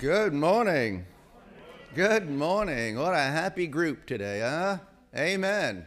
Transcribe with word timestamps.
Good 0.00 0.32
morning. 0.32 1.04
Good 1.94 2.30
morning. 2.30 2.98
What 2.98 3.12
a 3.12 3.18
happy 3.18 3.66
group 3.66 4.06
today, 4.06 4.40
huh? 4.40 4.78
Amen. 5.14 5.86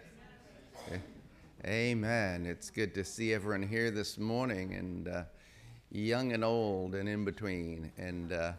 Amen. 1.66 2.46
It's 2.46 2.70
good 2.70 2.94
to 2.94 3.04
see 3.04 3.34
everyone 3.34 3.68
here 3.68 3.90
this 3.90 4.20
morning, 4.20 4.76
and 4.76 5.08
uh, 5.08 5.24
young 5.90 6.32
and 6.32 6.44
old, 6.44 6.94
and 6.94 7.10
in 7.10 7.26
between. 7.26 7.92
And 7.98 8.32
uh, 8.32 8.52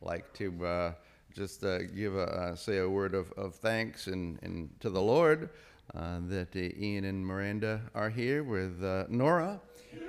like 0.00 0.32
to 0.38 0.64
uh, 0.64 0.92
just 1.36 1.62
uh, 1.62 1.82
give 1.82 2.16
a 2.16 2.22
uh, 2.22 2.56
say 2.56 2.78
a 2.78 2.88
word 2.88 3.14
of, 3.14 3.30
of 3.32 3.56
thanks 3.56 4.06
and, 4.06 4.38
and 4.42 4.70
to 4.80 4.88
the 4.88 5.02
Lord 5.02 5.50
uh, 5.94 6.20
that 6.28 6.56
Ian 6.56 7.04
and 7.04 7.26
Miranda 7.26 7.82
are 7.94 8.08
here 8.08 8.44
with 8.44 8.80
Nora, 9.10 9.60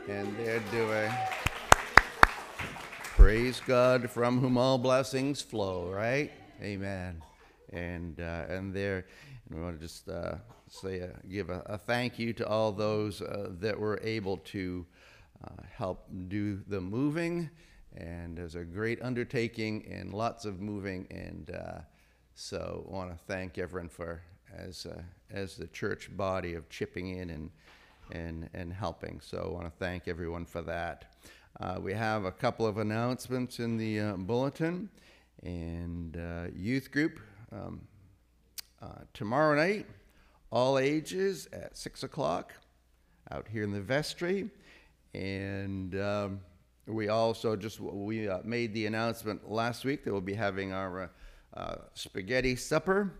and 0.07 0.33
they're 0.37 0.63
doing. 0.71 1.11
Praise 3.21 3.61
God 3.67 4.09
from 4.09 4.39
whom 4.39 4.57
all 4.57 4.79
blessings 4.79 5.43
flow, 5.43 5.91
right? 5.93 6.31
Amen. 6.59 7.21
And 7.71 8.19
uh, 8.19 8.45
and 8.49 8.73
there, 8.73 9.05
and 9.47 9.59
we 9.59 9.63
want 9.63 9.79
to 9.79 9.87
just 9.87 10.09
uh, 10.09 10.37
say, 10.67 11.01
a, 11.01 11.11
give 11.29 11.51
a, 11.51 11.61
a, 11.67 11.77
thank 11.77 12.17
you 12.17 12.33
to 12.33 12.47
all 12.47 12.71
those 12.71 13.21
uh, 13.21 13.49
that 13.59 13.79
were 13.79 13.99
able 14.01 14.37
to 14.37 14.87
uh, 15.45 15.61
help 15.71 16.07
do 16.29 16.61
the 16.67 16.81
moving. 16.81 17.47
And 17.95 18.35
there's 18.35 18.55
a 18.55 18.65
great 18.65 18.99
undertaking 19.03 19.85
and 19.89 20.15
lots 20.15 20.45
of 20.45 20.59
moving. 20.59 21.05
And 21.11 21.51
uh, 21.51 21.81
so 22.33 22.87
I 22.89 22.91
want 22.91 23.11
to 23.11 23.17
thank 23.27 23.59
everyone 23.59 23.89
for, 23.89 24.19
as, 24.51 24.87
uh, 24.87 24.99
as 25.29 25.55
the 25.55 25.67
church 25.67 26.09
body, 26.17 26.55
of 26.55 26.69
chipping 26.69 27.19
in 27.19 27.29
and, 27.29 27.51
and, 28.11 28.49
and 28.55 28.73
helping. 28.73 29.21
So 29.21 29.45
I 29.45 29.53
want 29.53 29.65
to 29.67 29.77
thank 29.77 30.07
everyone 30.07 30.45
for 30.45 30.63
that. 30.63 31.13
Uh, 31.59 31.77
we 31.79 31.93
have 31.93 32.25
a 32.25 32.31
couple 32.31 32.65
of 32.65 32.77
announcements 32.77 33.59
in 33.59 33.77
the 33.77 33.99
uh, 33.99 34.13
bulletin 34.15 34.89
and 35.43 36.17
uh, 36.17 36.47
youth 36.55 36.91
group 36.91 37.19
um, 37.51 37.81
uh, 38.81 39.01
tomorrow 39.13 39.55
night, 39.55 39.85
all 40.51 40.79
ages 40.79 41.47
at 41.51 41.77
6 41.77 42.03
o'clock 42.03 42.53
out 43.31 43.47
here 43.47 43.63
in 43.63 43.71
the 43.71 43.81
vestry. 43.81 44.49
And 45.13 45.93
um, 45.99 46.39
we 46.87 47.09
also 47.09 47.55
just 47.55 47.79
we 47.79 48.29
uh, 48.29 48.39
made 48.43 48.73
the 48.73 48.85
announcement 48.85 49.51
last 49.51 49.83
week 49.83 50.03
that 50.05 50.11
we'll 50.11 50.21
be 50.21 50.33
having 50.33 50.71
our 50.71 51.11
uh, 51.53 51.75
spaghetti 51.93 52.55
supper 52.55 53.13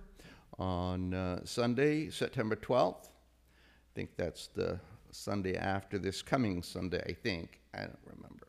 on 0.58 1.42
Sunday, 1.44 2.10
September 2.10 2.56
12th. 2.56 3.06
I 3.06 3.94
think 3.94 4.12
that's 4.16 4.48
the 4.48 4.80
Sunday 5.12 5.56
after 5.56 5.98
this 5.98 6.22
coming 6.22 6.64
Sunday, 6.64 7.04
I 7.08 7.14
think. 7.14 7.59
I 7.73 7.81
don't 7.81 8.00
remember. 8.06 8.48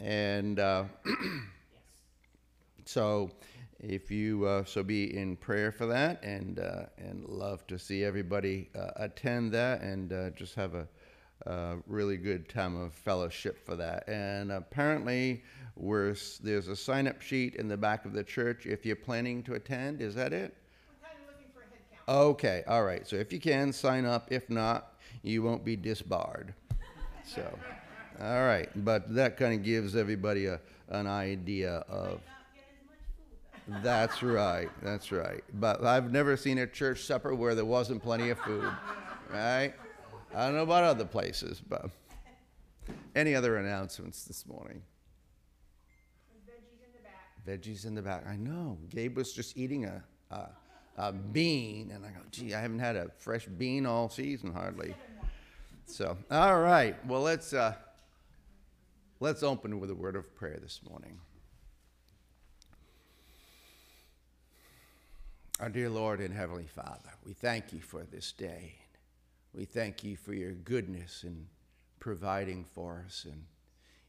And 0.00 0.58
uh, 0.58 0.84
so, 2.84 3.30
if 3.80 4.10
you 4.10 4.46
uh, 4.46 4.64
so 4.64 4.82
be 4.82 5.16
in 5.16 5.36
prayer 5.36 5.72
for 5.72 5.86
that, 5.86 6.22
and 6.22 6.58
uh, 6.58 6.84
and 6.98 7.24
love 7.26 7.66
to 7.68 7.78
see 7.78 8.04
everybody 8.04 8.68
uh, 8.74 8.90
attend 8.96 9.52
that, 9.52 9.82
and 9.82 10.12
uh, 10.12 10.30
just 10.30 10.54
have 10.54 10.74
a, 10.74 10.86
a, 11.46 11.76
really 11.86 12.16
good 12.16 12.48
time 12.48 12.76
of 12.76 12.92
fellowship 12.92 13.64
for 13.64 13.76
that. 13.76 14.08
And 14.08 14.52
apparently, 14.52 15.42
we're, 15.76 16.14
there's 16.42 16.68
a 16.68 16.76
sign-up 16.76 17.20
sheet 17.20 17.56
in 17.56 17.68
the 17.68 17.76
back 17.76 18.04
of 18.04 18.12
the 18.12 18.24
church 18.24 18.66
if 18.66 18.86
you're 18.86 18.96
planning 18.96 19.42
to 19.44 19.54
attend. 19.54 20.00
Is 20.00 20.14
that 20.14 20.32
it? 20.32 20.54
Okay, 22.08 22.62
all 22.68 22.84
right. 22.84 23.06
So 23.06 23.16
if 23.16 23.32
you 23.32 23.40
can, 23.40 23.72
sign 23.72 24.04
up. 24.04 24.28
If 24.30 24.48
not, 24.48 24.95
you 25.26 25.42
won't 25.42 25.64
be 25.64 25.76
disbarred. 25.76 26.54
So. 27.24 27.58
All 28.20 28.44
right, 28.44 28.68
but 28.84 29.14
that 29.14 29.36
kind 29.36 29.54
of 29.54 29.62
gives 29.62 29.94
everybody 29.94 30.46
a, 30.46 30.60
an 30.88 31.06
idea 31.06 31.84
of. 31.88 32.20
That's 33.82 34.22
right, 34.22 34.70
that's 34.82 35.10
right. 35.10 35.42
But 35.54 35.84
I've 35.84 36.12
never 36.12 36.36
seen 36.36 36.58
a 36.58 36.66
church 36.66 37.02
supper 37.02 37.34
where 37.34 37.54
there 37.54 37.64
wasn't 37.64 38.02
plenty 38.02 38.30
of 38.30 38.38
food, 38.38 38.70
right? 39.30 39.74
I 40.34 40.46
don't 40.46 40.54
know 40.54 40.62
about 40.62 40.84
other 40.84 41.04
places, 41.04 41.60
but. 41.68 41.90
Any 43.14 43.34
other 43.34 43.56
announcements 43.56 44.24
this 44.24 44.46
morning? 44.46 44.82
Veggies 46.46 46.84
in 46.84 46.92
the 46.92 47.02
back. 47.02 47.46
Veggies 47.46 47.86
in 47.86 47.94
the 47.94 48.02
back. 48.02 48.26
I 48.28 48.36
know. 48.36 48.78
Gabe 48.90 49.16
was 49.16 49.32
just 49.32 49.56
eating 49.56 49.86
a, 49.86 50.04
a, 50.30 50.48
a 50.98 51.12
bean, 51.12 51.90
and 51.92 52.04
I 52.04 52.10
go, 52.10 52.20
gee, 52.30 52.54
I 52.54 52.60
haven't 52.60 52.78
had 52.78 52.94
a 52.94 53.10
fresh 53.18 53.46
bean 53.46 53.86
all 53.86 54.08
season 54.08 54.52
hardly. 54.52 54.94
So, 55.86 56.16
all 56.30 56.60
right. 56.60 56.94
Well, 57.06 57.22
let's. 57.22 57.52
Uh, 57.52 57.74
Let's 59.18 59.42
open 59.42 59.80
with 59.80 59.90
a 59.90 59.94
word 59.94 60.14
of 60.14 60.34
prayer 60.36 60.58
this 60.60 60.80
morning. 60.86 61.18
Our 65.58 65.70
dear 65.70 65.88
Lord 65.88 66.20
and 66.20 66.34
Heavenly 66.34 66.66
Father, 66.66 67.14
we 67.24 67.32
thank 67.32 67.72
you 67.72 67.80
for 67.80 68.02
this 68.04 68.32
day. 68.32 68.74
We 69.54 69.64
thank 69.64 70.04
you 70.04 70.14
for 70.18 70.34
your 70.34 70.52
goodness 70.52 71.24
in 71.24 71.46
providing 71.98 72.64
for 72.74 73.04
us. 73.06 73.24
And 73.24 73.46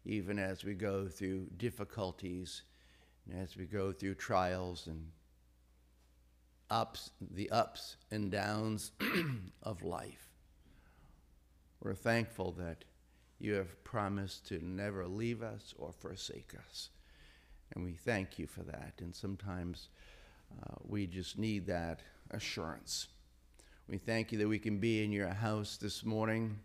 even 0.03 0.39
as 0.39 0.66
we 0.66 0.73
go 0.73 1.07
through 1.07 1.47
difficulties 1.55 2.63
and 3.31 3.41
as 3.41 3.55
we 3.55 3.63
go 3.63 3.93
through 3.93 4.16
trials 4.16 4.87
and 4.87 5.07
ups, 6.69 7.11
the 7.31 7.49
ups 7.49 7.95
and 8.11 8.29
downs 8.29 8.91
of 9.63 9.83
life, 9.83 10.26
we're 11.87 11.93
thankful 11.93 12.51
that 12.51 12.83
you 13.39 13.53
have 13.53 13.81
promised 13.85 14.45
to 14.45 14.59
never 14.61 15.07
leave 15.07 15.41
us 15.41 15.73
or 15.77 15.93
forsake 15.93 16.53
us. 16.67 16.89
And 17.73 17.85
we 17.85 17.93
thank 17.93 18.37
you 18.37 18.45
for 18.45 18.63
that. 18.63 18.95
And 18.99 19.15
sometimes 19.15 19.87
uh, 20.51 20.75
we 20.83 21.07
just 21.07 21.37
need 21.37 21.65
that 21.67 22.01
assurance. 22.31 23.07
We 23.87 23.99
thank 23.99 24.33
you 24.33 24.37
that 24.39 24.49
we 24.49 24.59
can 24.59 24.79
be 24.79 25.01
in 25.01 25.13
your 25.13 25.29
house 25.29 25.77
this 25.77 26.03
morning. 26.03 26.59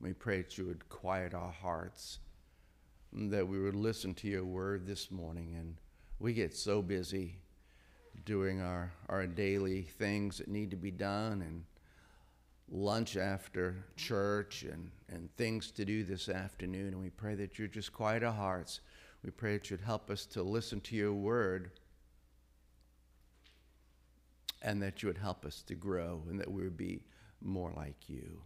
We 0.00 0.14
pray 0.14 0.38
that 0.42 0.58
you 0.58 0.66
would 0.66 0.88
quiet 0.88 1.32
our 1.32 1.52
hearts, 1.52 2.18
that 3.12 3.46
we 3.46 3.60
would 3.60 3.76
listen 3.76 4.14
to 4.14 4.26
your 4.26 4.44
word 4.44 4.84
this 4.84 5.12
morning. 5.12 5.54
And 5.56 5.76
we 6.18 6.32
get 6.32 6.56
so 6.56 6.82
busy 6.82 7.36
doing 8.24 8.60
our, 8.60 8.92
our 9.08 9.28
daily 9.28 9.82
things 9.82 10.38
that 10.38 10.48
need 10.48 10.72
to 10.72 10.76
be 10.76 10.90
done 10.90 11.40
and 11.40 11.62
lunch 12.70 13.16
after 13.16 13.84
church 13.96 14.62
and, 14.62 14.90
and 15.08 15.34
things 15.36 15.70
to 15.72 15.84
do 15.84 16.04
this 16.04 16.28
afternoon. 16.28 16.88
And 16.88 17.02
we 17.02 17.10
pray 17.10 17.34
that 17.36 17.58
you 17.58 17.68
just 17.68 17.92
quiet 17.92 18.22
our 18.22 18.32
hearts. 18.32 18.80
We 19.22 19.30
pray 19.30 19.54
that 19.54 19.70
you'd 19.70 19.80
help 19.80 20.10
us 20.10 20.26
to 20.26 20.42
listen 20.42 20.80
to 20.82 20.96
your 20.96 21.12
word 21.12 21.70
and 24.62 24.82
that 24.82 25.02
you 25.02 25.08
would 25.08 25.18
help 25.18 25.44
us 25.44 25.62
to 25.62 25.74
grow 25.74 26.22
and 26.28 26.40
that 26.40 26.50
we 26.50 26.62
would 26.62 26.76
be 26.76 27.02
more 27.42 27.72
like 27.76 28.08
you. 28.08 28.40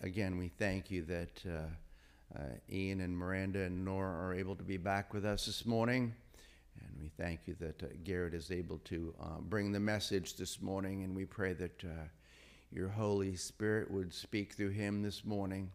Again, 0.00 0.38
we 0.38 0.48
thank 0.48 0.90
you 0.90 1.02
that 1.04 1.42
uh, 1.46 2.38
uh, 2.38 2.42
Ian 2.70 3.00
and 3.00 3.16
Miranda 3.16 3.60
and 3.60 3.84
Nora 3.84 4.26
are 4.26 4.34
able 4.34 4.56
to 4.56 4.64
be 4.64 4.76
back 4.76 5.12
with 5.12 5.24
us 5.24 5.46
this 5.46 5.66
morning. 5.66 6.14
And 6.80 6.90
we 7.00 7.10
thank 7.16 7.40
you 7.46 7.54
that 7.60 7.82
uh, 7.82 7.86
Garrett 8.02 8.34
is 8.34 8.50
able 8.50 8.78
to 8.78 9.14
uh, 9.20 9.40
bring 9.40 9.72
the 9.72 9.80
message 9.80 10.36
this 10.36 10.62
morning. 10.62 11.04
And 11.04 11.14
we 11.14 11.24
pray 11.24 11.52
that 11.54 11.84
uh, 11.84 12.08
your 12.74 12.88
Holy 12.88 13.36
Spirit 13.36 13.90
would 13.90 14.12
speak 14.12 14.54
through 14.54 14.70
him 14.70 15.02
this 15.02 15.24
morning. 15.24 15.70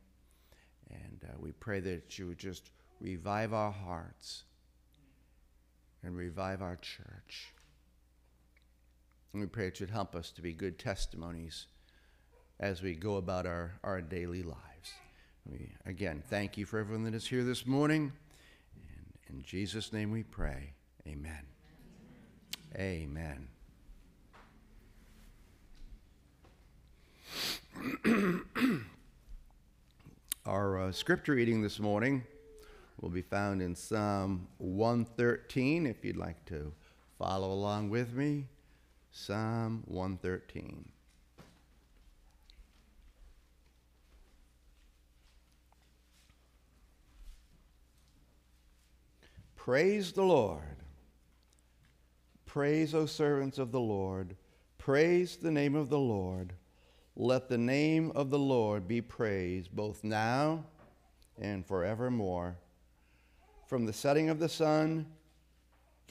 And 0.90 1.24
uh, 1.24 1.38
we 1.40 1.52
pray 1.54 1.80
that 1.80 2.20
you 2.20 2.28
would 2.28 2.38
just 2.38 2.72
revive 3.00 3.54
our 3.54 3.72
hearts 3.72 4.44
and 6.04 6.16
revive 6.16 6.62
our 6.62 6.76
church. 6.76 7.54
And 9.32 9.42
we 9.42 9.48
pray 9.48 9.66
that 9.66 9.80
you'd 9.80 9.92
help 9.92 10.16
us 10.16 10.32
to 10.32 10.42
be 10.42 10.54
good 10.54 10.78
testimonies 10.78 11.68
as 12.60 12.82
we 12.82 12.96
go 12.96 13.16
about 13.16 13.46
our, 13.46 13.80
our 13.84 14.02
daily 14.02 14.44
lives. 14.44 14.94
We, 15.50 15.72
again, 15.86 16.24
thank 16.30 16.58
you 16.58 16.66
for 16.66 16.80
everyone 16.80 17.06
that 17.06 17.14
is 17.14 17.28
here 17.28 17.44
this 17.44 17.66
morning. 17.66 18.12
And 18.88 19.38
in 19.38 19.44
Jesus' 19.44 19.94
name 19.94 20.12
we 20.12 20.24
pray. 20.24 20.74
Amen. 21.08 21.46
Amen. 22.76 23.08
Amen. 23.08 23.59
Our 30.46 30.80
uh, 30.80 30.92
scripture 30.92 31.34
reading 31.34 31.62
this 31.62 31.80
morning 31.80 32.24
will 33.02 33.10
be 33.10 33.22
found 33.22 33.62
in 33.62 33.76
Psalm 33.76 34.48
113, 34.58 35.86
if 35.86 36.04
you'd 36.04 36.18
like 36.18 36.44
to 36.46 36.72
follow 37.18 37.52
along 37.52 37.90
with 37.90 38.14
me. 38.14 38.48
Psalm 39.12 39.84
113. 39.88 40.90
Praise 49.56 50.14
the 50.14 50.24
Lord. 50.24 50.62
Praise, 52.46 52.96
O 52.96 53.06
servants 53.06 53.60
of 53.60 53.72
the 53.72 53.80
Lord. 53.80 54.36
Praise 54.80 55.36
the 55.36 55.52
name 55.52 55.76
of 55.76 55.90
the 55.90 56.00
Lord. 56.00 56.54
Let 57.22 57.50
the 57.50 57.58
name 57.58 58.14
of 58.16 58.30
the 58.30 58.40
Lord 58.40 58.88
be 58.88 59.02
praised 59.02 59.76
both 59.76 60.06
now 60.06 60.64
and 61.38 61.66
forevermore. 61.66 62.56
from 63.68 63.86
the 63.86 63.92
setting 63.92 64.30
of 64.30 64.40
the 64.40 64.48
sun, 64.48 65.06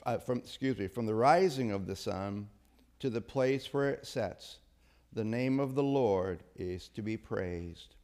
uh, 0.05 0.19
from 0.19 0.37
excuse 0.37 0.77
me, 0.77 0.87
from 0.87 1.07
the 1.07 1.15
rising 1.15 1.71
of 1.71 1.87
the 1.87 1.95
sun 1.95 2.47
to 2.99 3.09
the 3.09 3.21
place 3.21 3.73
where 3.73 3.89
it 3.89 4.05
sets. 4.05 4.59
The 5.11 5.23
name 5.23 5.59
of 5.59 5.73
the 5.73 5.83
Lord 5.83 6.43
is 6.55 6.89
to 6.89 7.01
be 7.01 7.17
praised. 7.17 7.95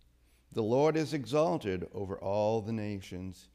The 0.51 0.63
Lord 0.63 0.97
is 0.97 1.13
exalted 1.13 1.87
over 1.93 2.17
all 2.17 2.59
the 2.59 2.73
nations, 2.73 3.49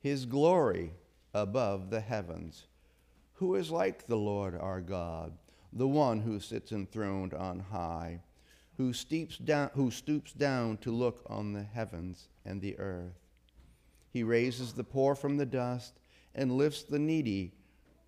his 0.00 0.26
glory 0.26 0.92
above 1.32 1.90
the 1.90 2.00
heavens. 2.00 2.66
Who 3.34 3.54
is 3.54 3.70
like 3.70 4.08
the 4.08 4.16
Lord 4.16 4.56
our 4.56 4.80
God, 4.80 5.32
the 5.72 5.86
one 5.86 6.20
who 6.20 6.40
sits 6.40 6.72
enthroned 6.72 7.32
on 7.32 7.60
high, 7.60 8.22
who, 8.78 8.92
steeps 8.92 9.36
down, 9.36 9.70
who 9.74 9.90
stoops 9.90 10.32
down 10.32 10.78
to 10.78 10.90
look 10.90 11.22
on 11.26 11.52
the 11.52 11.64
heavens 11.64 12.28
and 12.44 12.62
the 12.62 12.78
earth? 12.78 13.18
He 14.10 14.22
raises 14.22 14.72
the 14.72 14.84
poor 14.84 15.14
from 15.14 15.36
the 15.36 15.46
dust 15.46 16.00
and 16.34 16.56
lifts 16.56 16.84
the 16.84 16.98
needy 16.98 17.52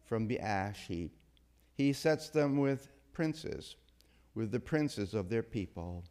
from 0.07 0.29
the 0.29 0.39
ash 0.39 0.87
heap. 0.87 1.13
He 1.75 1.93
sets 1.93 2.31
them 2.31 2.59
with 2.59 2.89
princes, 3.13 3.77
with 4.35 4.53
the 4.53 4.61
princes 4.61 5.13
of 5.13 5.29
their 5.29 5.43
people. 5.43 6.05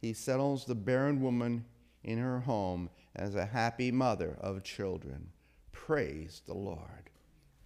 He 0.00 0.12
settles 0.12 0.64
the 0.64 0.74
barren 0.74 1.20
woman 1.22 1.64
in 2.04 2.18
her 2.18 2.40
home 2.40 2.90
as 3.16 3.34
a 3.34 3.46
happy 3.46 3.90
mother 3.90 4.36
of 4.40 4.62
children. 4.62 5.30
Praise 5.72 6.42
the 6.46 6.54
Lord. 6.54 7.10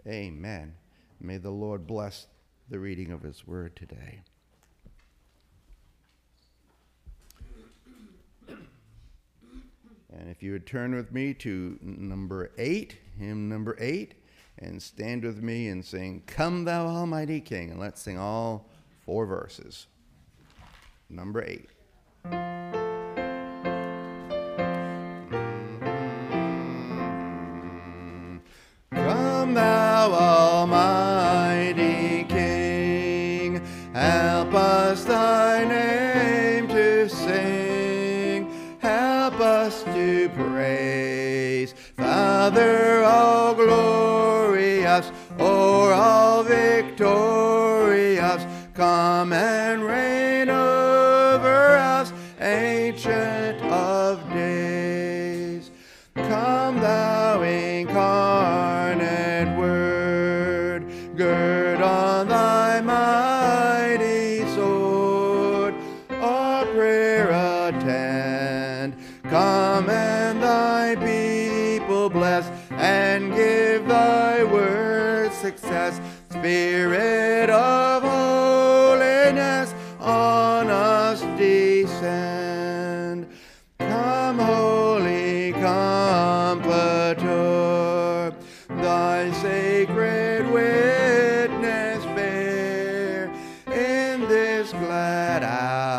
Amen. 0.06 0.74
May 1.20 1.38
the 1.38 1.50
Lord 1.50 1.86
bless 1.86 2.28
the 2.68 2.78
reading 2.78 3.10
of 3.10 3.22
his 3.22 3.46
word 3.46 3.76
today. 3.76 4.22
And 10.18 10.28
if 10.28 10.42
you 10.42 10.52
would 10.52 10.66
turn 10.66 10.94
with 10.94 11.12
me 11.12 11.34
to 11.34 11.78
number 11.80 12.52
eight, 12.58 12.98
hymn 13.18 13.48
number 13.48 13.76
eight, 13.78 14.14
and 14.58 14.82
stand 14.82 15.24
with 15.24 15.42
me 15.42 15.68
and 15.68 15.84
sing, 15.84 16.22
Come 16.26 16.64
Thou 16.64 16.86
Almighty 16.86 17.40
King. 17.40 17.70
And 17.70 17.80
let's 17.80 18.00
sing 18.02 18.18
all 18.18 18.68
four 19.04 19.26
verses. 19.26 19.86
Number 21.08 21.42
eight. 21.42 21.68
Mm-hmm. 22.24 22.62
Come 28.92 29.54
Thou 29.54 30.12
Almighty 30.12 30.41
Father, 42.42 43.04
all 43.04 43.54
glorious, 43.54 45.12
o'er 45.38 45.92
all 45.92 46.42
victorious, 46.42 48.44
come 48.74 49.32
and 49.32 49.84
reign 49.84 50.31
Spirit 76.42 77.50
of 77.50 78.02
holiness, 78.02 79.72
on 80.00 80.68
us 80.70 81.20
descend. 81.38 83.28
Come, 83.78 84.40
Holy 84.40 85.52
Comforter, 85.52 86.74
thy 88.70 89.30
sacred 89.30 90.50
witness 90.50 92.04
bear 92.06 93.30
in 93.68 94.22
this 94.22 94.72
glad 94.72 95.44
hour. 95.44 95.91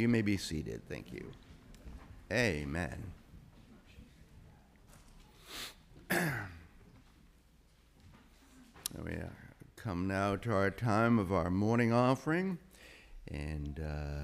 You 0.00 0.08
may 0.08 0.22
be 0.22 0.38
seated. 0.38 0.80
Thank 0.88 1.12
you. 1.12 1.30
Amen. 2.32 3.12
we 9.04 9.12
come 9.76 10.08
now 10.08 10.36
to 10.36 10.54
our 10.54 10.70
time 10.70 11.18
of 11.18 11.34
our 11.34 11.50
morning 11.50 11.92
offering, 11.92 12.56
and 13.28 13.78
uh, 13.78 14.22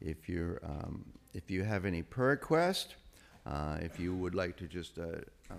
if 0.00 0.26
you're 0.26 0.58
um, 0.64 1.04
if 1.34 1.50
you 1.50 1.64
have 1.64 1.84
any 1.84 2.00
prayer 2.00 2.30
requests, 2.30 2.94
uh, 3.44 3.76
if 3.82 4.00
you 4.00 4.16
would 4.16 4.34
like 4.34 4.56
to 4.56 4.66
just 4.66 4.98
uh, 4.98 5.16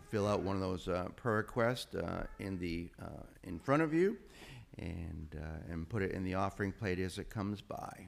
fill 0.10 0.28
out 0.28 0.42
one 0.42 0.56
of 0.56 0.62
those 0.64 0.88
uh, 0.88 1.10
prayer 1.16 1.38
requests 1.38 1.94
uh, 1.94 2.25
in 2.40 2.58
the 2.58 2.90
uh, 3.00 3.22
in 3.44 3.60
front 3.60 3.84
of 3.84 3.94
you, 3.94 4.18
and 4.80 5.40
and 5.70 5.88
put 5.88 6.02
it 6.02 6.14
in 6.14 6.24
the 6.24 6.34
offering 6.34 6.72
plate 6.72 6.98
as 6.98 7.20
it 7.20 7.30
comes 7.30 7.62
by. 7.62 8.08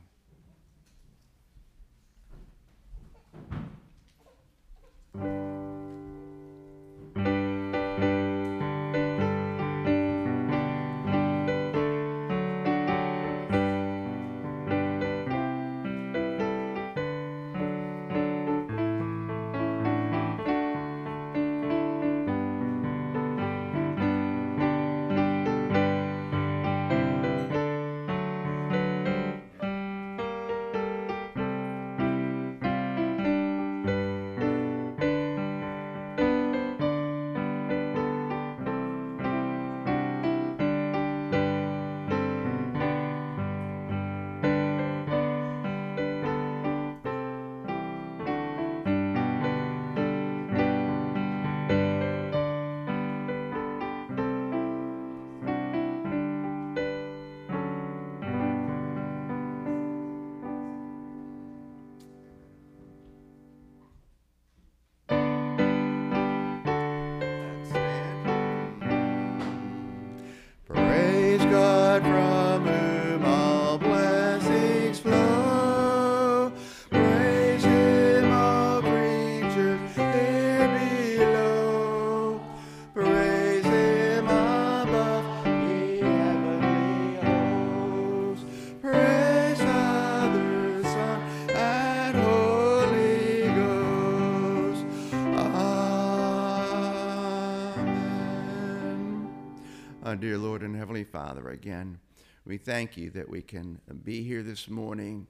Father, 101.27 101.49
again, 101.49 101.99
we 102.45 102.57
thank 102.57 102.95
you 102.95 103.09
that 103.09 103.27
we 103.27 103.41
can 103.41 103.81
be 104.05 104.23
here 104.23 104.41
this 104.41 104.69
morning, 104.69 105.27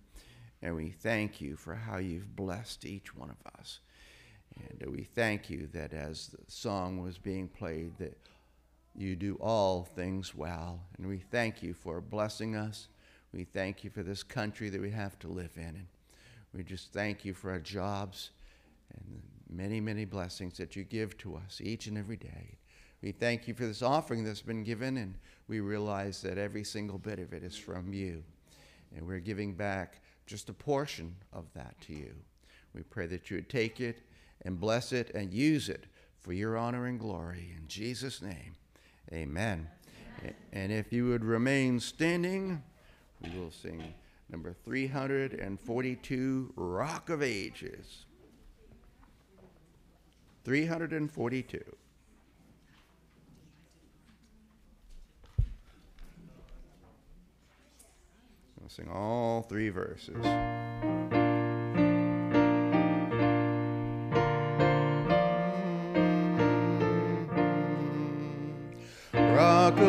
and 0.61 0.75
we 0.75 0.91
thank 0.91 1.41
you 1.41 1.55
for 1.55 1.73
how 1.73 1.97
you've 1.97 2.35
blessed 2.35 2.85
each 2.85 3.15
one 3.15 3.31
of 3.31 3.53
us. 3.59 3.79
And 4.55 4.91
we 4.91 5.05
thank 5.05 5.49
you 5.49 5.67
that 5.73 5.93
as 5.93 6.27
the 6.27 6.37
song 6.45 7.01
was 7.01 7.17
being 7.17 7.47
played, 7.47 7.97
that 7.97 8.15
you 8.95 9.15
do 9.15 9.39
all 9.41 9.85
things 9.95 10.35
well. 10.35 10.81
And 10.99 11.07
we 11.07 11.17
thank 11.17 11.63
you 11.63 11.73
for 11.73 11.99
blessing 11.99 12.55
us. 12.55 12.89
We 13.33 13.45
thank 13.45 13.83
you 13.83 13.89
for 13.89 14.03
this 14.03 14.21
country 14.21 14.69
that 14.69 14.79
we 14.79 14.91
have 14.91 15.17
to 15.19 15.27
live 15.29 15.53
in. 15.55 15.63
And 15.63 15.87
we 16.53 16.63
just 16.63 16.93
thank 16.93 17.25
you 17.25 17.33
for 17.33 17.49
our 17.49 17.59
jobs 17.59 18.29
and 18.93 19.23
many, 19.49 19.81
many 19.81 20.05
blessings 20.05 20.57
that 20.57 20.75
you 20.75 20.83
give 20.83 21.17
to 21.17 21.37
us 21.37 21.59
each 21.59 21.87
and 21.87 21.97
every 21.97 22.17
day. 22.17 22.59
We 23.01 23.11
thank 23.11 23.47
you 23.47 23.53
for 23.53 23.65
this 23.65 23.81
offering 23.81 24.23
that's 24.23 24.41
been 24.41 24.63
given, 24.63 24.97
and 24.97 25.15
we 25.47 25.59
realize 25.59 26.21
that 26.23 26.37
every 26.37 26.63
single 26.63 26.97
bit 26.97 27.19
of 27.19 27.33
it 27.33 27.43
is 27.43 27.55
from 27.55 27.93
you. 27.93 28.23
And 28.95 29.05
we're 29.05 29.19
giving 29.19 29.53
back 29.53 30.01
just 30.25 30.49
a 30.49 30.53
portion 30.53 31.15
of 31.31 31.45
that 31.53 31.79
to 31.81 31.93
you. 31.93 32.13
We 32.73 32.81
pray 32.83 33.05
that 33.07 33.29
you 33.29 33.37
would 33.37 33.49
take 33.49 33.79
it 33.79 34.01
and 34.43 34.59
bless 34.59 34.91
it 34.91 35.11
and 35.13 35.33
use 35.33 35.69
it 35.69 35.85
for 36.19 36.33
your 36.33 36.57
honor 36.57 36.87
and 36.87 36.99
glory. 36.99 37.53
In 37.57 37.67
Jesus' 37.67 38.21
name, 38.21 38.55
amen. 39.13 39.67
amen. 40.19 40.35
And 40.51 40.71
if 40.71 40.91
you 40.91 41.07
would 41.07 41.23
remain 41.23 41.79
standing, 41.79 42.61
we 43.21 43.29
will 43.39 43.51
sing 43.51 43.93
number 44.29 44.53
342 44.65 46.53
Rock 46.55 47.09
of 47.09 47.21
Ages. 47.23 48.05
342. 50.43 51.63
I'll 58.67 58.71
sing 58.71 58.89
all 58.93 59.43
three 59.43 59.69
verses. 59.69 60.13
Rock 69.13 69.79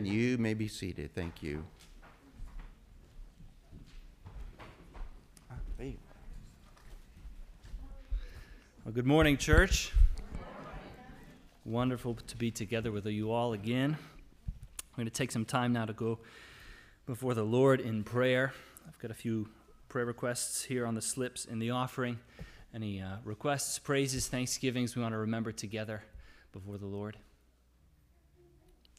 And 0.00 0.08
you 0.08 0.38
may 0.38 0.54
be 0.54 0.66
seated. 0.66 1.14
Thank 1.14 1.42
you. 1.42 1.62
Well, 8.82 8.94
good 8.94 9.04
morning, 9.04 9.36
church. 9.36 9.92
Wonderful 11.66 12.14
to 12.14 12.36
be 12.38 12.50
together 12.50 12.90
with 12.90 13.04
you 13.04 13.30
all 13.30 13.52
again. 13.52 13.98
I'm 14.78 14.96
going 14.96 15.04
to 15.04 15.12
take 15.12 15.30
some 15.30 15.44
time 15.44 15.74
now 15.74 15.84
to 15.84 15.92
go 15.92 16.20
before 17.04 17.34
the 17.34 17.44
Lord 17.44 17.82
in 17.82 18.02
prayer. 18.02 18.54
I've 18.88 18.98
got 19.00 19.10
a 19.10 19.14
few 19.14 19.50
prayer 19.90 20.06
requests 20.06 20.62
here 20.64 20.86
on 20.86 20.94
the 20.94 21.02
slips 21.02 21.44
in 21.44 21.58
the 21.58 21.72
offering. 21.72 22.18
Any 22.74 23.02
uh, 23.02 23.16
requests, 23.22 23.78
praises, 23.78 24.28
thanksgivings 24.28 24.96
we 24.96 25.02
want 25.02 25.12
to 25.12 25.18
remember 25.18 25.52
together 25.52 26.02
before 26.54 26.78
the 26.78 26.86
Lord? 26.86 27.18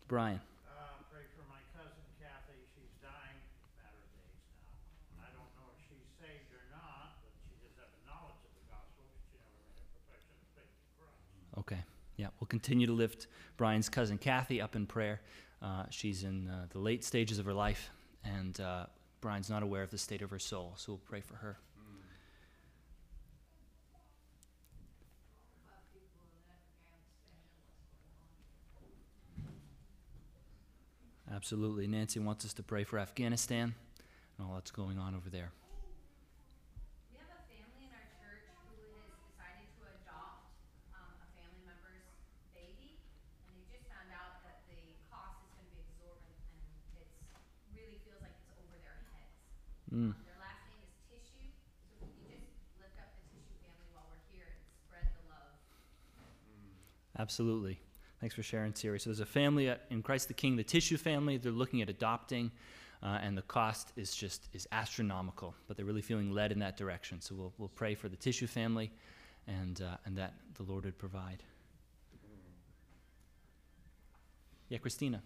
Brian. 0.08 0.40
Uh, 0.68 1.00
pray 1.14 1.24
for 1.38 1.46
my 1.48 1.62
cousin 1.72 2.04
Kathy. 2.18 2.58
She's 2.74 2.92
dying 3.06 3.38
matter 3.80 4.02
of 4.02 4.12
days 4.12 4.34
now. 5.16 5.24
I 5.24 5.30
don't 5.32 5.52
know 5.54 5.72
if 5.72 5.80
she's 5.88 6.08
saved 6.18 6.52
or 6.52 6.66
not, 6.74 7.22
but 7.22 7.32
she 7.48 7.54
does 7.62 7.76
have 7.78 7.92
a 7.92 8.02
knowledge 8.04 8.42
of 8.44 8.52
the 8.56 8.66
gospel. 8.68 9.08
She 9.30 9.38
never 9.38 9.56
made 9.62 9.78
a 9.78 9.88
profession 9.94 10.36
of 10.42 10.48
faith 10.52 10.74
in 10.74 10.88
Christ. 11.00 11.41
Okay. 11.58 11.78
Yeah, 12.18 12.28
we'll 12.40 12.48
continue 12.48 12.88
to 12.88 12.94
lift 12.94 13.28
Brian's 13.58 13.90
cousin 13.90 14.18
Kathy 14.18 14.62
up 14.62 14.76
in 14.76 14.86
prayer. 14.86 15.22
Uh, 15.62 15.84
she's 15.90 16.24
in 16.24 16.48
uh, 16.48 16.66
the 16.70 16.80
late 16.80 17.04
stages 17.04 17.40
of 17.40 17.46
her 17.46 17.54
life, 17.54 17.90
and 18.24 18.60
uh, 18.60 18.86
Brian's 19.22 19.50
not 19.50 19.64
aware 19.64 19.84
of 19.84 19.90
the 19.92 19.98
state 19.98 20.22
of 20.22 20.30
her 20.30 20.40
soul, 20.40 20.74
so 20.78 20.94
we'll 20.94 21.00
pray 21.00 21.22
for 21.22 21.36
her. 21.36 21.58
Absolutely. 31.34 31.88
Nancy 31.88 32.20
wants 32.20 32.46
us 32.46 32.54
to 32.54 32.64
pray 32.64 32.84
for 32.84 33.00
Afghanistan 33.00 33.74
and 34.38 34.48
all 34.48 34.56
that's 34.56 34.72
going 34.72 34.98
on 35.00 35.16
over 35.16 35.30
there. 35.30 35.52
We 37.10 37.16
have 37.18 37.32
a 37.32 37.42
family 37.48 37.88
in 37.88 37.92
our 37.96 38.08
church 38.20 38.44
who 38.68 38.84
has 39.00 39.16
decided 39.32 39.68
to 39.80 39.82
adopt 39.96 40.52
um, 40.92 41.16
a 41.24 41.28
family 41.32 41.64
member's 41.64 42.04
baby, 42.52 43.00
and 43.48 43.56
they 43.56 43.64
just 43.72 43.88
found 43.88 44.12
out 44.12 44.44
that 44.44 44.68
the 44.68 44.76
cost 45.08 45.40
is 45.48 45.50
going 45.56 45.72
to 45.72 45.72
be 45.72 45.80
exorbitant, 45.88 46.36
and 46.52 47.00
it's 47.00 47.16
really 47.80 47.96
feels 48.04 48.20
like 48.20 48.36
it's 48.36 48.52
over 48.60 48.76
their 48.84 49.00
heads. 49.16 49.32
Mm. 49.94 50.16
Their 50.24 50.40
last 50.40 50.64
name 50.72 50.80
is 50.88 50.96
Tissue, 51.12 51.52
so 52.00 52.08
if 52.08 52.16
you 52.24 52.40
just 52.40 52.80
lift 52.80 52.96
up 52.96 53.12
the 53.12 53.28
Tissue 53.36 53.60
family 53.60 53.92
while 53.92 54.08
we're 54.08 54.24
here 54.32 54.48
and 54.48 54.64
spread 54.88 55.04
the 55.20 55.28
love. 55.28 55.60
Absolutely. 57.20 57.78
Thanks 58.22 58.34
for 58.34 58.44
sharing, 58.44 58.74
Siri. 58.74 59.02
So 59.02 59.10
there's 59.10 59.20
a 59.20 59.26
family 59.26 59.68
at, 59.68 59.82
in 59.90 60.02
Christ 60.02 60.30
the 60.30 60.34
King, 60.34 60.56
the 60.56 60.64
Tissue 60.64 60.96
family. 60.96 61.36
They're 61.36 61.52
looking 61.52 61.82
at 61.82 61.90
adopting, 61.90 62.52
uh, 63.04 63.20
and 63.22 63.38
the 63.38 63.42
cost 63.42 63.92
is 63.98 64.16
just 64.16 64.48
is 64.54 64.66
astronomical. 64.72 65.56
But 65.68 65.76
they're 65.76 65.86
really 65.86 66.02
feeling 66.02 66.32
led 66.32 66.54
in 66.54 66.60
that 66.60 66.78
direction. 66.78 67.20
So 67.20 67.36
we'll 67.36 67.54
we'll 67.58 67.70
pray 67.76 67.94
for 67.96 68.08
the 68.08 68.16
Tissue 68.16 68.48
family, 68.48 68.92
and 69.46 69.82
uh, 69.82 69.98
and 70.06 70.18
that 70.18 70.36
the 70.56 70.64
Lord 70.64 70.86
would 70.86 70.98
provide. 70.98 71.44
Yeah, 74.70 74.78
Christina. 74.78 75.22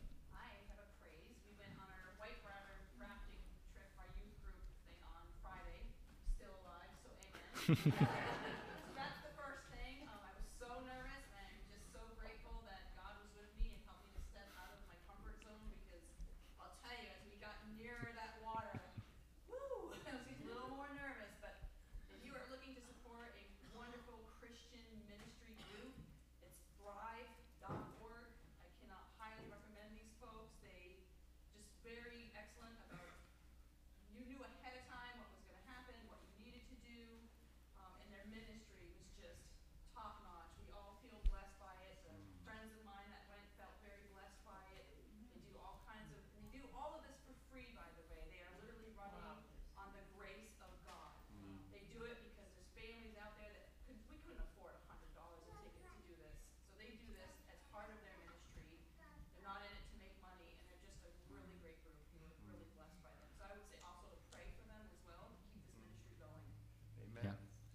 Mm-hmm. 7.68 8.35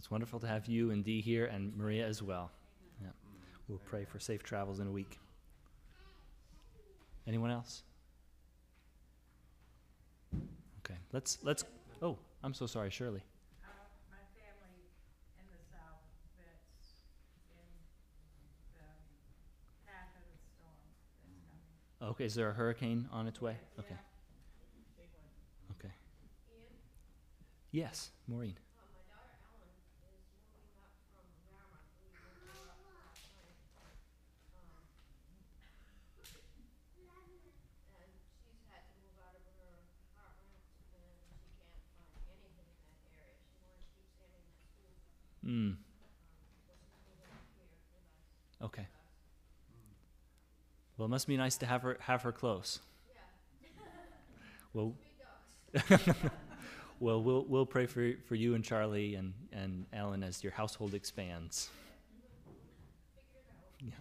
it's 0.00 0.10
wonderful 0.10 0.40
to 0.40 0.46
have 0.46 0.64
you 0.64 0.92
and 0.92 1.04
Dee 1.04 1.20
here 1.20 1.44
and 1.44 1.76
Maria 1.76 2.06
as 2.06 2.22
well. 2.22 2.50
Yeah. 3.02 3.08
We'll 3.68 3.82
pray 3.84 4.06
for 4.06 4.18
safe 4.18 4.42
travels 4.42 4.80
in 4.80 4.86
a 4.86 4.90
week. 4.90 5.18
Anyone 7.28 7.50
else? 7.50 7.82
Okay, 10.82 10.96
let's 11.12 11.36
let's. 11.42 11.64
Oh, 12.00 12.16
I'm 12.42 12.54
so 12.54 12.64
sorry, 12.66 12.88
Shirley. 12.88 13.20
My 14.08 14.16
family 14.40 14.88
in 15.38 15.44
the 15.52 15.60
south 15.68 16.00
that's 16.38 16.94
in 17.52 17.60
the 18.48 19.76
path 19.84 20.08
of 20.16 20.24
the 20.32 20.38
storm 20.40 20.80
that's 20.88 21.04
coming. 22.00 22.10
Okay, 22.12 22.24
is 22.24 22.34
there 22.34 22.48
a 22.48 22.54
hurricane 22.54 23.06
on 23.12 23.28
its 23.28 23.42
way? 23.42 23.56
Okay, 23.78 23.96
okay. 25.78 25.92
Yes, 27.70 28.12
Maureen. 28.26 28.56
Uh, 28.56 28.82
my 28.90 29.04
daughter 29.06 29.36
Ellen 29.46 29.68
is 29.70 30.26
moving 30.50 30.74
up 30.80 30.90
from 31.14 31.22
Yarmouth, 31.46 31.86
we 32.02 32.10
moved 32.10 32.42
her 32.50 32.66
up 32.66 32.80
last 32.82 33.30
night. 33.38 33.60
Um, 34.50 34.74
And 37.94 38.10
she's 38.42 38.58
had 38.66 38.82
to 38.90 38.94
move 38.98 39.14
out 39.22 39.38
of 39.38 39.44
her 39.60 39.86
apartment 40.10 40.50
and 40.50 40.66
she 40.66 40.82
can't 40.90 42.10
find 42.10 42.26
anything 42.26 42.74
in 42.74 42.98
that 43.06 43.14
area. 43.14 43.38
She 43.38 43.62
wants 43.62 43.86
to 43.86 44.02
keep 44.02 44.10
Sammy 44.18 44.42
in 44.42 44.50
that 44.50 44.66
school, 44.66 44.90
Mm, 44.90 44.98
um, 44.98 44.98
so 44.98 44.98
she's 44.98 44.98
moving 44.98 44.98
up 44.98 44.98
here 44.98 44.98
with 44.98 45.39
us. 45.50 45.76
okay. 48.64 48.86
Well, 50.96 51.06
it 51.06 51.08
must 51.10 51.26
be 51.26 51.36
nice 51.36 51.56
to 51.58 51.66
have 51.66 51.82
her 51.82 51.96
have 52.00 52.22
her 52.22 52.32
close. 52.32 52.78
Well, 54.72 54.94
well, 57.00 57.22
we'll 57.22 57.44
we'll 57.48 57.66
pray 57.66 57.86
for 57.86 58.12
for 58.26 58.34
you 58.34 58.54
and 58.54 58.62
Charlie 58.62 59.14
and 59.14 59.32
and 59.52 59.86
Ellen 59.92 60.22
as 60.22 60.42
your 60.44 60.52
household 60.52 60.94
expands. 60.94 61.70
Yeah. 63.82 63.92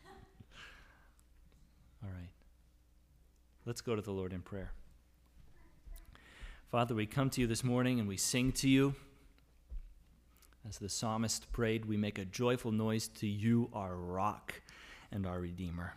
All 2.04 2.10
right. 2.10 2.30
Let's 3.66 3.82
go 3.82 3.96
to 3.96 4.02
the 4.02 4.12
Lord 4.12 4.34
in 4.34 4.42
prayer. 4.42 4.72
Father, 6.70 6.94
we 6.94 7.06
come 7.06 7.30
to 7.32 7.42
you 7.42 7.48
this 7.48 7.64
morning 7.64 8.00
and 8.00 8.08
we 8.08 8.18
sing 8.18 8.52
to 8.52 8.70
you. 8.70 8.94
As 10.70 10.78
the 10.78 10.88
psalmist 10.88 11.52
prayed, 11.52 11.86
we 11.86 11.98
make 11.98 12.20
a 12.20 12.26
joyful 12.26 12.72
noise 12.72 13.08
to 13.08 13.28
you, 13.28 13.72
our 13.74 13.96
rock 13.96 14.62
and 15.12 15.26
our 15.26 15.40
redeemer. 15.40 15.96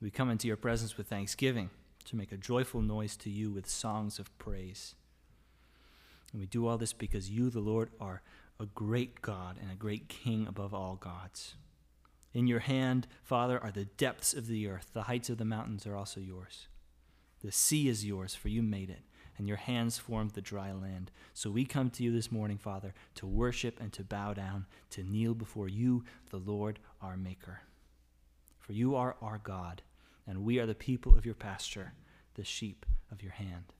We 0.00 0.12
come 0.12 0.30
into 0.30 0.46
your 0.46 0.56
presence 0.56 0.96
with 0.96 1.08
thanksgiving 1.08 1.70
to 2.04 2.14
make 2.14 2.30
a 2.30 2.36
joyful 2.36 2.82
noise 2.82 3.16
to 3.16 3.30
you 3.30 3.50
with 3.50 3.68
songs 3.68 4.20
of 4.20 4.36
praise. 4.38 4.94
And 6.30 6.40
we 6.40 6.46
do 6.46 6.68
all 6.68 6.78
this 6.78 6.92
because 6.92 7.28
you, 7.28 7.50
the 7.50 7.58
Lord, 7.58 7.90
are 8.00 8.22
a 8.60 8.66
great 8.66 9.22
God 9.22 9.56
and 9.60 9.72
a 9.72 9.76
great 9.76 10.08
King 10.08 10.46
above 10.46 10.72
all 10.72 10.94
gods. 10.94 11.56
In 12.32 12.46
your 12.46 12.60
hand, 12.60 13.08
Father, 13.24 13.58
are 13.58 13.72
the 13.72 13.86
depths 13.86 14.34
of 14.34 14.46
the 14.46 14.68
earth. 14.68 14.90
The 14.92 15.04
heights 15.04 15.30
of 15.30 15.38
the 15.38 15.44
mountains 15.44 15.84
are 15.84 15.96
also 15.96 16.20
yours. 16.20 16.68
The 17.42 17.50
sea 17.50 17.88
is 17.88 18.06
yours, 18.06 18.36
for 18.36 18.48
you 18.48 18.62
made 18.62 18.88
it, 18.88 19.02
and 19.38 19.46
your 19.46 19.56
hands 19.56 19.98
formed 19.98 20.32
the 20.32 20.40
dry 20.40 20.72
land. 20.72 21.10
So 21.34 21.50
we 21.50 21.64
come 21.64 21.90
to 21.90 22.02
you 22.02 22.12
this 22.12 22.32
morning, 22.32 22.58
Father, 22.58 22.94
to 23.16 23.26
worship 23.26 23.80
and 23.80 23.92
to 23.92 24.04
bow 24.04 24.34
down, 24.34 24.66
to 24.90 25.02
kneel 25.02 25.34
before 25.34 25.68
you, 25.68 26.04
the 26.30 26.38
Lord, 26.38 26.78
our 27.02 27.16
Maker. 27.16 27.60
For 28.58 28.72
you 28.72 28.96
are 28.96 29.16
our 29.20 29.38
God, 29.38 29.82
and 30.26 30.44
we 30.44 30.58
are 30.58 30.66
the 30.66 30.74
people 30.74 31.16
of 31.16 31.24
your 31.24 31.34
pasture, 31.34 31.92
the 32.34 32.44
sheep 32.44 32.86
of 33.12 33.22
your 33.22 33.32
hand. 33.32 33.72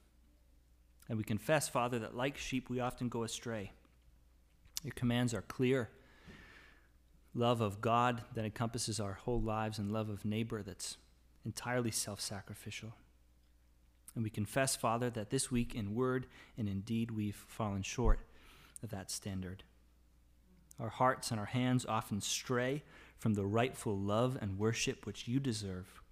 And 1.09 1.19
we 1.19 1.25
confess, 1.25 1.69
Father, 1.69 1.99
that 2.01 2.17
like 2.17 2.37
sheep 2.37 2.69
we 2.69 2.81
often 2.81 3.09
go 3.09 3.23
astray. 3.23 3.73
Your 4.83 4.95
commands 4.95 5.35
are 5.35 5.43
clear 5.43 5.91
love 7.37 7.61
of 7.61 7.81
God 7.81 8.23
that 8.35 8.45
encompasses 8.45 8.99
our 8.99 9.13
whole 9.13 9.41
lives, 9.41 9.79
and 9.79 9.93
love 9.93 10.09
of 10.09 10.25
neighbor 10.25 10.63
that's 10.63 10.97
entirely 11.45 11.91
self 11.91 12.21
sacrificial. 12.21 12.95
And 14.17 14.25
we 14.25 14.31
confess, 14.31 14.75
Father, 14.75 15.11
that 15.11 15.29
this 15.29 15.51
week 15.51 15.75
in 15.75 15.95
word 15.95 16.27
and 16.57 16.69
in 16.69 16.81
deed 16.81 17.11
we've 17.11 17.45
fallen 17.47 17.83
short 17.83 18.21
of 18.83 18.89
that 18.89 19.11
standard. 19.11 19.63
Our 20.81 20.89
hearts 20.89 21.31
and 21.31 21.39
our 21.39 21.47
hands 21.47 21.85
often 21.87 22.23
stray 22.23 22.83
from 23.19 23.35
the 23.35 23.45
rightful 23.45 23.97
love 23.97 24.39
and 24.41 24.59
worship 24.59 25.07
which 25.07 25.29
you 25.29 25.39
deserve. 25.39 26.03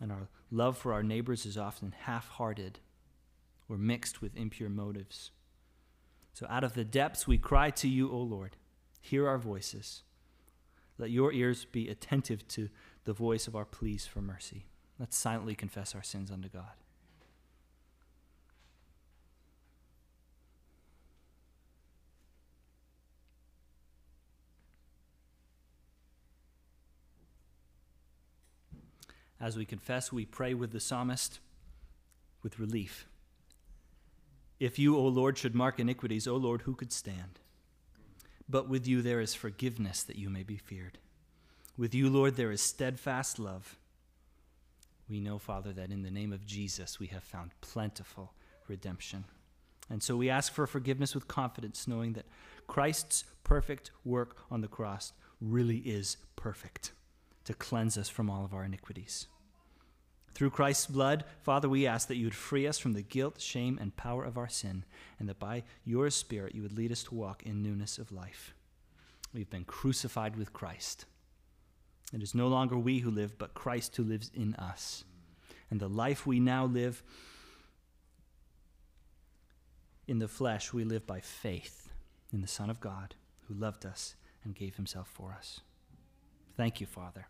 And 0.00 0.12
our 0.12 0.28
love 0.50 0.76
for 0.76 0.92
our 0.92 1.02
neighbors 1.02 1.46
is 1.46 1.56
often 1.56 1.94
half 2.02 2.28
hearted 2.28 2.80
or 3.68 3.78
mixed 3.78 4.20
with 4.20 4.36
impure 4.36 4.68
motives. 4.68 5.30
So, 6.34 6.46
out 6.50 6.64
of 6.64 6.74
the 6.74 6.84
depths, 6.84 7.26
we 7.26 7.38
cry 7.38 7.70
to 7.70 7.88
you, 7.88 8.12
O 8.12 8.18
Lord. 8.18 8.56
Hear 9.00 9.26
our 9.26 9.38
voices. 9.38 10.02
Let 10.98 11.10
your 11.10 11.32
ears 11.32 11.64
be 11.64 11.88
attentive 11.88 12.46
to 12.48 12.68
the 13.04 13.14
voice 13.14 13.46
of 13.46 13.56
our 13.56 13.64
pleas 13.64 14.06
for 14.06 14.20
mercy. 14.20 14.66
Let's 14.98 15.16
silently 15.16 15.54
confess 15.54 15.94
our 15.94 16.02
sins 16.02 16.30
unto 16.30 16.48
God. 16.48 16.74
As 29.40 29.56
we 29.56 29.64
confess, 29.64 30.12
we 30.12 30.24
pray 30.24 30.54
with 30.54 30.72
the 30.72 30.80
psalmist 30.80 31.40
with 32.42 32.58
relief. 32.58 33.06
If 34.58 34.78
you, 34.78 34.96
O 34.96 35.02
Lord, 35.02 35.36
should 35.36 35.54
mark 35.54 35.78
iniquities, 35.78 36.26
O 36.26 36.36
Lord, 36.36 36.62
who 36.62 36.74
could 36.74 36.92
stand? 36.92 37.40
But 38.48 38.68
with 38.68 38.86
you 38.86 39.02
there 39.02 39.20
is 39.20 39.34
forgiveness 39.34 40.02
that 40.04 40.16
you 40.16 40.30
may 40.30 40.42
be 40.42 40.56
feared. 40.56 40.98
With 41.76 41.94
you, 41.94 42.08
Lord, 42.08 42.36
there 42.36 42.50
is 42.50 42.62
steadfast 42.62 43.38
love. 43.38 43.76
We 45.08 45.20
know, 45.20 45.38
Father, 45.38 45.72
that 45.72 45.90
in 45.90 46.02
the 46.02 46.10
name 46.10 46.32
of 46.32 46.46
Jesus 46.46 46.98
we 46.98 47.08
have 47.08 47.22
found 47.22 47.50
plentiful 47.60 48.32
redemption. 48.66 49.24
And 49.90 50.02
so 50.02 50.16
we 50.16 50.30
ask 50.30 50.52
for 50.52 50.66
forgiveness 50.66 51.14
with 51.14 51.28
confidence, 51.28 51.86
knowing 51.86 52.14
that 52.14 52.26
Christ's 52.66 53.24
perfect 53.44 53.90
work 54.04 54.38
on 54.50 54.62
the 54.62 54.68
cross 54.68 55.12
really 55.40 55.78
is 55.78 56.16
perfect 56.34 56.92
to 57.46 57.54
cleanse 57.54 57.96
us 57.96 58.08
from 58.08 58.28
all 58.28 58.44
of 58.44 58.52
our 58.52 58.64
iniquities. 58.64 59.26
Through 60.34 60.50
Christ's 60.50 60.86
blood, 60.86 61.24
Father, 61.40 61.66
we 61.68 61.86
ask 61.86 62.08
that 62.08 62.16
you 62.16 62.26
would 62.26 62.34
free 62.34 62.66
us 62.66 62.78
from 62.78 62.92
the 62.92 63.00
guilt, 63.00 63.40
shame, 63.40 63.78
and 63.80 63.96
power 63.96 64.22
of 64.22 64.36
our 64.36 64.50
sin, 64.50 64.84
and 65.18 65.28
that 65.30 65.38
by 65.38 65.62
your 65.84 66.10
Spirit 66.10 66.54
you 66.54 66.60
would 66.60 66.76
lead 66.76 66.92
us 66.92 67.02
to 67.04 67.14
walk 67.14 67.42
in 67.44 67.62
newness 67.62 67.96
of 67.96 68.12
life. 68.12 68.52
We've 69.32 69.48
been 69.48 69.64
crucified 69.64 70.36
with 70.36 70.52
Christ. 70.52 71.06
It 72.12 72.22
is 72.22 72.34
no 72.34 72.48
longer 72.48 72.76
we 72.76 72.98
who 72.98 73.10
live, 73.10 73.38
but 73.38 73.54
Christ 73.54 73.96
who 73.96 74.04
lives 74.04 74.30
in 74.34 74.54
us. 74.56 75.04
And 75.70 75.80
the 75.80 75.88
life 75.88 76.26
we 76.26 76.38
now 76.38 76.66
live 76.66 77.02
in 80.06 80.18
the 80.18 80.28
flesh, 80.28 80.72
we 80.72 80.84
live 80.84 81.06
by 81.06 81.20
faith 81.20 81.88
in 82.32 82.42
the 82.42 82.46
Son 82.46 82.70
of 82.70 82.80
God 82.80 83.14
who 83.48 83.54
loved 83.54 83.86
us 83.86 84.14
and 84.44 84.54
gave 84.54 84.76
himself 84.76 85.08
for 85.08 85.32
us. 85.32 85.60
Thank 86.56 86.80
you, 86.80 86.86
Father, 86.86 87.26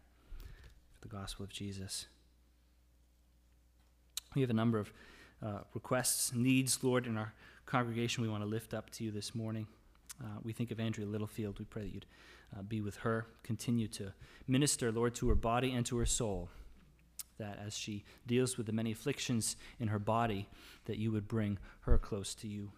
the 1.07 1.17
gospel 1.17 1.45
of 1.45 1.51
Jesus. 1.51 2.07
We 4.35 4.41
have 4.41 4.51
a 4.51 4.55
number 4.55 4.79
of 4.79 4.93
uh, 5.45 5.61
requests, 5.73 6.35
needs, 6.35 6.83
Lord, 6.83 7.07
in 7.07 7.17
our 7.17 7.33
congregation 7.65 8.23
we 8.23 8.29
want 8.29 8.43
to 8.43 8.49
lift 8.49 8.75
up 8.75 8.91
to 8.91 9.05
you 9.05 9.11
this 9.11 9.35
morning. 9.35 9.67
Uh, 10.23 10.39
we 10.43 10.53
think 10.53 10.71
of 10.71 10.81
Andrea 10.81 11.07
Littlefield. 11.07 11.59
We 11.59 11.65
pray 11.65 11.83
that 11.83 11.95
you'd 11.95 12.07
uh, 12.57 12.63
be 12.63 12.81
with 12.81 12.97
her, 12.99 13.27
continue 13.43 13.87
to 13.89 14.13
minister, 14.49 14.91
Lord, 14.91 15.15
to 15.17 15.29
her 15.29 15.35
body 15.35 15.73
and 15.73 15.87
to 15.87 15.97
her 15.99 16.07
soul. 16.07 16.49
That 17.39 17.59
as 17.65 17.77
she 17.77 18.05
deals 18.27 18.57
with 18.57 18.67
the 18.67 18.73
many 18.73 18.93
afflictions 18.93 19.57
in 19.79 19.89
her 19.89 19.99
body, 19.99 20.49
that 20.87 20.99
you 20.99 21.13
would 21.13 21.29
bring 21.29 21.59
her 21.81 21.99
close 21.99 22.35
to 22.37 22.49
you. 22.49 22.73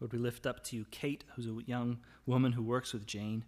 Lord, 0.00 0.12
we 0.12 0.18
lift 0.18 0.46
up 0.46 0.62
to 0.64 0.76
you 0.76 0.86
Kate, 0.90 1.24
who's 1.34 1.46
a 1.46 1.56
young 1.66 1.98
woman 2.26 2.52
who 2.52 2.62
works 2.62 2.92
with 2.92 3.06
Jane. 3.06 3.44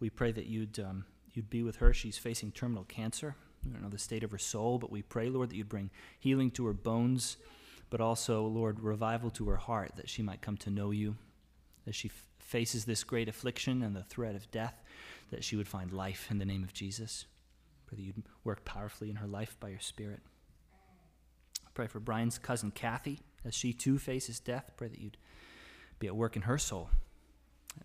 We 0.00 0.10
pray 0.10 0.32
that 0.32 0.46
you'd, 0.46 0.78
um, 0.78 1.04
you'd 1.32 1.50
be 1.50 1.62
with 1.62 1.76
her. 1.76 1.92
She's 1.92 2.18
facing 2.18 2.52
terminal 2.52 2.84
cancer. 2.84 3.36
We 3.64 3.72
don't 3.72 3.82
know 3.82 3.88
the 3.88 3.98
state 3.98 4.24
of 4.24 4.30
her 4.30 4.38
soul, 4.38 4.78
but 4.78 4.90
we 4.90 5.02
pray, 5.02 5.28
Lord, 5.28 5.50
that 5.50 5.56
you'd 5.56 5.68
bring 5.68 5.90
healing 6.18 6.50
to 6.52 6.66
her 6.66 6.72
bones, 6.72 7.36
but 7.90 8.00
also, 8.00 8.44
Lord, 8.44 8.80
revival 8.80 9.30
to 9.32 9.48
her 9.50 9.56
heart, 9.56 9.92
that 9.96 10.08
she 10.08 10.22
might 10.22 10.42
come 10.42 10.56
to 10.58 10.70
know 10.70 10.90
you. 10.90 11.16
As 11.86 11.94
she 11.94 12.08
f- 12.08 12.26
faces 12.38 12.84
this 12.84 13.04
great 13.04 13.28
affliction 13.28 13.82
and 13.82 13.94
the 13.94 14.02
threat 14.02 14.34
of 14.34 14.50
death, 14.50 14.82
that 15.30 15.44
she 15.44 15.56
would 15.56 15.68
find 15.68 15.92
life 15.92 16.28
in 16.30 16.38
the 16.38 16.44
name 16.44 16.64
of 16.64 16.72
Jesus. 16.72 17.26
Pray 17.86 17.96
that 17.96 18.02
you'd 18.02 18.22
work 18.44 18.64
powerfully 18.64 19.10
in 19.10 19.16
her 19.16 19.26
life 19.26 19.56
by 19.60 19.68
your 19.68 19.80
Spirit. 19.80 20.20
Pray 21.74 21.86
for 21.86 22.00
Brian's 22.00 22.38
cousin 22.38 22.70
Kathy 22.70 23.20
as 23.44 23.54
she 23.54 23.72
too 23.72 23.98
faces 23.98 24.40
death. 24.40 24.72
Pray 24.76 24.88
that 24.88 25.00
you'd 25.00 25.16
be 26.02 26.08
at 26.08 26.16
work 26.16 26.34
in 26.34 26.42
her 26.42 26.58
soul. 26.58 26.90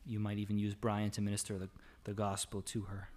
You 0.03 0.19
might 0.19 0.39
even 0.39 0.57
use 0.57 0.73
Brian 0.73 1.11
to 1.11 1.21
minister 1.21 1.59
the, 1.59 1.69
the 2.03 2.13
gospel 2.13 2.63
to 2.63 2.81
her. 2.81 3.09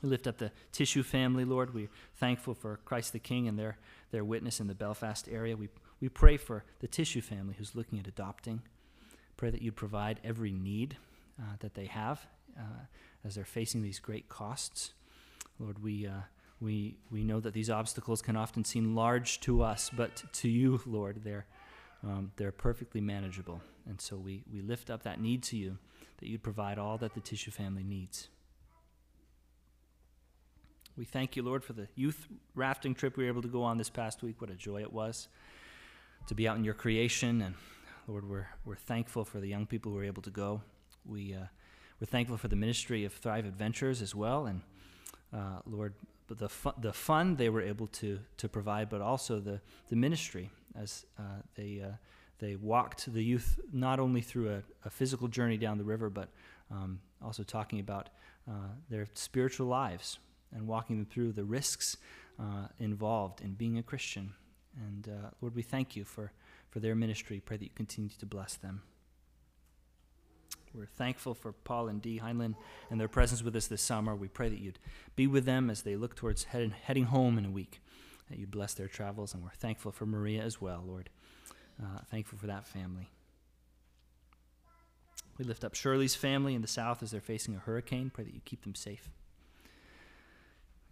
We 0.00 0.08
lift 0.08 0.28
up 0.28 0.38
the 0.38 0.52
Tissue 0.70 1.02
family, 1.02 1.44
Lord. 1.44 1.74
We're 1.74 1.90
thankful 2.18 2.54
for 2.54 2.78
Christ 2.84 3.12
the 3.12 3.18
King 3.18 3.48
and 3.48 3.58
their, 3.58 3.78
their 4.12 4.24
witness 4.24 4.60
in 4.60 4.68
the 4.68 4.76
Belfast 4.76 5.28
area. 5.28 5.56
We, 5.56 5.70
we 6.00 6.08
pray 6.08 6.36
for 6.36 6.62
the 6.78 6.86
Tissue 6.86 7.20
family 7.20 7.56
who's 7.58 7.74
looking 7.74 7.98
at 7.98 8.06
adopting. 8.06 8.62
Pray 9.36 9.50
that 9.50 9.60
you'd 9.60 9.74
provide 9.74 10.20
every 10.22 10.52
need 10.52 10.96
uh, 11.40 11.56
that 11.58 11.74
they 11.74 11.86
have 11.86 12.24
uh, 12.56 12.84
as 13.24 13.34
they're 13.34 13.44
facing 13.44 13.82
these 13.82 13.98
great 13.98 14.28
costs. 14.28 14.92
Lord, 15.58 15.82
we, 15.82 16.06
uh, 16.06 16.22
we, 16.60 16.98
we 17.10 17.24
know 17.24 17.40
that 17.40 17.54
these 17.54 17.70
obstacles 17.70 18.22
can 18.22 18.36
often 18.36 18.64
seem 18.64 18.94
large 18.94 19.40
to 19.40 19.62
us, 19.62 19.90
but 19.92 20.22
to 20.34 20.48
you, 20.48 20.80
Lord, 20.86 21.24
they're, 21.24 21.46
um, 22.04 22.32
they're 22.36 22.52
perfectly 22.52 23.00
manageable. 23.00 23.60
And 23.88 24.00
so 24.00 24.16
we, 24.16 24.44
we 24.52 24.60
lift 24.60 24.90
up 24.90 25.02
that 25.02 25.20
need 25.20 25.42
to 25.44 25.56
you, 25.56 25.78
that 26.18 26.28
you'd 26.28 26.42
provide 26.42 26.78
all 26.78 26.98
that 26.98 27.14
the 27.14 27.20
tissue 27.20 27.50
family 27.50 27.82
needs. 27.82 28.28
We 30.96 31.04
thank 31.04 31.36
you, 31.36 31.42
Lord, 31.42 31.62
for 31.62 31.72
the 31.72 31.88
youth 31.94 32.26
rafting 32.54 32.94
trip 32.94 33.16
we 33.16 33.24
were 33.24 33.30
able 33.30 33.42
to 33.42 33.48
go 33.48 33.62
on 33.62 33.78
this 33.78 33.88
past 33.88 34.22
week. 34.22 34.40
What 34.40 34.50
a 34.50 34.54
joy 34.54 34.82
it 34.82 34.92
was 34.92 35.28
to 36.26 36.34
be 36.34 36.48
out 36.48 36.56
in 36.56 36.64
your 36.64 36.74
creation. 36.74 37.40
And 37.40 37.54
Lord, 38.06 38.28
we're, 38.28 38.48
we're 38.64 38.76
thankful 38.76 39.24
for 39.24 39.40
the 39.40 39.46
young 39.46 39.66
people 39.66 39.92
who 39.92 39.98
were 39.98 40.04
able 40.04 40.22
to 40.22 40.30
go. 40.30 40.60
We, 41.06 41.34
uh, 41.34 41.46
we're 42.00 42.06
thankful 42.06 42.36
for 42.36 42.48
the 42.48 42.56
ministry 42.56 43.04
of 43.04 43.12
Thrive 43.12 43.46
Adventures 43.46 44.02
as 44.02 44.14
well. 44.14 44.46
And 44.46 44.62
uh, 45.32 45.60
Lord, 45.66 45.94
the, 46.28 46.48
fu- 46.48 46.72
the 46.78 46.92
fun 46.92 47.36
they 47.36 47.48
were 47.48 47.62
able 47.62 47.86
to, 47.86 48.18
to 48.36 48.48
provide, 48.48 48.88
but 48.90 49.00
also 49.00 49.38
the, 49.40 49.60
the 49.88 49.96
ministry 49.96 50.50
as 50.80 51.06
uh, 51.18 51.22
they, 51.54 51.82
uh, 51.84 51.92
they 52.38 52.56
walked 52.56 53.12
the 53.12 53.22
youth 53.22 53.58
not 53.72 54.00
only 54.00 54.20
through 54.20 54.50
a, 54.50 54.62
a 54.84 54.90
physical 54.90 55.28
journey 55.28 55.56
down 55.56 55.78
the 55.78 55.84
river, 55.84 56.10
but 56.10 56.28
um, 56.70 57.00
also 57.22 57.42
talking 57.42 57.80
about 57.80 58.08
uh, 58.48 58.72
their 58.88 59.06
spiritual 59.14 59.66
lives 59.66 60.18
and 60.54 60.66
walking 60.66 60.96
them 60.96 61.06
through 61.06 61.32
the 61.32 61.44
risks 61.44 61.96
uh, 62.38 62.68
involved 62.78 63.40
in 63.40 63.54
being 63.54 63.78
a 63.78 63.82
Christian. 63.82 64.32
And 64.76 65.08
uh, 65.08 65.30
Lord, 65.40 65.54
we 65.54 65.62
thank 65.62 65.96
you 65.96 66.04
for, 66.04 66.32
for 66.70 66.80
their 66.80 66.94
ministry. 66.94 67.40
Pray 67.44 67.56
that 67.56 67.64
you 67.64 67.70
continue 67.74 68.10
to 68.18 68.26
bless 68.26 68.54
them. 68.54 68.82
We're 70.74 70.86
thankful 70.86 71.34
for 71.34 71.52
Paul 71.52 71.88
and 71.88 72.00
Dee 72.00 72.20
Heinlein 72.20 72.54
and 72.90 73.00
their 73.00 73.08
presence 73.08 73.42
with 73.42 73.56
us 73.56 73.66
this 73.66 73.82
summer. 73.82 74.14
We 74.14 74.28
pray 74.28 74.48
that 74.48 74.60
you'd 74.60 74.78
be 75.16 75.26
with 75.26 75.44
them 75.44 75.70
as 75.70 75.82
they 75.82 75.96
look 75.96 76.14
towards 76.14 76.44
head, 76.44 76.72
heading 76.82 77.04
home 77.04 77.38
in 77.38 77.44
a 77.44 77.50
week, 77.50 77.80
that 78.28 78.38
you'd 78.38 78.50
bless 78.50 78.74
their 78.74 78.88
travels. 78.88 79.34
And 79.34 79.42
we're 79.42 79.50
thankful 79.50 79.92
for 79.92 80.06
Maria 80.06 80.42
as 80.42 80.60
well, 80.60 80.82
Lord. 80.86 81.10
Uh, 81.80 82.00
thankful 82.10 82.38
for 82.38 82.46
that 82.46 82.66
family. 82.66 83.10
We 85.38 85.44
lift 85.44 85.62
up 85.64 85.74
Shirley's 85.74 86.16
family 86.16 86.54
in 86.54 86.62
the 86.62 86.68
south 86.68 87.02
as 87.02 87.12
they're 87.12 87.20
facing 87.20 87.54
a 87.54 87.58
hurricane. 87.58 88.10
Pray 88.10 88.24
that 88.24 88.34
you 88.34 88.40
keep 88.44 88.64
them 88.64 88.74
safe. 88.74 89.08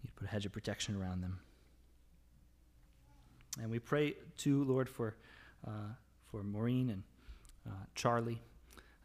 You'd 0.03 0.15
put 0.15 0.29
a 0.29 0.31
hedge 0.31 0.47
of 0.47 0.53
protection 0.53 0.95
around 0.95 1.21
them. 1.21 1.41
And 3.61 3.71
we 3.71 3.81
pray 3.81 4.15
too, 4.37 4.63
Lord, 4.65 4.89
for, 4.89 5.17
uh, 5.67 5.95
for 6.31 6.43
Maureen 6.45 6.91
and 6.91 7.03
uh, 7.67 7.85
Charlie 7.95 8.41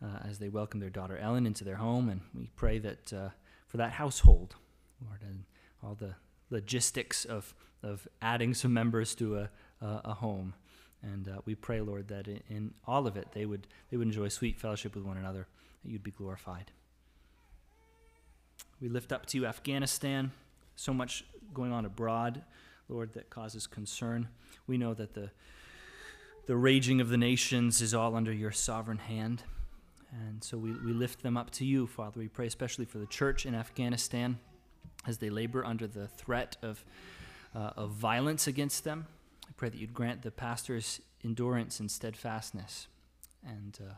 uh, 0.03 0.19
as 0.29 0.39
they 0.39 0.49
welcome 0.49 0.79
their 0.79 0.89
daughter 0.89 1.17
Ellen 1.17 1.47
into 1.47 1.63
their 1.63 1.77
home. 1.77 2.09
And 2.09 2.21
we 2.35 2.49
pray 2.55 2.77
that 2.79 3.11
uh, 3.11 3.29
for 3.67 3.77
that 3.77 3.93
household, 3.93 4.55
Lord, 5.03 5.21
and 5.21 5.45
all 5.83 5.95
the 5.95 6.15
logistics 6.49 7.25
of, 7.25 7.55
of 7.83 8.07
adding 8.21 8.53
some 8.53 8.73
members 8.73 9.15
to 9.15 9.37
a, 9.37 9.49
a, 9.81 10.01
a 10.05 10.13
home. 10.13 10.53
And 11.03 11.27
uh, 11.27 11.41
we 11.45 11.55
pray, 11.55 11.81
Lord, 11.81 12.07
that 12.09 12.27
in, 12.27 12.41
in 12.49 12.73
all 12.85 13.07
of 13.07 13.17
it 13.17 13.29
they 13.33 13.45
would, 13.45 13.67
they 13.89 13.97
would 13.97 14.07
enjoy 14.07 14.27
sweet 14.27 14.59
fellowship 14.59 14.95
with 14.95 15.03
one 15.03 15.17
another, 15.17 15.47
that 15.83 15.91
you'd 15.91 16.03
be 16.03 16.11
glorified. 16.11 16.71
We 18.79 18.89
lift 18.89 19.11
up 19.11 19.25
to 19.27 19.37
you 19.37 19.45
Afghanistan, 19.45 20.31
so 20.75 20.93
much 20.93 21.23
going 21.53 21.71
on 21.71 21.85
abroad, 21.85 22.43
Lord, 22.89 23.13
that 23.13 23.29
causes 23.29 23.67
concern. 23.67 24.27
We 24.67 24.77
know 24.77 24.93
that 24.93 25.13
the, 25.13 25.31
the 26.47 26.55
raging 26.55 27.01
of 27.01 27.09
the 27.09 27.17
nations 27.17 27.81
is 27.81 27.93
all 27.93 28.15
under 28.15 28.33
your 28.33 28.51
sovereign 28.51 28.97
hand. 28.97 29.43
And 30.11 30.43
so 30.43 30.57
we, 30.57 30.71
we 30.71 30.93
lift 30.93 31.23
them 31.23 31.37
up 31.37 31.51
to 31.51 31.65
you, 31.65 31.87
Father. 31.87 32.19
We 32.19 32.27
pray 32.27 32.47
especially 32.47 32.85
for 32.85 32.97
the 32.97 33.05
church 33.05 33.45
in 33.45 33.55
Afghanistan 33.55 34.37
as 35.07 35.19
they 35.19 35.29
labor 35.29 35.65
under 35.65 35.87
the 35.87 36.07
threat 36.07 36.57
of, 36.61 36.83
uh, 37.55 37.71
of 37.75 37.91
violence 37.91 38.47
against 38.47 38.83
them. 38.83 39.07
I 39.47 39.51
pray 39.57 39.69
that 39.69 39.77
you'd 39.77 39.93
grant 39.93 40.21
the 40.21 40.31
pastors 40.31 41.01
endurance 41.23 41.79
and 41.79 41.91
steadfastness, 41.91 42.87
and 43.45 43.77
uh, 43.81 43.93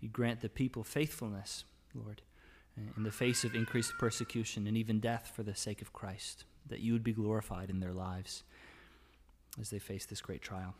you 0.00 0.08
grant 0.08 0.40
the 0.40 0.48
people 0.48 0.84
faithfulness, 0.84 1.64
Lord, 1.94 2.22
in 2.96 3.02
the 3.02 3.10
face 3.10 3.44
of 3.44 3.54
increased 3.54 3.92
persecution 3.98 4.66
and 4.66 4.76
even 4.76 5.00
death 5.00 5.32
for 5.34 5.42
the 5.42 5.54
sake 5.54 5.82
of 5.82 5.92
Christ, 5.92 6.44
that 6.68 6.80
you 6.80 6.92
would 6.92 7.04
be 7.04 7.12
glorified 7.12 7.70
in 7.70 7.80
their 7.80 7.92
lives 7.92 8.44
as 9.60 9.70
they 9.70 9.78
face 9.78 10.06
this 10.06 10.20
great 10.20 10.42
trial. 10.42 10.74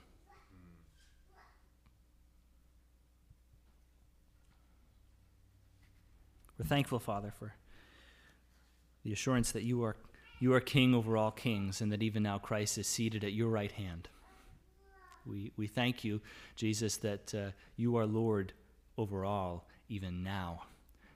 We're 6.59 6.67
thankful, 6.67 6.99
Father, 6.99 7.33
for 7.39 7.55
the 9.03 9.13
assurance 9.13 9.51
that 9.53 9.63
you 9.63 9.83
are, 9.83 9.97
you 10.41 10.55
are 10.55 10.61
king 10.61 10.95
over 10.95 11.17
all 11.17 11.31
kings 11.31 11.81
and 11.81 11.93
that 11.93 12.03
even 12.03 12.25
now 12.25 12.39
Christ 12.39 12.79
is 12.79 12.89
seated 12.89 13.23
at 13.23 13.35
your 13.35 13.49
right 13.49 13.71
hand. 13.71 14.09
We, 15.27 15.53
we 15.57 15.67
thank 15.67 16.03
you, 16.03 16.21
Jesus, 16.57 16.97
that 16.99 17.35
uh, 17.35 17.51
you 17.77 17.97
are 17.97 18.07
Lord 18.07 18.55
over 18.97 19.25
all, 19.25 19.69
even 19.89 20.25
now. 20.25 20.63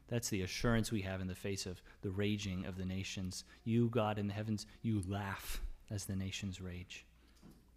That's 0.09 0.29
the 0.29 0.43
assurance 0.43 0.93
we 0.93 1.01
have 1.03 1.23
in 1.23 1.27
the 1.27 1.35
face 1.35 1.65
of 1.65 1.81
the 2.03 2.11
raging 2.11 2.67
of 2.67 2.77
the 2.77 2.85
nations. 2.85 3.45
You, 3.65 3.89
God 3.89 4.19
in 4.19 4.27
the 4.29 4.35
heavens, 4.35 4.67
you 4.83 5.03
laugh 5.09 5.63
as 5.91 6.05
the 6.05 6.15
nations 6.15 6.61
rage. 6.61 7.07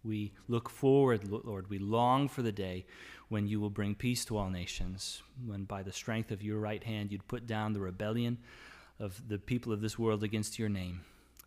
We 0.04 0.32
look 0.46 0.68
forward, 0.68 1.28
Lord. 1.28 1.70
We 1.70 1.78
long 1.78 2.28
for 2.28 2.42
the 2.42 2.52
day 2.52 2.86
when 3.28 3.48
you 3.48 3.58
will 3.58 3.70
bring 3.70 3.94
peace 3.94 4.24
to 4.26 4.36
all 4.36 4.50
nations, 4.50 5.22
when 5.44 5.64
by 5.64 5.82
the 5.82 5.92
strength 5.92 6.30
of 6.30 6.42
your 6.42 6.58
right 6.58 6.84
hand 6.84 7.10
you'd 7.10 7.26
put 7.26 7.46
down 7.46 7.72
the 7.72 7.80
rebellion 7.80 8.38
of 9.00 9.28
the 9.28 9.38
people 9.38 9.72
of 9.72 9.80
this 9.80 9.98
world 9.98 10.22
against 10.22 10.58
your 10.58 10.68
name, 10.68 11.00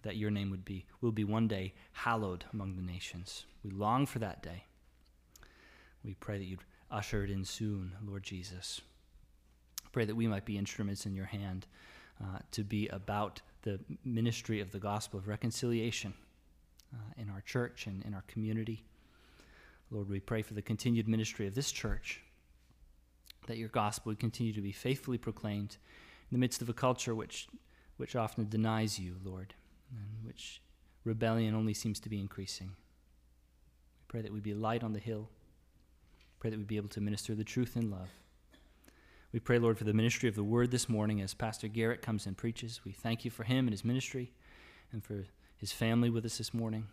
that 0.03 0.17
your 0.17 0.31
name 0.31 0.49
would 0.49 0.65
be 0.65 0.85
will 1.01 1.11
be 1.11 1.23
one 1.23 1.47
day 1.47 1.73
hallowed 1.91 2.45
among 2.53 2.75
the 2.75 2.81
nations. 2.81 3.45
We 3.63 3.71
long 3.71 4.05
for 4.05 4.19
that 4.19 4.41
day. 4.41 4.65
We 6.03 6.15
pray 6.15 6.37
that 6.37 6.45
you'd 6.45 6.63
usher 6.89 7.23
it 7.23 7.29
in 7.29 7.45
soon, 7.45 7.93
Lord 8.05 8.23
Jesus. 8.23 8.81
Pray 9.91 10.05
that 10.05 10.15
we 10.15 10.27
might 10.27 10.45
be 10.45 10.57
instruments 10.57 11.05
in 11.05 11.13
your 11.13 11.25
hand 11.25 11.67
uh, 12.21 12.39
to 12.51 12.63
be 12.63 12.87
about 12.87 13.41
the 13.63 13.79
ministry 14.03 14.59
of 14.59 14.71
the 14.71 14.79
gospel 14.79 15.19
of 15.19 15.27
reconciliation 15.27 16.13
uh, 16.93 17.21
in 17.21 17.29
our 17.29 17.41
church 17.41 17.87
and 17.87 18.03
in 18.03 18.13
our 18.13 18.23
community. 18.27 18.83
Lord, 19.91 20.09
we 20.09 20.19
pray 20.19 20.41
for 20.41 20.53
the 20.53 20.61
continued 20.61 21.07
ministry 21.07 21.47
of 21.47 21.55
this 21.55 21.71
church, 21.71 22.21
that 23.47 23.57
your 23.57 23.69
gospel 23.69 24.11
would 24.11 24.19
continue 24.19 24.53
to 24.53 24.61
be 24.61 24.71
faithfully 24.71 25.17
proclaimed 25.17 25.77
in 26.29 26.35
the 26.35 26.39
midst 26.39 26.61
of 26.61 26.69
a 26.69 26.73
culture 26.73 27.13
which, 27.13 27.47
which 27.97 28.15
often 28.15 28.47
denies 28.47 28.97
you, 28.97 29.17
Lord, 29.23 29.53
and 29.91 30.25
which 30.25 30.61
rebellion 31.03 31.53
only 31.53 31.73
seems 31.73 31.99
to 31.99 32.09
be 32.09 32.19
increasing. 32.19 32.67
We 32.67 34.05
pray 34.07 34.21
that 34.21 34.33
we 34.33 34.39
be 34.39 34.53
light 34.53 34.83
on 34.83 34.93
the 34.93 34.99
hill. 34.99 35.29
Pray 36.39 36.49
that 36.49 36.57
we 36.57 36.65
be 36.65 36.77
able 36.77 36.89
to 36.89 37.01
minister 37.01 37.35
the 37.35 37.43
truth 37.43 37.75
in 37.75 37.91
love. 37.91 38.09
We 39.31 39.39
pray, 39.39 39.59
Lord, 39.59 39.77
for 39.77 39.85
the 39.85 39.93
ministry 39.93 40.27
of 40.27 40.35
the 40.35 40.43
word 40.43 40.71
this 40.71 40.89
morning 40.89 41.21
as 41.21 41.33
Pastor 41.33 41.67
Garrett 41.67 42.01
comes 42.01 42.25
and 42.25 42.35
preaches. 42.35 42.81
We 42.83 42.91
thank 42.91 43.23
you 43.23 43.31
for 43.31 43.43
him 43.43 43.65
and 43.65 43.71
his 43.71 43.85
ministry 43.85 44.33
and 44.91 45.03
for 45.03 45.25
his 45.55 45.71
family 45.71 46.09
with 46.09 46.25
us 46.25 46.37
this 46.37 46.53
morning. 46.53 46.87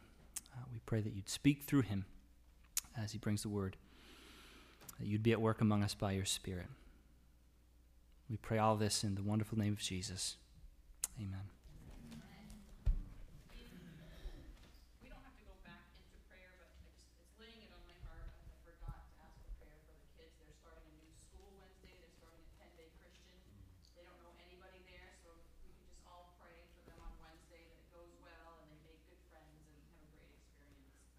Uh, 0.54 0.64
we 0.72 0.78
pray 0.86 1.00
that 1.00 1.14
you'd 1.14 1.28
speak 1.28 1.64
through 1.64 1.82
him 1.82 2.04
as 2.96 3.12
he 3.12 3.18
brings 3.18 3.42
the 3.42 3.48
word, 3.48 3.76
that 5.00 5.06
you'd 5.06 5.22
be 5.22 5.32
at 5.32 5.40
work 5.40 5.60
among 5.60 5.82
us 5.82 5.94
by 5.94 6.12
your 6.12 6.24
Spirit. 6.24 6.66
We 8.30 8.36
pray 8.36 8.58
all 8.58 8.76
this 8.76 9.04
in 9.04 9.14
the 9.14 9.22
wonderful 9.22 9.58
name 9.58 9.72
of 9.72 9.78
Jesus. 9.78 10.36
Amen. 11.18 11.48
We 15.02 15.08
don't 15.08 15.24
have 15.24 15.34
to 15.40 15.46
go 15.48 15.56
back 15.64 15.88
into 15.96 16.12
prayer, 16.28 16.52
but 16.60 16.68
I 16.68 16.76
just, 16.84 17.08
it's 17.18 17.34
laying 17.40 17.64
it 17.64 17.72
on 17.72 17.82
my 17.88 17.96
heart. 18.04 18.28
I 18.28 18.60
forgot 18.68 19.00
to 19.00 19.16
ask 19.24 19.34
for 19.40 19.50
prayer 19.58 19.80
for 19.88 19.96
the 19.96 20.04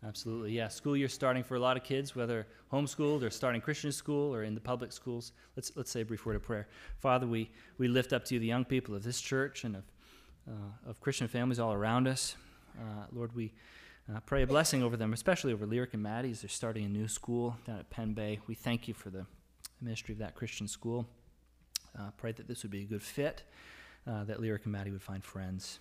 Absolutely, 0.10 0.54
yeah. 0.54 0.68
School 0.70 0.98
year 0.98 1.08
starting 1.08 1.44
for 1.44 1.56
a 1.56 1.60
lot 1.60 1.78
of 1.78 1.84
kids, 1.84 2.16
whether 2.16 2.48
homeschooled 2.74 3.22
or 3.22 3.30
starting 3.30 3.62
Christian 3.62 3.92
school 3.92 4.34
or 4.34 4.44
in 4.44 4.56
the 4.56 4.60
public 4.60 4.92
schools. 4.92 5.34
Let's 5.56 5.72
let's 5.76 5.92
say 5.92 6.02
a 6.02 6.06
brief 6.06 6.26
word 6.26 6.36
of 6.36 6.42
prayer. 6.42 6.68
Father, 6.98 7.28
we, 7.28 7.52
we 7.78 7.88
lift 7.88 8.12
up 8.12 8.26
to 8.26 8.34
you 8.34 8.40
the 8.40 8.48
young 8.48 8.66
people 8.66 8.96
of 8.96 9.04
this 9.04 9.22
church 9.22 9.66
and 9.66 9.76
of 9.76 9.84
uh, 10.50 10.90
of 10.90 11.00
Christian 11.00 11.28
families 11.28 11.60
all 11.60 11.74
around 11.74 12.08
us. 12.08 12.36
Uh, 12.76 13.06
Lord, 13.12 13.36
we 13.36 13.54
uh, 14.12 14.20
pray 14.22 14.42
a 14.42 14.48
blessing 14.48 14.82
over 14.82 14.98
them, 14.98 15.14
especially 15.14 15.54
over 15.54 15.68
Lyric 15.68 15.94
and 15.94 16.02
Maddie 16.02 16.32
as 16.32 16.42
they're 16.42 16.50
starting 16.50 16.86
a 16.86 16.90
new 16.90 17.08
school 17.08 17.56
down 17.68 17.78
at 17.78 17.92
Penn 17.92 18.14
Bay. 18.14 18.40
We 18.48 18.56
thank 18.56 18.88
you 18.88 18.96
for 18.96 19.12
the 19.12 19.28
ministry 19.80 20.14
of 20.14 20.20
that 20.20 20.34
Christian 20.34 20.68
school. 20.68 21.06
Uh, 21.98 22.10
pray 22.18 22.32
that 22.32 22.48
this 22.48 22.64
would 22.64 22.72
be 22.72 22.82
a 22.82 22.86
good 22.86 23.04
fit, 23.04 23.44
uh, 24.08 24.24
that 24.24 24.40
Lyric 24.40 24.64
and 24.64 24.72
Maddie 24.72 24.90
would 24.90 25.04
find 25.04 25.24
friends, 25.24 25.80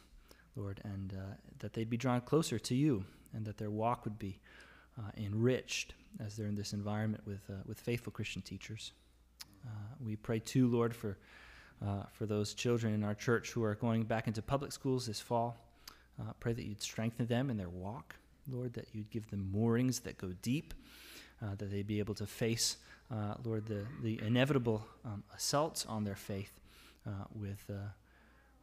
Lord, 0.55 0.83
and 0.85 1.15
uh, 1.15 1.35
that 1.61 1.73
they'd 1.73 1.89
be 1.89 1.97
drawn 1.97 2.21
closer 2.21 2.59
to 2.59 2.75
you, 2.75 3.05
and 3.35 3.45
that 3.45 3.59
their 3.59 3.71
walk 3.71 4.05
would 4.05 4.19
be 4.19 4.41
uh, 4.99 5.11
enriched 5.17 5.95
as 6.25 6.37
they're 6.37 6.47
in 6.47 6.55
this 6.55 6.73
environment 6.73 7.23
with, 7.27 7.43
uh, 7.51 7.55
with 7.67 7.79
faithful 7.79 8.13
Christian 8.13 8.43
teachers. 8.43 8.93
Uh, 9.65 9.71
we 10.05 10.17
pray 10.17 10.39
too, 10.39 10.67
Lord, 10.67 10.95
for, 10.95 11.19
uh, 11.85 12.03
for 12.13 12.27
those 12.27 12.55
children 12.55 12.95
in 12.95 13.05
our 13.05 13.15
church 13.15 13.51
who 13.51 13.63
are 13.63 13.75
going 13.75 14.05
back 14.05 14.27
into 14.27 14.43
public 14.43 14.73
schools 14.73 15.07
this 15.07 15.21
fall. 15.21 15.57
Uh, 16.21 16.33
pray 16.41 16.53
that 16.53 16.65
you'd 16.65 16.83
strengthen 16.83 17.27
them 17.27 17.49
in 17.49 17.57
their 17.57 17.69
walk, 17.69 18.17
Lord, 18.51 18.73
that 18.75 18.89
you'd 18.93 19.11
give 19.11 19.31
them 19.31 19.49
moorings 19.53 20.01
that 20.01 20.19
go 20.19 20.33
deep, 20.43 20.75
that 21.41 21.71
they'd 21.71 21.87
be 21.87 22.01
able 22.01 22.15
to 22.17 22.27
face, 22.27 22.79
Lord, 23.45 23.67
the, 23.67 23.87
the 24.03 24.21
inevitable 24.27 24.85
um, 25.05 25.23
assaults 25.37 25.87
on 25.87 26.03
their 26.03 26.17
faith 26.17 26.59
with, 27.33 27.71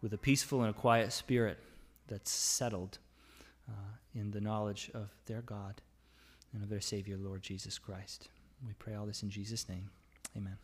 with 0.02 0.12
a 0.12 0.18
peaceful 0.18 0.64
and 0.64 0.70
a 0.70 0.74
quiet 0.74 1.14
spirit 1.14 1.58
that's 2.08 2.30
settled 2.30 2.98
uh, 3.70 3.74
in 4.14 4.32
the 4.32 4.42
knowledge 4.42 4.92
of 4.94 5.10
their 5.26 5.42
God 5.42 5.82
and 6.54 6.64
of 6.64 6.70
their 6.70 6.82
Savior, 6.82 7.18
Lord 7.18 7.42
Jesus 7.42 7.78
Christ. 7.78 8.30
We 8.66 8.74
pray 8.74 8.96
all 8.96 9.06
this 9.06 9.24
in 9.24 9.30
Jesus' 9.30 9.68
name. 9.68 9.90
Amen. 10.38 10.58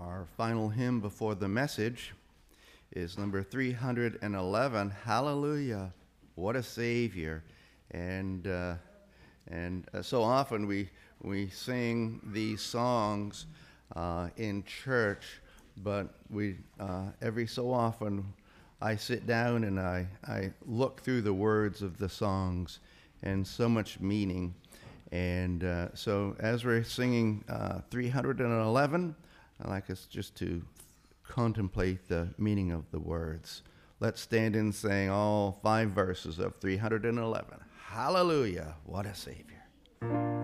Our 0.00 0.26
final 0.36 0.68
hymn 0.68 1.00
before 1.00 1.34
the 1.34 1.48
message 1.48 2.14
is 2.92 3.18
number 3.18 3.42
311, 3.42 4.90
Hallelujah, 4.90 5.92
what 6.36 6.54
a 6.54 6.62
Savior. 6.62 7.42
And, 7.90 8.46
uh, 8.46 8.74
and 9.48 9.86
uh, 9.92 10.02
so 10.02 10.22
often 10.22 10.66
we, 10.66 10.88
we 11.22 11.48
sing 11.48 12.20
these 12.32 12.60
songs 12.60 13.46
uh, 13.96 14.28
in 14.36 14.64
church, 14.64 15.40
but 15.78 16.14
we, 16.30 16.56
uh, 16.78 17.06
every 17.20 17.46
so 17.46 17.72
often 17.72 18.32
I 18.80 18.96
sit 18.96 19.26
down 19.26 19.64
and 19.64 19.80
I, 19.80 20.06
I 20.26 20.52
look 20.66 21.00
through 21.02 21.22
the 21.22 21.32
words 21.32 21.82
of 21.82 21.98
the 21.98 22.08
songs 22.08 22.78
and 23.22 23.46
so 23.46 23.68
much 23.68 23.98
meaning. 24.00 24.54
And 25.10 25.64
uh, 25.64 25.94
so 25.94 26.36
as 26.38 26.64
we're 26.64 26.84
singing 26.84 27.44
uh, 27.48 27.80
311, 27.90 29.16
I'd 29.60 29.68
like 29.68 29.90
us 29.90 30.06
just 30.08 30.36
to 30.36 30.62
contemplate 31.24 32.08
the 32.08 32.28
meaning 32.38 32.70
of 32.70 32.90
the 32.90 33.00
words. 33.00 33.62
Let's 34.00 34.20
stand 34.20 34.54
and 34.54 34.72
sing 34.72 35.10
all 35.10 35.58
five 35.62 35.90
verses 35.90 36.38
of 36.38 36.54
311. 36.56 37.58
Hallelujah, 37.88 38.76
what 38.84 39.06
a 39.06 39.14
Savior. 39.14 40.37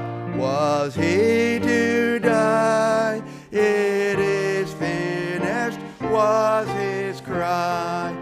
Up 0.00 0.36
was 0.36 0.94
he 0.94 1.58
to 1.60 2.18
die. 2.18 3.22
It 3.50 4.18
is 4.18 4.72
finished 4.74 5.80
was 6.00 6.68
his 6.68 7.20
cry. 7.20 8.14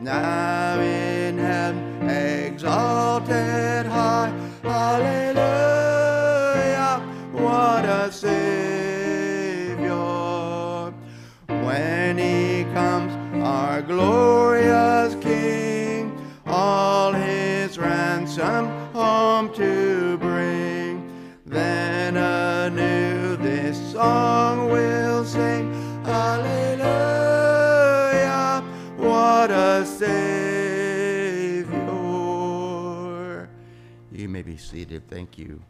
Now 0.00 0.80
in 0.80 1.38
heaven 1.38 2.08
exalted 2.08 3.86
high. 3.86 4.32
Hallelujah, 4.62 5.34
what 7.32 7.84
a 7.84 8.10
Savior. 8.12 8.36
When 11.66 12.18
he 12.18 12.64
comes, 12.72 13.12
our 13.44 13.82
glorious 13.82 14.95
seated. 34.76 35.08
Thank 35.08 35.38
you. 35.38 35.62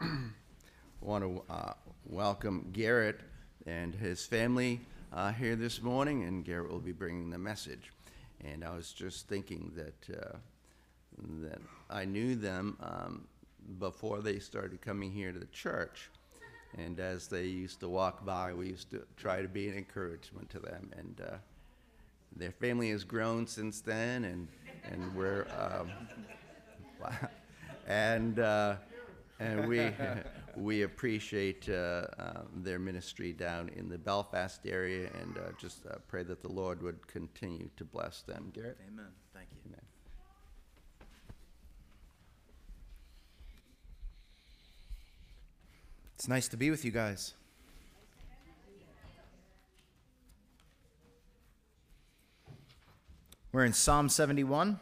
I 0.00 0.06
want 1.02 1.24
to 1.24 1.42
uh, 1.52 1.74
welcome 2.06 2.70
Garrett 2.72 3.20
and 3.66 3.94
his 3.94 4.24
family 4.24 4.80
uh, 5.12 5.32
here 5.32 5.54
this 5.54 5.82
morning, 5.82 6.24
and 6.24 6.42
Garrett 6.42 6.70
will 6.70 6.78
be 6.78 6.92
bringing 6.92 7.28
the 7.28 7.36
message. 7.36 7.92
And 8.46 8.64
I 8.64 8.74
was 8.74 8.92
just 8.92 9.28
thinking 9.28 9.72
that 9.76 10.18
uh, 10.18 10.38
that 11.42 11.60
I 11.90 12.06
knew 12.06 12.34
them 12.34 12.78
um, 12.80 13.28
before 13.78 14.22
they 14.22 14.38
started 14.38 14.80
coming 14.80 15.12
here 15.12 15.32
to 15.32 15.38
the 15.38 15.44
church, 15.52 16.08
and 16.78 16.98
as 16.98 17.28
they 17.28 17.44
used 17.44 17.80
to 17.80 17.90
walk 17.90 18.24
by, 18.24 18.54
we 18.54 18.68
used 18.68 18.90
to 18.92 19.02
try 19.18 19.42
to 19.42 19.48
be 19.48 19.68
an 19.68 19.76
encouragement 19.76 20.48
to 20.48 20.60
them. 20.60 20.92
And 20.96 21.20
uh, 21.20 21.34
their 22.34 22.52
family 22.52 22.88
has 22.88 23.04
grown 23.04 23.46
since 23.46 23.82
then, 23.82 24.24
and 24.24 24.48
and 24.90 25.14
we're 25.14 25.46
um, 25.58 25.90
and 27.86 28.38
uh, 28.38 28.76
and 29.38 29.68
we 29.68 29.90
we 30.56 30.82
appreciate 30.82 31.68
uh, 31.68 32.06
um, 32.18 32.48
their 32.62 32.78
ministry 32.78 33.32
down 33.32 33.70
in 33.76 33.88
the 33.88 33.98
Belfast 33.98 34.60
area, 34.66 35.08
and 35.20 35.36
uh, 35.38 35.52
just 35.58 35.86
uh, 35.86 35.96
pray 36.08 36.22
that 36.22 36.42
the 36.42 36.48
Lord 36.48 36.82
would 36.82 37.06
continue 37.06 37.68
to 37.76 37.84
bless 37.84 38.22
them. 38.22 38.50
Garrett. 38.54 38.78
Amen. 38.92 39.06
Thank 39.34 39.48
you. 39.52 39.58
Amen. 39.66 39.80
It's 46.14 46.28
nice 46.28 46.48
to 46.48 46.56
be 46.56 46.70
with 46.70 46.84
you 46.84 46.90
guys. 46.90 47.34
We're 53.56 53.64
in 53.64 53.72
Psalm 53.72 54.10
71. 54.10 54.78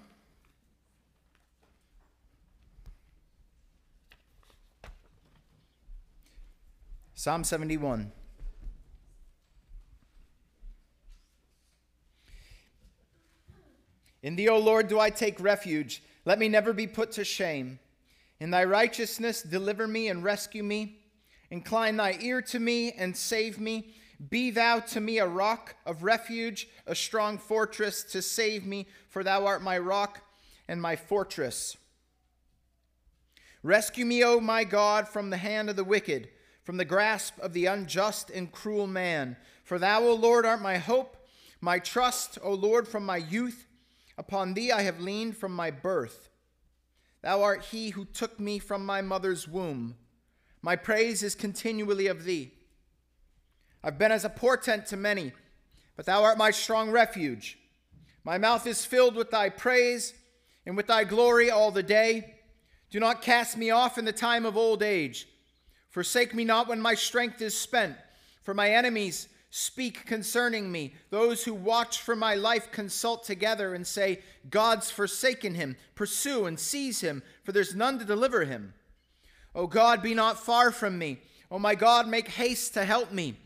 Psalm 7.15 7.45
71. 7.45 8.11
In 14.25 14.35
thee, 14.35 14.49
O 14.49 14.59
Lord, 14.59 14.89
do 14.89 14.99
I 14.99 15.09
take 15.09 15.39
refuge. 15.39 16.03
Let 16.25 16.41
me 16.41 16.49
never 16.49 16.73
be 16.73 16.89
put 16.89 17.13
to 17.13 17.25
shame. 17.25 17.79
In 18.41 18.51
thy 18.51 18.65
righteousness, 18.65 19.41
deliver 19.41 19.87
me 19.87 20.09
and 20.09 20.25
rescue 20.25 20.65
me. 20.65 20.99
Incline 21.49 21.97
thy 21.97 22.19
ear 22.21 22.43
to 22.43 22.59
me 22.59 22.91
and 22.91 23.17
save 23.17 23.61
me. 23.61 23.95
Be 24.31 24.50
thou 24.50 24.81
to 24.81 25.00
me 25.00 25.18
a 25.18 25.27
rock 25.27 25.77
of 25.85 26.03
refuge, 26.03 26.68
a 26.87 26.94
strong 26.94 27.38
fortress 27.38 28.03
to 28.05 28.22
save 28.22 28.64
me, 28.64 28.87
for 29.09 29.24
thou 29.24 29.46
art 29.46 29.62
my 29.62 29.79
rock 29.79 30.20
and 30.68 30.81
my 30.81 30.96
fortress. 30.96 31.77
Rescue 33.62 34.05
me, 34.05 34.22
O 34.22 34.40
my 34.40 34.64
God, 34.64 35.09
from 35.09 35.31
the 35.31 35.37
hand 35.37 35.70
of 35.70 35.77
the 35.77 35.85
wicked, 35.85 36.29
from 36.62 36.77
the 36.77 36.85
grasp 36.85 37.38
of 37.38 37.53
the 37.53 37.66
unjust 37.66 38.31
and 38.31 38.53
cruel 38.53 38.87
man. 38.87 39.37
For 39.62 39.79
thou, 39.79 40.03
O 40.03 40.14
Lord, 40.14 40.44
art 40.44 40.61
my 40.61 40.79
hope, 40.79 41.16
my 41.61 41.79
trust, 41.79 42.38
O 42.42 42.53
Lord, 42.53 42.87
from 42.87 43.07
my 43.07 43.16
youth. 43.16 43.66
Upon 44.16 44.55
thee 44.55 44.70
I 44.70 44.83
have 44.83 45.00
leaned 45.00 45.37
from 45.37 45.55
my 45.57 45.70
birth. 45.70 46.29
Thou 47.22 47.42
art 47.42 47.64
he 47.66 47.90
who 47.90 48.05
took 48.05 48.38
me 48.38 48.59
from 48.59 48.85
my 48.85 49.00
mother's 49.00 49.48
womb. 49.48 49.96
My 50.61 50.77
praise 50.77 51.22
is 51.22 51.35
continually 51.35 52.07
of 52.07 52.24
thee. 52.24 52.54
I've 53.85 53.99
been 53.99 54.12
as 54.12 54.25
a 54.25 54.31
portent 54.31 54.87
to 54.87 54.97
many, 54.97 55.33
but 55.94 56.07
thou 56.07 56.23
art 56.23 56.38
my 56.38 56.51
strong 56.51 56.90
refuge. 56.90 57.59
My 58.25 58.38
mouth 58.38 58.66
is 58.66 58.87
filled 58.87 59.14
with 59.14 59.31
thy 59.31 59.51
praise 59.51 60.14
and 60.64 60.75
with 60.75 60.87
thy 60.87 61.05
glory 61.05 61.51
all 61.51 61.70
the 61.70 61.83
day. 61.83 62.37
Do 62.88 62.99
not 62.99 63.20
cast 63.20 63.59
me 63.59 63.70
off 63.70 63.99
in 63.99 64.07
the 64.07 64.12
time 64.12 64.47
of 64.47 64.57
old 64.57 64.83
age. 64.83 65.29
Forsake 65.90 66.35
me 66.35 66.44
not 66.47 66.66
when 66.66 66.81
my 66.81 66.94
strength 66.94 67.42
is 67.42 67.57
spent, 67.57 67.94
for 68.42 68.55
my 68.55 68.70
enemies 68.70 69.29
speak 69.51 70.07
concerning 70.07 70.73
me. 70.73 70.94
Those 71.11 71.44
who 71.44 71.53
watch 71.53 72.01
for 72.01 72.16
my 72.16 72.35
life 72.35 72.73
consult 72.73 73.25
together 73.25 73.75
and 73.75 73.87
say, 73.87 74.20
God's 74.49 74.90
forsaken 74.90 75.57
him. 75.57 75.77
Pursue 75.94 76.47
and 76.47 76.59
seize 76.59 77.03
him, 77.03 77.23
for 77.44 77.53
there's 77.53 77.75
none 77.75 77.99
to 77.99 78.07
deliver 78.07 78.47
him. 78.47 78.73
O 79.55 79.66
God, 79.66 80.03
be 80.03 80.14
not 80.14 80.42
far 80.42 80.70
from 80.70 80.97
me. 80.97 81.20
O 81.51 81.59
my 81.59 81.75
God, 81.75 82.09
make 82.09 82.29
haste 82.29 82.73
to 82.75 82.87
help 82.87 83.12
me. 83.12 83.37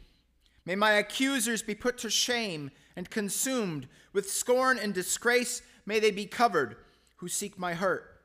May 0.69 0.75
my 0.75 0.93
accusers 0.93 1.63
be 1.63 1.75
put 1.75 1.97
to 1.97 2.11
shame 2.11 2.71
and 2.95 3.09
consumed. 3.09 3.89
With 4.13 4.29
scorn 4.29 4.79
and 4.79 4.93
disgrace 4.93 5.63
may 5.87 5.99
they 5.99 6.11
be 6.11 6.27
covered 6.27 6.77
who 7.17 7.27
seek 7.27 7.59
my 7.59 7.73
hurt. 7.73 8.21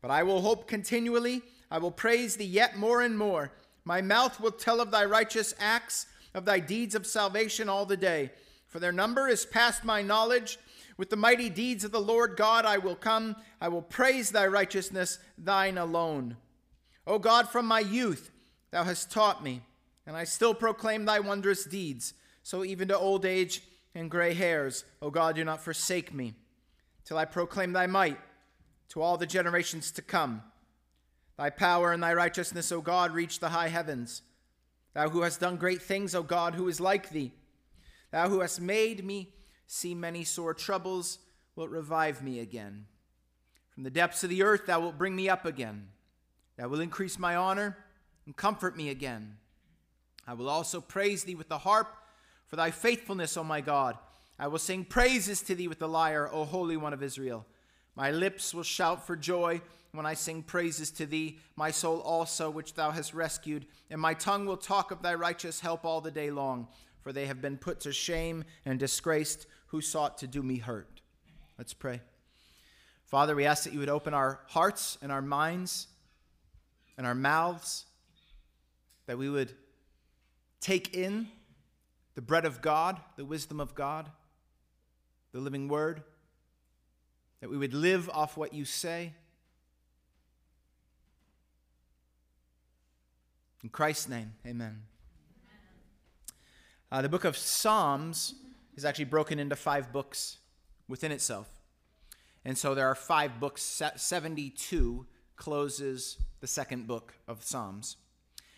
But 0.00 0.12
I 0.12 0.22
will 0.22 0.40
hope 0.40 0.68
continually. 0.68 1.42
I 1.72 1.78
will 1.78 1.90
praise 1.90 2.36
thee 2.36 2.44
yet 2.44 2.78
more 2.78 3.02
and 3.02 3.18
more. 3.18 3.50
My 3.84 4.00
mouth 4.00 4.38
will 4.38 4.52
tell 4.52 4.80
of 4.80 4.92
thy 4.92 5.04
righteous 5.04 5.52
acts, 5.58 6.06
of 6.32 6.44
thy 6.44 6.60
deeds 6.60 6.94
of 6.94 7.08
salvation 7.08 7.68
all 7.68 7.86
the 7.86 7.96
day. 7.96 8.30
For 8.68 8.78
their 8.78 8.92
number 8.92 9.26
is 9.26 9.44
past 9.44 9.82
my 9.82 10.00
knowledge. 10.00 10.58
With 10.96 11.10
the 11.10 11.16
mighty 11.16 11.50
deeds 11.50 11.82
of 11.82 11.90
the 11.90 12.00
Lord 12.00 12.36
God 12.36 12.64
I 12.64 12.78
will 12.78 12.94
come. 12.94 13.34
I 13.60 13.66
will 13.66 13.82
praise 13.82 14.30
thy 14.30 14.46
righteousness, 14.46 15.18
thine 15.36 15.76
alone. 15.76 16.36
O 17.04 17.18
God, 17.18 17.48
from 17.48 17.66
my 17.66 17.80
youth 17.80 18.30
thou 18.70 18.84
hast 18.84 19.10
taught 19.10 19.42
me 19.42 19.62
and 20.06 20.16
I 20.16 20.24
still 20.24 20.54
proclaim 20.54 21.04
thy 21.04 21.20
wondrous 21.20 21.64
deeds. 21.64 22.14
So 22.42 22.64
even 22.64 22.88
to 22.88 22.98
old 22.98 23.24
age 23.24 23.62
and 23.94 24.10
gray 24.10 24.34
hairs, 24.34 24.84
O 25.00 25.10
God, 25.10 25.36
do 25.36 25.44
not 25.44 25.62
forsake 25.62 26.12
me, 26.12 26.34
till 27.04 27.16
I 27.16 27.24
proclaim 27.24 27.72
thy 27.72 27.86
might 27.86 28.18
to 28.90 29.00
all 29.00 29.16
the 29.16 29.26
generations 29.26 29.90
to 29.92 30.02
come. 30.02 30.42
Thy 31.36 31.50
power 31.50 31.92
and 31.92 32.02
thy 32.02 32.14
righteousness, 32.14 32.70
O 32.70 32.80
God, 32.80 33.12
reach 33.12 33.40
the 33.40 33.48
high 33.48 33.68
heavens. 33.68 34.22
Thou 34.92 35.08
who 35.08 35.22
hast 35.22 35.40
done 35.40 35.56
great 35.56 35.82
things, 35.82 36.14
O 36.14 36.22
God, 36.22 36.54
who 36.54 36.68
is 36.68 36.80
like 36.80 37.10
thee? 37.10 37.32
Thou 38.12 38.28
who 38.28 38.40
hast 38.40 38.60
made 38.60 39.04
me 39.04 39.32
see 39.66 39.94
many 39.94 40.22
sore 40.22 40.54
troubles, 40.54 41.18
wilt 41.56 41.70
revive 41.70 42.22
me 42.22 42.38
again. 42.38 42.86
From 43.70 43.82
the 43.82 43.90
depths 43.90 44.22
of 44.22 44.30
the 44.30 44.42
earth, 44.42 44.66
thou 44.66 44.80
wilt 44.80 44.98
bring 44.98 45.16
me 45.16 45.28
up 45.28 45.44
again. 45.44 45.88
Thou 46.56 46.68
wilt 46.68 46.82
increase 46.82 47.18
my 47.18 47.34
honor 47.34 47.76
and 48.26 48.36
comfort 48.36 48.76
me 48.76 48.88
again. 48.90 49.38
I 50.26 50.34
will 50.34 50.48
also 50.48 50.80
praise 50.80 51.24
thee 51.24 51.34
with 51.34 51.48
the 51.48 51.58
harp 51.58 51.94
for 52.46 52.56
thy 52.56 52.70
faithfulness, 52.70 53.36
O 53.36 53.44
my 53.44 53.60
God. 53.60 53.98
I 54.38 54.48
will 54.48 54.58
sing 54.58 54.84
praises 54.84 55.42
to 55.42 55.54
thee 55.54 55.68
with 55.68 55.78
the 55.78 55.88
lyre, 55.88 56.28
O 56.32 56.44
Holy 56.44 56.76
One 56.76 56.92
of 56.92 57.02
Israel. 57.02 57.46
My 57.94 58.10
lips 58.10 58.52
will 58.52 58.64
shout 58.64 59.06
for 59.06 59.16
joy 59.16 59.60
when 59.92 60.06
I 60.06 60.14
sing 60.14 60.42
praises 60.42 60.90
to 60.92 61.06
thee, 61.06 61.38
my 61.54 61.70
soul 61.70 62.00
also, 62.00 62.50
which 62.50 62.74
thou 62.74 62.90
hast 62.90 63.14
rescued, 63.14 63.66
and 63.90 64.00
my 64.00 64.14
tongue 64.14 64.44
will 64.44 64.56
talk 64.56 64.90
of 64.90 65.02
thy 65.02 65.14
righteous 65.14 65.60
help 65.60 65.84
all 65.84 66.00
the 66.00 66.10
day 66.10 66.32
long, 66.32 66.66
for 67.02 67.12
they 67.12 67.26
have 67.26 67.40
been 67.40 67.56
put 67.56 67.78
to 67.80 67.92
shame 67.92 68.44
and 68.64 68.80
disgraced 68.80 69.46
who 69.66 69.80
sought 69.80 70.18
to 70.18 70.26
do 70.26 70.42
me 70.42 70.56
hurt. 70.56 71.00
Let's 71.58 71.74
pray. 71.74 72.00
Father, 73.04 73.36
we 73.36 73.46
ask 73.46 73.62
that 73.62 73.72
you 73.72 73.78
would 73.78 73.88
open 73.88 74.14
our 74.14 74.40
hearts 74.48 74.98
and 75.00 75.12
our 75.12 75.22
minds 75.22 75.86
and 76.98 77.06
our 77.06 77.14
mouths, 77.14 77.84
that 79.06 79.18
we 79.18 79.30
would 79.30 79.52
take 80.64 80.96
in 80.96 81.28
the 82.14 82.22
bread 82.22 82.46
of 82.46 82.62
God, 82.62 82.98
the 83.16 83.24
wisdom 83.24 83.60
of 83.60 83.74
God, 83.74 84.10
the 85.32 85.38
living 85.38 85.68
word, 85.68 86.02
that 87.42 87.50
we 87.50 87.58
would 87.58 87.74
live 87.74 88.08
off 88.08 88.38
what 88.38 88.54
you 88.54 88.64
say. 88.64 89.12
In 93.62 93.68
Christ's 93.68 94.08
name, 94.08 94.32
amen. 94.46 94.84
Uh, 96.90 97.02
the 97.02 97.10
book 97.10 97.24
of 97.24 97.36
Psalms 97.36 98.34
is 98.74 98.86
actually 98.86 99.04
broken 99.04 99.38
into 99.38 99.56
five 99.56 99.92
books 99.92 100.38
within 100.88 101.12
itself. 101.12 101.46
And 102.42 102.56
so 102.56 102.74
there 102.74 102.88
are 102.88 102.94
five 102.94 103.38
books. 103.38 103.82
72 103.96 105.06
closes 105.36 106.16
the 106.40 106.46
second 106.46 106.86
book 106.86 107.16
of 107.28 107.44
Psalms. 107.44 107.98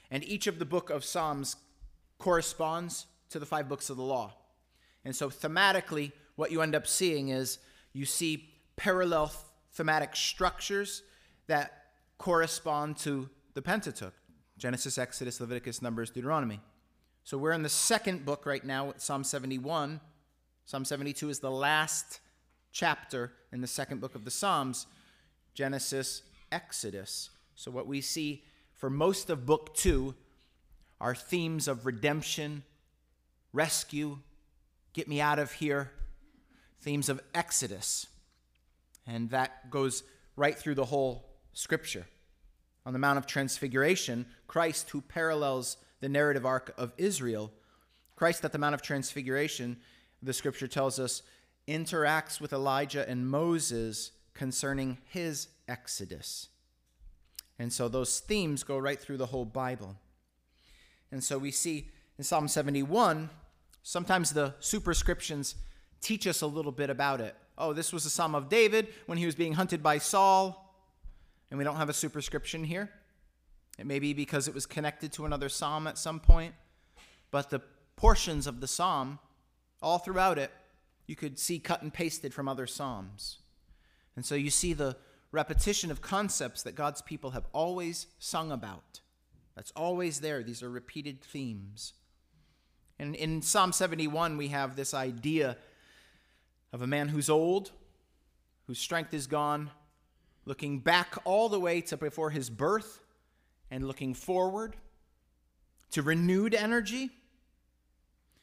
And 0.08 0.22
each 0.22 0.46
of 0.46 0.60
the 0.60 0.64
book 0.64 0.88
of 0.88 1.04
Psalms 1.04 1.56
corresponds 2.18 3.06
to 3.30 3.38
the 3.38 3.46
five 3.46 3.68
books 3.68 3.90
of 3.90 3.96
the 3.96 4.02
law. 4.02 4.34
And 5.04 5.14
so, 5.14 5.28
thematically, 5.28 6.12
what 6.36 6.50
you 6.50 6.62
end 6.62 6.74
up 6.74 6.86
seeing 6.86 7.28
is 7.28 7.58
you 7.92 8.04
see 8.04 8.50
parallel 8.76 9.32
thematic 9.72 10.16
structures 10.16 11.02
that 11.46 11.84
correspond 12.18 12.96
to 12.98 13.28
the 13.54 13.62
Pentateuch 13.62 14.14
Genesis, 14.58 14.98
Exodus, 14.98 15.40
Leviticus, 15.40 15.82
Numbers, 15.82 16.10
Deuteronomy. 16.10 16.60
So, 17.24 17.38
we're 17.38 17.52
in 17.52 17.62
the 17.62 17.68
second 17.68 18.24
book 18.24 18.46
right 18.46 18.64
now, 18.64 18.94
Psalm 18.96 19.24
71. 19.24 20.00
Psalm 20.64 20.84
72 20.84 21.30
is 21.30 21.38
the 21.38 21.50
last 21.50 22.20
chapter 22.72 23.32
in 23.52 23.60
the 23.60 23.66
second 23.66 24.00
book 24.00 24.14
of 24.14 24.24
the 24.24 24.30
Psalms 24.30 24.86
Genesis, 25.54 26.22
Exodus. 26.52 27.30
So, 27.54 27.70
what 27.70 27.86
we 27.86 28.00
see 28.00 28.44
for 28.74 28.90
most 28.90 29.30
of 29.30 29.46
book 29.46 29.74
two 29.74 30.14
are 31.00 31.14
themes 31.14 31.68
of 31.68 31.86
redemption, 31.86 32.62
rescue, 33.52 34.18
get 34.92 35.08
me 35.08 35.20
out 35.20 35.38
of 35.38 35.52
here, 35.52 35.92
themes 36.80 37.08
of 37.08 37.20
exodus. 37.34 38.06
And 39.06 39.30
that 39.30 39.70
goes 39.70 40.02
right 40.36 40.56
through 40.56 40.74
the 40.74 40.86
whole 40.86 41.26
scripture. 41.52 42.06
On 42.84 42.92
the 42.92 42.98
Mount 42.98 43.18
of 43.18 43.26
Transfiguration, 43.26 44.26
Christ, 44.46 44.90
who 44.90 45.00
parallels 45.00 45.76
the 46.00 46.08
narrative 46.08 46.46
arc 46.46 46.72
of 46.78 46.92
Israel, 46.96 47.52
Christ 48.14 48.44
at 48.44 48.52
the 48.52 48.58
Mount 48.58 48.74
of 48.74 48.82
Transfiguration, 48.82 49.76
the 50.22 50.32
scripture 50.32 50.68
tells 50.68 50.98
us, 50.98 51.22
interacts 51.68 52.40
with 52.40 52.52
Elijah 52.52 53.08
and 53.08 53.28
Moses 53.28 54.12
concerning 54.34 54.98
his 55.08 55.48
exodus. 55.66 56.48
And 57.58 57.72
so 57.72 57.88
those 57.88 58.20
themes 58.20 58.62
go 58.62 58.78
right 58.78 59.00
through 59.00 59.16
the 59.16 59.26
whole 59.26 59.44
Bible. 59.44 59.96
And 61.16 61.24
so 61.24 61.38
we 61.38 61.50
see 61.50 61.88
in 62.18 62.24
Psalm 62.24 62.46
71, 62.46 63.30
sometimes 63.82 64.32
the 64.32 64.52
superscriptions 64.60 65.54
teach 66.02 66.26
us 66.26 66.42
a 66.42 66.46
little 66.46 66.72
bit 66.72 66.90
about 66.90 67.22
it. 67.22 67.34
Oh, 67.56 67.72
this 67.72 67.90
was 67.90 68.04
a 68.04 68.10
Psalm 68.10 68.34
of 68.34 68.50
David 68.50 68.88
when 69.06 69.16
he 69.16 69.24
was 69.24 69.34
being 69.34 69.54
hunted 69.54 69.82
by 69.82 69.96
Saul, 69.96 70.76
and 71.50 71.56
we 71.56 71.64
don't 71.64 71.76
have 71.76 71.88
a 71.88 71.94
superscription 71.94 72.64
here. 72.64 72.90
It 73.78 73.86
may 73.86 73.98
be 73.98 74.12
because 74.12 74.46
it 74.46 74.52
was 74.52 74.66
connected 74.66 75.10
to 75.12 75.24
another 75.24 75.48
psalm 75.48 75.86
at 75.86 75.96
some 75.96 76.20
point, 76.20 76.52
but 77.30 77.48
the 77.48 77.62
portions 77.96 78.46
of 78.46 78.60
the 78.60 78.68
psalm, 78.68 79.18
all 79.80 79.96
throughout 79.96 80.36
it, 80.36 80.50
you 81.06 81.16
could 81.16 81.38
see 81.38 81.58
cut 81.58 81.80
and 81.80 81.94
pasted 81.94 82.34
from 82.34 82.46
other 82.46 82.66
psalms. 82.66 83.38
And 84.16 84.26
so 84.26 84.34
you 84.34 84.50
see 84.50 84.74
the 84.74 84.98
repetition 85.32 85.90
of 85.90 86.02
concepts 86.02 86.62
that 86.64 86.74
God's 86.74 87.00
people 87.00 87.30
have 87.30 87.46
always 87.54 88.06
sung 88.18 88.52
about. 88.52 89.00
That's 89.56 89.72
always 89.74 90.20
there. 90.20 90.42
These 90.42 90.62
are 90.62 90.70
repeated 90.70 91.22
themes. 91.22 91.94
And 92.98 93.16
in 93.16 93.42
Psalm 93.42 93.72
71, 93.72 94.36
we 94.36 94.48
have 94.48 94.76
this 94.76 94.94
idea 94.94 95.56
of 96.72 96.82
a 96.82 96.86
man 96.86 97.08
who's 97.08 97.30
old, 97.30 97.72
whose 98.66 98.78
strength 98.78 99.14
is 99.14 99.26
gone, 99.26 99.70
looking 100.44 100.78
back 100.78 101.14
all 101.24 101.48
the 101.48 101.58
way 101.58 101.80
to 101.80 101.96
before 101.96 102.30
his 102.30 102.50
birth 102.50 103.00
and 103.70 103.86
looking 103.86 104.14
forward 104.14 104.76
to 105.90 106.02
renewed 106.02 106.54
energy. 106.54 107.10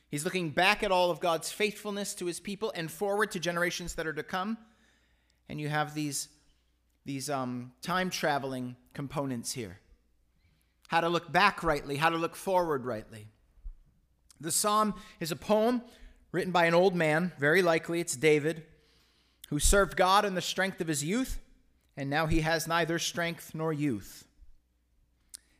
He's 0.09 0.25
looking 0.25 0.49
back 0.49 0.83
at 0.83 0.91
all 0.91 1.11
of 1.11 1.19
God's 1.19 1.51
faithfulness 1.51 2.13
to 2.15 2.25
his 2.25 2.39
people 2.39 2.71
and 2.75 2.91
forward 2.91 3.31
to 3.31 3.39
generations 3.39 3.95
that 3.95 4.07
are 4.07 4.13
to 4.13 4.23
come. 4.23 4.57
And 5.49 5.59
you 5.59 5.69
have 5.69 5.93
these, 5.93 6.29
these 7.05 7.29
um, 7.29 7.71
time 7.81 8.09
traveling 8.09 8.75
components 8.93 9.51
here 9.51 9.79
how 10.93 11.01
to 11.01 11.09
look 11.09 11.31
back 11.31 11.63
rightly, 11.63 11.97
how 11.97 12.09
to 12.09 12.17
look 12.17 12.35
forward 12.35 12.85
rightly. 12.85 13.25
The 14.39 14.51
psalm 14.51 14.93
is 15.19 15.31
a 15.31 15.35
poem 15.35 15.81
written 16.31 16.51
by 16.51 16.65
an 16.65 16.75
old 16.75 16.93
man, 16.93 17.31
very 17.39 17.63
likely 17.63 17.99
it's 17.99 18.15
David, 18.15 18.61
who 19.49 19.57
served 19.57 19.97
God 19.97 20.23
in 20.23 20.35
the 20.35 20.41
strength 20.41 20.79
of 20.81 20.87
his 20.87 21.03
youth, 21.03 21.39
and 21.97 22.11
now 22.11 22.27
he 22.27 22.41
has 22.41 22.67
neither 22.67 22.99
strength 22.99 23.55
nor 23.55 23.73
youth. 23.73 24.27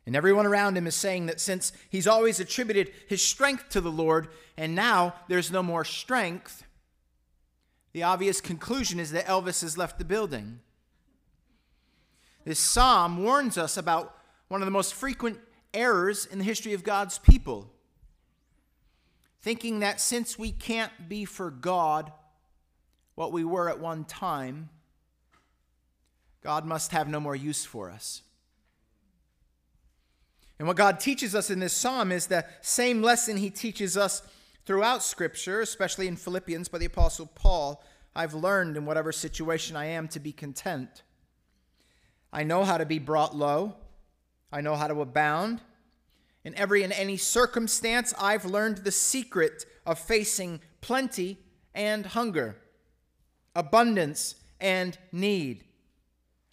And 0.06 0.14
everyone 0.14 0.46
around 0.46 0.76
him 0.76 0.86
is 0.86 0.94
saying 0.94 1.26
that 1.26 1.40
since 1.40 1.72
he's 1.90 2.06
always 2.06 2.38
attributed 2.38 2.92
his 3.08 3.20
strength 3.20 3.70
to 3.70 3.80
the 3.80 3.90
Lord, 3.90 4.28
and 4.56 4.76
now 4.76 5.14
there's 5.26 5.50
no 5.50 5.64
more 5.64 5.84
strength, 5.84 6.62
the 7.92 8.04
obvious 8.04 8.40
conclusion 8.40 9.00
is 9.00 9.10
that 9.10 9.26
Elvis 9.26 9.62
has 9.62 9.76
left 9.76 9.98
the 9.98 10.04
building. 10.04 10.60
This 12.44 12.60
psalm 12.60 13.24
warns 13.24 13.58
us 13.58 13.76
about 13.76 14.16
one 14.48 14.60
of 14.60 14.66
the 14.66 14.72
most 14.72 14.94
frequent 14.94 15.38
errors 15.72 16.26
in 16.26 16.38
the 16.38 16.44
history 16.44 16.72
of 16.72 16.84
God's 16.84 17.18
people. 17.18 17.70
Thinking 19.40 19.80
that 19.80 20.00
since 20.00 20.38
we 20.38 20.52
can't 20.52 21.08
be 21.08 21.24
for 21.24 21.50
God 21.50 22.12
what 23.14 23.32
we 23.32 23.44
were 23.44 23.68
at 23.68 23.78
one 23.78 24.04
time, 24.04 24.70
God 26.42 26.64
must 26.64 26.92
have 26.92 27.08
no 27.08 27.20
more 27.20 27.36
use 27.36 27.64
for 27.64 27.90
us. 27.90 28.22
And 30.58 30.68
what 30.68 30.76
God 30.76 31.00
teaches 31.00 31.34
us 31.34 31.50
in 31.50 31.58
this 31.58 31.72
psalm 31.72 32.12
is 32.12 32.26
the 32.26 32.44
same 32.60 33.02
lesson 33.02 33.36
he 33.36 33.50
teaches 33.50 33.96
us 33.96 34.22
throughout 34.64 35.02
Scripture, 35.02 35.60
especially 35.60 36.06
in 36.06 36.16
Philippians 36.16 36.68
by 36.68 36.78
the 36.78 36.86
Apostle 36.86 37.26
Paul. 37.34 37.82
I've 38.14 38.34
learned 38.34 38.76
in 38.76 38.86
whatever 38.86 39.10
situation 39.10 39.76
I 39.76 39.86
am 39.86 40.06
to 40.08 40.20
be 40.20 40.32
content. 40.32 41.02
I 42.32 42.44
know 42.44 42.64
how 42.64 42.78
to 42.78 42.86
be 42.86 42.98
brought 42.98 43.36
low, 43.36 43.76
I 44.54 44.60
know 44.60 44.76
how 44.76 44.86
to 44.86 45.00
abound. 45.00 45.60
In 46.44 46.54
every 46.54 46.84
and 46.84 46.92
any 46.92 47.16
circumstance, 47.16 48.14
I've 48.20 48.44
learned 48.44 48.78
the 48.78 48.92
secret 48.92 49.66
of 49.84 49.98
facing 49.98 50.60
plenty 50.80 51.38
and 51.74 52.06
hunger, 52.06 52.56
abundance 53.56 54.36
and 54.60 54.96
need. 55.10 55.64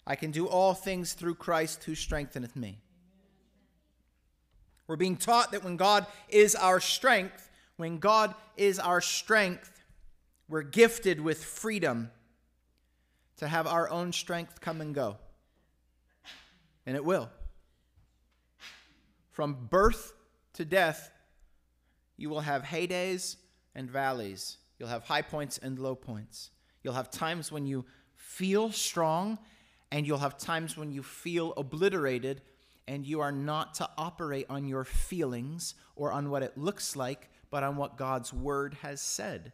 I 0.04 0.16
can 0.16 0.32
do 0.32 0.48
all 0.48 0.74
things 0.74 1.12
through 1.12 1.36
Christ 1.36 1.84
who 1.84 1.94
strengtheneth 1.94 2.56
me. 2.56 2.80
We're 4.88 4.96
being 4.96 5.16
taught 5.16 5.52
that 5.52 5.62
when 5.62 5.76
God 5.76 6.04
is 6.28 6.56
our 6.56 6.80
strength, 6.80 7.50
when 7.76 7.98
God 7.98 8.34
is 8.56 8.80
our 8.80 9.00
strength, 9.00 9.84
we're 10.48 10.62
gifted 10.62 11.20
with 11.20 11.44
freedom 11.44 12.10
to 13.36 13.46
have 13.46 13.68
our 13.68 13.88
own 13.88 14.12
strength 14.12 14.60
come 14.60 14.80
and 14.80 14.92
go. 14.92 15.18
And 16.84 16.96
it 16.96 17.04
will. 17.04 17.30
From 19.32 19.66
birth 19.68 20.12
to 20.54 20.64
death, 20.64 21.10
you 22.16 22.28
will 22.28 22.40
have 22.40 22.62
heydays 22.62 23.36
and 23.74 23.90
valleys. 23.90 24.58
You'll 24.78 24.90
have 24.90 25.04
high 25.04 25.22
points 25.22 25.58
and 25.58 25.78
low 25.78 25.94
points. 25.94 26.50
You'll 26.82 26.94
have 26.94 27.10
times 27.10 27.50
when 27.50 27.66
you 27.66 27.84
feel 28.14 28.70
strong, 28.70 29.38
and 29.90 30.06
you'll 30.06 30.18
have 30.18 30.36
times 30.38 30.76
when 30.76 30.92
you 30.92 31.02
feel 31.02 31.54
obliterated, 31.56 32.42
and 32.86 33.06
you 33.06 33.20
are 33.20 33.32
not 33.32 33.74
to 33.74 33.88
operate 33.96 34.46
on 34.50 34.66
your 34.66 34.84
feelings 34.84 35.74
or 35.96 36.12
on 36.12 36.28
what 36.30 36.42
it 36.42 36.58
looks 36.58 36.94
like, 36.94 37.30
but 37.50 37.62
on 37.62 37.76
what 37.76 37.96
God's 37.96 38.32
word 38.32 38.76
has 38.82 39.00
said. 39.00 39.52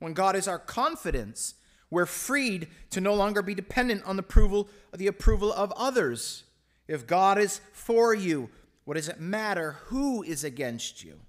When 0.00 0.12
God 0.12 0.36
is 0.36 0.48
our 0.48 0.58
confidence, 0.58 1.54
we're 1.90 2.06
freed 2.06 2.68
to 2.90 3.00
no 3.00 3.14
longer 3.14 3.42
be 3.42 3.54
dependent 3.54 4.04
on 4.04 4.16
the 4.16 4.20
approval, 4.20 4.68
the 4.94 5.06
approval 5.06 5.52
of 5.52 5.72
others. 5.76 6.44
If 6.90 7.06
God 7.06 7.38
is 7.38 7.60
for 7.72 8.12
you, 8.12 8.50
what 8.84 8.94
does 8.94 9.08
it 9.08 9.20
matter 9.20 9.76
who 9.84 10.24
is 10.24 10.42
against 10.42 11.04
you? 11.04 11.20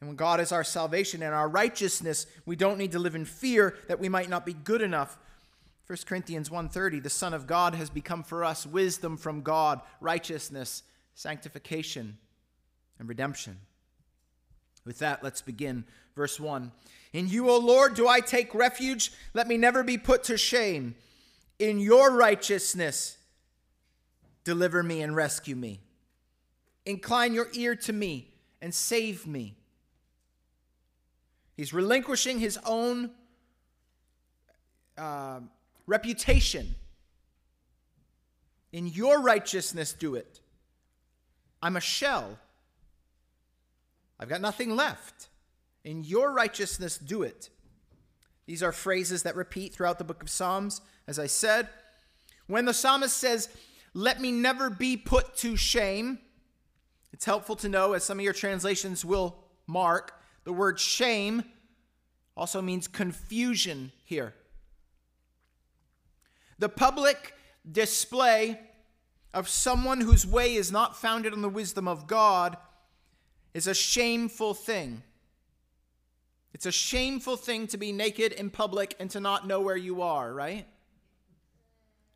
And 0.00 0.08
when 0.08 0.16
God 0.16 0.40
is 0.40 0.52
our 0.52 0.64
salvation 0.64 1.22
and 1.22 1.34
our 1.34 1.50
righteousness, 1.50 2.26
we 2.46 2.56
don't 2.56 2.78
need 2.78 2.92
to 2.92 2.98
live 2.98 3.14
in 3.14 3.26
fear 3.26 3.76
that 3.88 4.00
we 4.00 4.08
might 4.08 4.30
not 4.30 4.46
be 4.46 4.54
good 4.54 4.80
enough. 4.80 5.18
1 5.86 6.06
Corinthians 6.06 6.48
1:30 6.48 7.02
The 7.02 7.10
son 7.10 7.34
of 7.34 7.46
God 7.46 7.74
has 7.74 7.90
become 7.90 8.22
for 8.22 8.42
us 8.42 8.66
wisdom 8.66 9.18
from 9.18 9.42
God, 9.42 9.82
righteousness, 10.00 10.82
sanctification, 11.14 12.16
and 12.98 13.10
redemption. 13.10 13.60
With 14.86 14.98
that, 15.00 15.22
let's 15.22 15.42
begin 15.42 15.84
verse 16.16 16.40
1. 16.40 16.72
In 17.12 17.28
you, 17.28 17.50
O 17.50 17.58
Lord, 17.58 17.92
do 17.92 18.08
I 18.08 18.20
take 18.20 18.54
refuge. 18.54 19.12
Let 19.34 19.46
me 19.46 19.58
never 19.58 19.82
be 19.82 19.98
put 19.98 20.24
to 20.24 20.38
shame. 20.38 20.94
In 21.58 21.78
your 21.78 22.16
righteousness 22.16 23.18
Deliver 24.44 24.82
me 24.82 25.02
and 25.02 25.14
rescue 25.14 25.56
me. 25.56 25.80
Incline 26.84 27.34
your 27.34 27.48
ear 27.52 27.76
to 27.76 27.92
me 27.92 28.32
and 28.60 28.74
save 28.74 29.26
me. 29.26 29.54
He's 31.56 31.72
relinquishing 31.72 32.38
his 32.38 32.58
own 32.64 33.10
uh, 34.98 35.40
reputation. 35.86 36.74
In 38.72 38.86
your 38.86 39.20
righteousness, 39.20 39.92
do 39.92 40.14
it. 40.14 40.40
I'm 41.60 41.76
a 41.76 41.80
shell. 41.80 42.38
I've 44.18 44.28
got 44.28 44.40
nothing 44.40 44.74
left. 44.74 45.28
In 45.84 46.04
your 46.04 46.32
righteousness, 46.32 46.98
do 46.98 47.22
it. 47.22 47.50
These 48.46 48.62
are 48.62 48.72
phrases 48.72 49.22
that 49.22 49.36
repeat 49.36 49.72
throughout 49.72 49.98
the 49.98 50.04
book 50.04 50.22
of 50.22 50.30
Psalms. 50.30 50.80
As 51.06 51.18
I 51.18 51.26
said, 51.26 51.68
when 52.46 52.64
the 52.64 52.74
psalmist 52.74 53.16
says, 53.16 53.48
let 53.94 54.20
me 54.20 54.32
never 54.32 54.70
be 54.70 54.96
put 54.96 55.36
to 55.38 55.56
shame. 55.56 56.18
It's 57.12 57.24
helpful 57.24 57.56
to 57.56 57.68
know, 57.68 57.92
as 57.92 58.04
some 58.04 58.18
of 58.18 58.24
your 58.24 58.32
translations 58.32 59.04
will 59.04 59.36
mark, 59.66 60.18
the 60.44 60.52
word 60.52 60.80
shame 60.80 61.44
also 62.36 62.62
means 62.62 62.88
confusion 62.88 63.92
here. 64.04 64.34
The 66.58 66.68
public 66.68 67.34
display 67.70 68.58
of 69.34 69.48
someone 69.48 70.00
whose 70.00 70.26
way 70.26 70.54
is 70.54 70.72
not 70.72 70.96
founded 70.96 71.32
on 71.32 71.42
the 71.42 71.48
wisdom 71.48 71.86
of 71.86 72.06
God 72.06 72.56
is 73.54 73.66
a 73.66 73.74
shameful 73.74 74.54
thing. 74.54 75.02
It's 76.54 76.66
a 76.66 76.72
shameful 76.72 77.36
thing 77.36 77.66
to 77.68 77.76
be 77.76 77.92
naked 77.92 78.32
in 78.32 78.50
public 78.50 78.94
and 78.98 79.10
to 79.10 79.20
not 79.20 79.46
know 79.46 79.60
where 79.60 79.76
you 79.76 80.02
are, 80.02 80.32
right? 80.32 80.66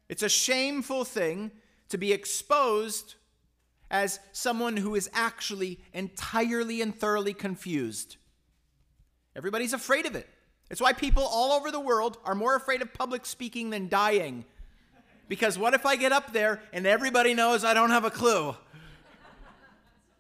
It's 0.09 0.23
a 0.23 0.29
shameful 0.29 1.05
thing 1.05 1.51
to 1.89 1.99
be 1.99 2.13
exposed 2.13 3.15
as 3.91 4.19
someone 4.33 4.77
who 4.77 4.95
is 4.95 5.09
actually 5.13 5.81
entirely 5.93 6.83
and 6.83 6.95
thoroughly 6.95 7.33
confused. 7.33 8.17
Everybody's 9.35 9.73
afraid 9.73 10.07
of 10.07 10.17
it. 10.17 10.29
It's 10.71 10.81
why 10.81 10.93
people 10.93 11.23
all 11.23 11.53
over 11.53 11.71
the 11.71 11.81
world 11.81 12.19
are 12.25 12.35
more 12.35 12.57
afraid 12.57 12.83
of 12.83 12.93
public 12.93 13.25
speaking 13.25 13.71
than 13.71 13.89
dying. 13.89 14.45
Because 15.29 15.59
what 15.59 15.75
if 15.75 15.87
I 15.87 15.97
get 15.97 16.13
up 16.13 16.33
there 16.33 16.61
and 16.73 16.87
everybody 16.87 17.35
knows 17.35 17.65
I 17.65 17.75
don't 17.75 17.91
have 17.91 18.05
a 18.05 18.11
clue? 18.11 18.57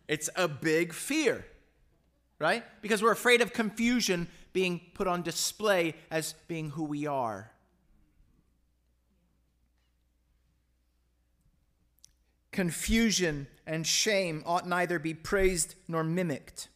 It's 0.08 0.30
a 0.36 0.46
big 0.46 0.92
fear, 0.92 1.44
right? 2.38 2.64
Because 2.80 3.02
we're 3.02 3.12
afraid 3.12 3.40
of 3.40 3.52
confusion 3.52 4.28
being 4.52 4.80
put 4.94 5.08
on 5.08 5.22
display 5.22 5.94
as 6.10 6.34
being 6.46 6.70
who 6.70 6.84
we 6.84 7.06
are. 7.06 7.50
Confusion, 12.56 13.46
and 13.66 13.86
shame 13.86 14.42
ought 14.46 14.66
neither 14.66 14.98
be 14.98 15.14
praised 15.14 15.74
nor 15.86 16.02
mimicked. 16.02 16.68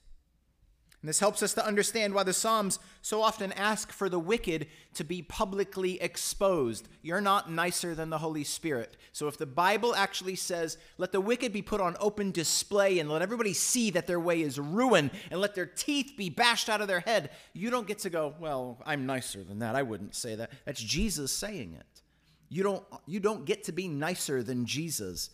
And 1.01 1.09
this 1.09 1.21
helps 1.21 1.43
us 1.43 1.55
to 1.55 1.67
understand 1.67 2.13
why 2.13 2.25
the 2.25 2.35
Psalms 2.35 2.79
so 3.01 3.23
often 3.23 3.53
ask 3.55 3.91
for 3.91 4.11
the 4.11 4.19
wicked 4.19 4.67
to 4.93 5.03
be 5.03 5.23
publicly 5.23 5.99
exposed. 6.03 6.87
You're 7.01 7.23
not 7.23 7.51
nicer 7.51 7.95
than 7.95 8.11
the 8.11 8.19
Holy 8.19 8.45
Spirit. 8.45 8.99
So 9.13 9.27
if 9.27 9.39
the 9.39 9.47
Bible 9.47 9.95
actually 9.95 10.37
says, 10.37 10.77
let 10.99 11.13
the 11.13 11.21
wicked 11.23 11.55
be 11.55 11.63
put 11.63 11.81
on 11.81 11.97
open 11.99 12.33
display 12.33 12.99
and 12.99 13.11
let 13.11 13.23
everybody 13.23 13.55
see 13.55 13.89
that 13.93 14.07
their 14.07 14.21
way 14.21 14.43
is 14.43 14.59
ruin 14.59 15.11
and 15.31 15.41
let 15.41 15.55
their 15.55 15.65
teeth 15.65 16.13
be 16.19 16.29
bashed 16.29 16.69
out 16.69 16.83
of 16.83 16.89
their 16.89 17.01
head, 17.01 17.31
you 17.55 17.71
don't 17.71 17.89
get 17.89 18.01
to 18.01 18.11
go, 18.11 18.35
well, 18.39 18.77
I'm 18.85 19.07
nicer 19.07 19.43
than 19.43 19.61
that. 19.61 19.77
I 19.77 19.83
wouldn't 19.83 20.15
say 20.15 20.35
that. 20.35 20.51
That's 20.67 20.83
Jesus 20.83 21.33
saying 21.33 21.79
it. 21.81 22.03
You 22.51 22.63
don't, 22.63 22.85
you 23.07 23.21
don't 23.21 23.47
get 23.47 23.65
to 23.65 23.73
be 23.73 23.89
nicer 23.89 24.43
than 24.43 24.67
Jesus 24.67 25.31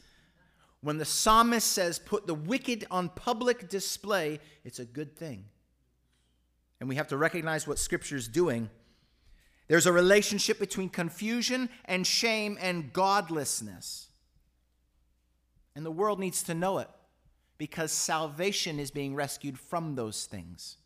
when 0.87 0.99
the 0.99 1.05
psalmist 1.05 1.73
says, 1.73 1.99
put 1.99 2.29
the 2.29 2.35
wicked 2.35 2.87
on 2.93 3.09
public 3.09 3.69
display, 3.69 4.39
it's 4.65 4.79
a 4.79 4.85
good 4.85 5.17
thing. 5.17 5.47
And 6.79 6.89
we 6.89 6.95
have 6.95 7.09
to 7.09 7.17
recognize 7.17 7.67
what 7.67 7.81
Scripture 7.81 8.15
is 8.15 8.29
doing. 8.29 8.71
There's 9.67 9.87
a 9.87 9.93
relationship 9.93 10.61
between 10.61 10.89
confusion 10.89 11.71
and 11.87 12.07
shame 12.07 12.57
and 12.61 12.93
godlessness. 12.93 14.11
And 15.75 15.85
the 15.85 15.91
world 15.91 16.21
needs 16.21 16.45
to 16.45 16.55
know 16.55 16.79
it 16.79 16.89
because 17.59 17.91
salvation 17.91 18.79
is 18.79 18.93
being 18.93 19.17
rescued 19.17 19.59
from 19.59 19.97
those 19.97 20.27
things. 20.27 20.77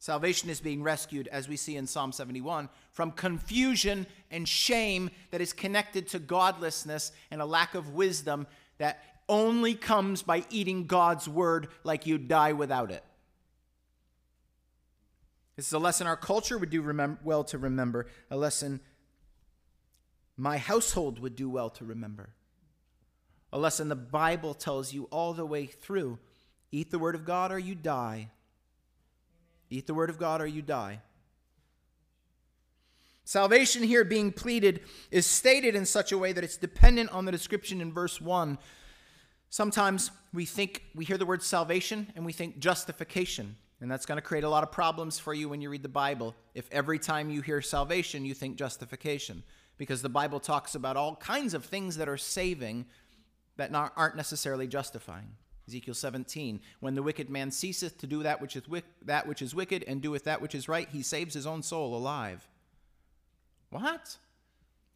Salvation 0.00 0.48
is 0.48 0.60
being 0.60 0.82
rescued, 0.82 1.28
as 1.28 1.46
we 1.46 1.58
see 1.58 1.76
in 1.76 1.86
Psalm 1.86 2.10
71, 2.10 2.70
from 2.90 3.12
confusion 3.12 4.06
and 4.30 4.48
shame 4.48 5.10
that 5.30 5.42
is 5.42 5.52
connected 5.52 6.08
to 6.08 6.18
godlessness 6.18 7.12
and 7.30 7.42
a 7.42 7.46
lack 7.46 7.74
of 7.74 7.92
wisdom 7.92 8.46
that 8.78 9.04
only 9.28 9.74
comes 9.74 10.22
by 10.22 10.42
eating 10.48 10.86
God's 10.86 11.28
word 11.28 11.68
like 11.84 12.06
you 12.06 12.16
die 12.16 12.54
without 12.54 12.90
it. 12.90 13.04
This 15.56 15.66
is 15.66 15.72
a 15.74 15.78
lesson 15.78 16.06
our 16.06 16.16
culture 16.16 16.56
would 16.56 16.70
do 16.70 16.82
well 17.22 17.44
to 17.44 17.58
remember, 17.58 18.06
a 18.30 18.38
lesson 18.38 18.80
my 20.38 20.56
household 20.56 21.18
would 21.18 21.36
do 21.36 21.50
well 21.50 21.68
to 21.68 21.84
remember, 21.84 22.30
a 23.52 23.58
lesson 23.58 23.90
the 23.90 23.96
Bible 23.96 24.54
tells 24.54 24.94
you 24.94 25.04
all 25.10 25.34
the 25.34 25.44
way 25.44 25.66
through 25.66 26.18
eat 26.72 26.90
the 26.90 26.98
word 26.98 27.14
of 27.14 27.26
God 27.26 27.52
or 27.52 27.58
you 27.58 27.74
die. 27.74 28.30
Eat 29.70 29.86
the 29.86 29.94
word 29.94 30.10
of 30.10 30.18
God 30.18 30.42
or 30.42 30.46
you 30.46 30.62
die. 30.62 31.00
Salvation 33.24 33.84
here 33.84 34.04
being 34.04 34.32
pleaded 34.32 34.80
is 35.12 35.24
stated 35.24 35.76
in 35.76 35.86
such 35.86 36.10
a 36.10 36.18
way 36.18 36.32
that 36.32 36.42
it's 36.42 36.56
dependent 36.56 37.10
on 37.10 37.24
the 37.24 37.32
description 37.32 37.80
in 37.80 37.92
verse 37.92 38.20
1. 38.20 38.58
Sometimes 39.50 40.10
we 40.32 40.44
think, 40.44 40.82
we 40.96 41.04
hear 41.04 41.16
the 41.16 41.26
word 41.26 41.42
salvation 41.42 42.12
and 42.16 42.26
we 42.26 42.32
think 42.32 42.58
justification. 42.58 43.56
And 43.80 43.90
that's 43.90 44.04
going 44.04 44.16
to 44.16 44.22
create 44.22 44.44
a 44.44 44.48
lot 44.48 44.64
of 44.64 44.72
problems 44.72 45.18
for 45.18 45.32
you 45.32 45.48
when 45.48 45.62
you 45.62 45.70
read 45.70 45.84
the 45.84 45.88
Bible 45.88 46.34
if 46.54 46.68
every 46.72 46.98
time 46.98 47.30
you 47.30 47.40
hear 47.40 47.62
salvation 47.62 48.24
you 48.24 48.34
think 48.34 48.56
justification. 48.56 49.44
Because 49.78 50.02
the 50.02 50.08
Bible 50.08 50.40
talks 50.40 50.74
about 50.74 50.96
all 50.96 51.14
kinds 51.14 51.54
of 51.54 51.64
things 51.64 51.96
that 51.96 52.08
are 52.08 52.18
saving 52.18 52.86
that 53.56 53.72
aren't 53.72 54.16
necessarily 54.16 54.66
justifying. 54.66 55.36
Ezekiel 55.70 55.94
17, 55.94 56.60
when 56.80 56.96
the 56.96 57.02
wicked 57.02 57.30
man 57.30 57.52
ceaseth 57.52 57.96
to 57.98 58.06
do 58.08 58.24
that 58.24 58.40
which 58.40 58.56
is 58.56 58.68
wick, 58.68 58.84
that 59.02 59.28
which 59.28 59.40
is 59.40 59.54
wicked 59.54 59.84
and 59.86 60.02
doeth 60.02 60.24
that 60.24 60.42
which 60.42 60.56
is 60.56 60.68
right, 60.68 60.88
he 60.90 61.00
saves 61.00 61.32
his 61.32 61.46
own 61.46 61.62
soul 61.62 61.96
alive. 61.96 62.48
What? 63.70 64.16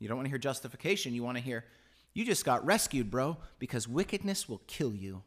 You 0.01 0.09
don't 0.09 0.17
want 0.17 0.27
to 0.27 0.31
hear 0.31 0.39
justification. 0.39 1.15
You 1.15 1.23
want 1.23 1.39
to 1.39 1.45
hear, 1.45 1.65
you 2.13 2.25
just 2.25 2.45
got 2.45 2.67
rescued, 2.67 3.09
bro, 3.09 3.37
because 3.61 3.87
wickedness 3.87 4.49
will 4.49 4.63
kill 4.67 4.93
you. 4.93 5.23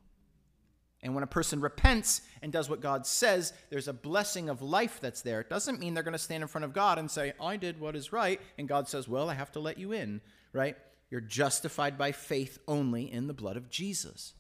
And 1.02 1.16
when 1.16 1.24
a 1.24 1.28
person 1.28 1.62
repents 1.62 2.24
and 2.42 2.52
does 2.52 2.70
what 2.70 2.82
God 2.82 3.08
says, 3.08 3.54
there's 3.70 3.88
a 3.88 3.94
blessing 3.94 4.50
of 4.50 4.62
life 4.62 5.00
that's 5.00 5.22
there. 5.22 5.40
It 5.40 5.50
doesn't 5.50 5.80
mean 5.80 5.94
they're 5.94 6.04
going 6.04 6.12
to 6.12 6.20
stand 6.20 6.42
in 6.42 6.50
front 6.50 6.66
of 6.66 6.74
God 6.74 7.00
and 7.00 7.10
say, 7.10 7.32
I 7.40 7.56
did 7.56 7.80
what 7.80 7.96
is 7.96 8.12
right. 8.12 8.42
And 8.58 8.68
God 8.68 8.90
says, 8.90 9.08
Well, 9.08 9.30
I 9.30 9.36
have 9.36 9.54
to 9.54 9.62
let 9.62 9.78
you 9.78 9.94
in, 9.94 10.20
right? 10.52 10.76
You're 11.10 11.22
justified 11.22 11.98
by 11.98 12.12
faith 12.12 12.60
only 12.68 13.10
in 13.10 13.28
the 13.28 13.34
blood 13.34 13.56
of 13.56 13.70
Jesus. 13.70 14.34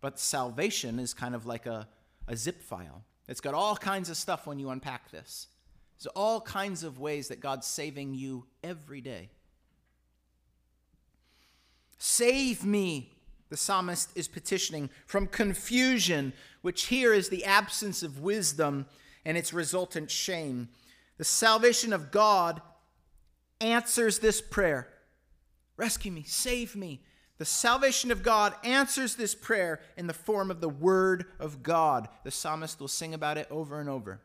But 0.00 0.18
salvation 0.18 0.98
is 0.98 1.14
kind 1.14 1.34
of 1.34 1.46
like 1.46 1.66
a, 1.66 1.88
a 2.26 2.36
zip 2.36 2.62
file. 2.62 3.04
It's 3.28 3.40
got 3.40 3.54
all 3.54 3.76
kinds 3.76 4.08
of 4.10 4.16
stuff 4.16 4.46
when 4.46 4.58
you 4.58 4.70
unpack 4.70 5.10
this. 5.10 5.48
There's 5.98 6.06
all 6.14 6.40
kinds 6.40 6.84
of 6.84 6.98
ways 6.98 7.28
that 7.28 7.40
God's 7.40 7.66
saving 7.66 8.14
you 8.14 8.46
every 8.62 9.00
day. 9.00 9.30
Save 11.98 12.64
me, 12.64 13.12
the 13.48 13.56
psalmist 13.56 14.10
is 14.14 14.28
petitioning, 14.28 14.90
from 15.06 15.26
confusion, 15.26 16.32
which 16.62 16.86
here 16.86 17.12
is 17.12 17.28
the 17.28 17.44
absence 17.44 18.04
of 18.04 18.20
wisdom 18.20 18.86
and 19.24 19.36
its 19.36 19.52
resultant 19.52 20.10
shame. 20.10 20.68
The 21.16 21.24
salvation 21.24 21.92
of 21.92 22.12
God 22.12 22.62
answers 23.60 24.20
this 24.20 24.40
prayer 24.40 24.88
Rescue 25.76 26.10
me, 26.10 26.24
save 26.24 26.74
me. 26.74 27.02
The 27.38 27.44
salvation 27.44 28.10
of 28.10 28.24
God 28.24 28.54
answers 28.64 29.14
this 29.14 29.34
prayer 29.34 29.80
in 29.96 30.08
the 30.08 30.12
form 30.12 30.50
of 30.50 30.60
the 30.60 30.68
Word 30.68 31.26
of 31.38 31.62
God. 31.62 32.08
The 32.24 32.32
psalmist 32.32 32.80
will 32.80 32.88
sing 32.88 33.14
about 33.14 33.38
it 33.38 33.46
over 33.48 33.80
and 33.80 33.88
over. 33.88 34.20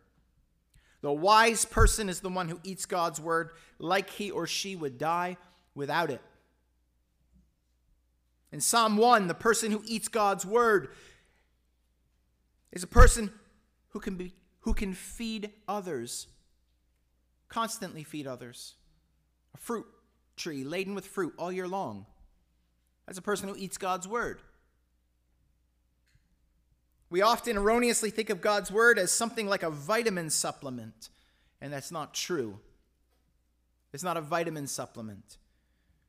The 1.02 1.14
wise 1.14 1.64
person 1.64 2.10
is 2.10 2.22
the 2.22 2.30
one 2.30 2.50
who 2.50 2.60
eats 2.64 2.88
God's 2.88 3.22
Word 3.22 3.52
like 3.78 4.10
he 4.10 4.32
or 4.32 4.48
she 4.48 4.76
would 4.76 4.98
die 4.98 5.38
without 5.76 6.10
it. 6.10 6.22
In 8.52 8.60
Psalm 8.62 8.98
1, 8.98 9.28
the 9.28 9.34
person 9.34 9.72
who 9.72 9.84
eats 9.86 10.08
God's 10.08 10.46
Word 10.46 10.90
is 12.72 12.84
a 12.84 12.88
person 12.88 13.32
who 13.90 14.00
can, 14.00 14.16
be, 14.16 14.34
who 14.62 14.74
can 14.74 14.94
feed 14.94 15.52
others, 15.68 16.28
constantly 17.48 18.04
feed 18.04 18.26
others. 18.26 18.76
A 19.54 19.58
fruit 19.58 19.86
tree 20.36 20.64
laden 20.64 20.96
with 20.96 21.06
fruit 21.06 21.34
all 21.38 21.52
year 21.52 21.68
long. 21.68 22.08
That's 23.06 23.18
a 23.18 23.22
person 23.22 23.50
who 23.50 23.56
eats 23.56 23.78
God's 23.78 24.08
word. 24.08 24.42
We 27.10 27.22
often 27.22 27.58
erroneously 27.58 28.10
think 28.10 28.30
of 28.30 28.42
God's 28.42 28.72
word 28.72 28.98
as 28.98 29.12
something 29.12 29.48
like 29.48 29.62
a 29.62 29.70
vitamin 29.70 30.30
supplement, 30.30 31.10
and 31.62 31.72
that's 31.72 31.92
not 31.92 32.14
true. 32.14 32.60
It's 33.94 34.04
not 34.04 34.18
a 34.18 34.22
vitamin 34.22 34.66
supplement. 34.66 35.38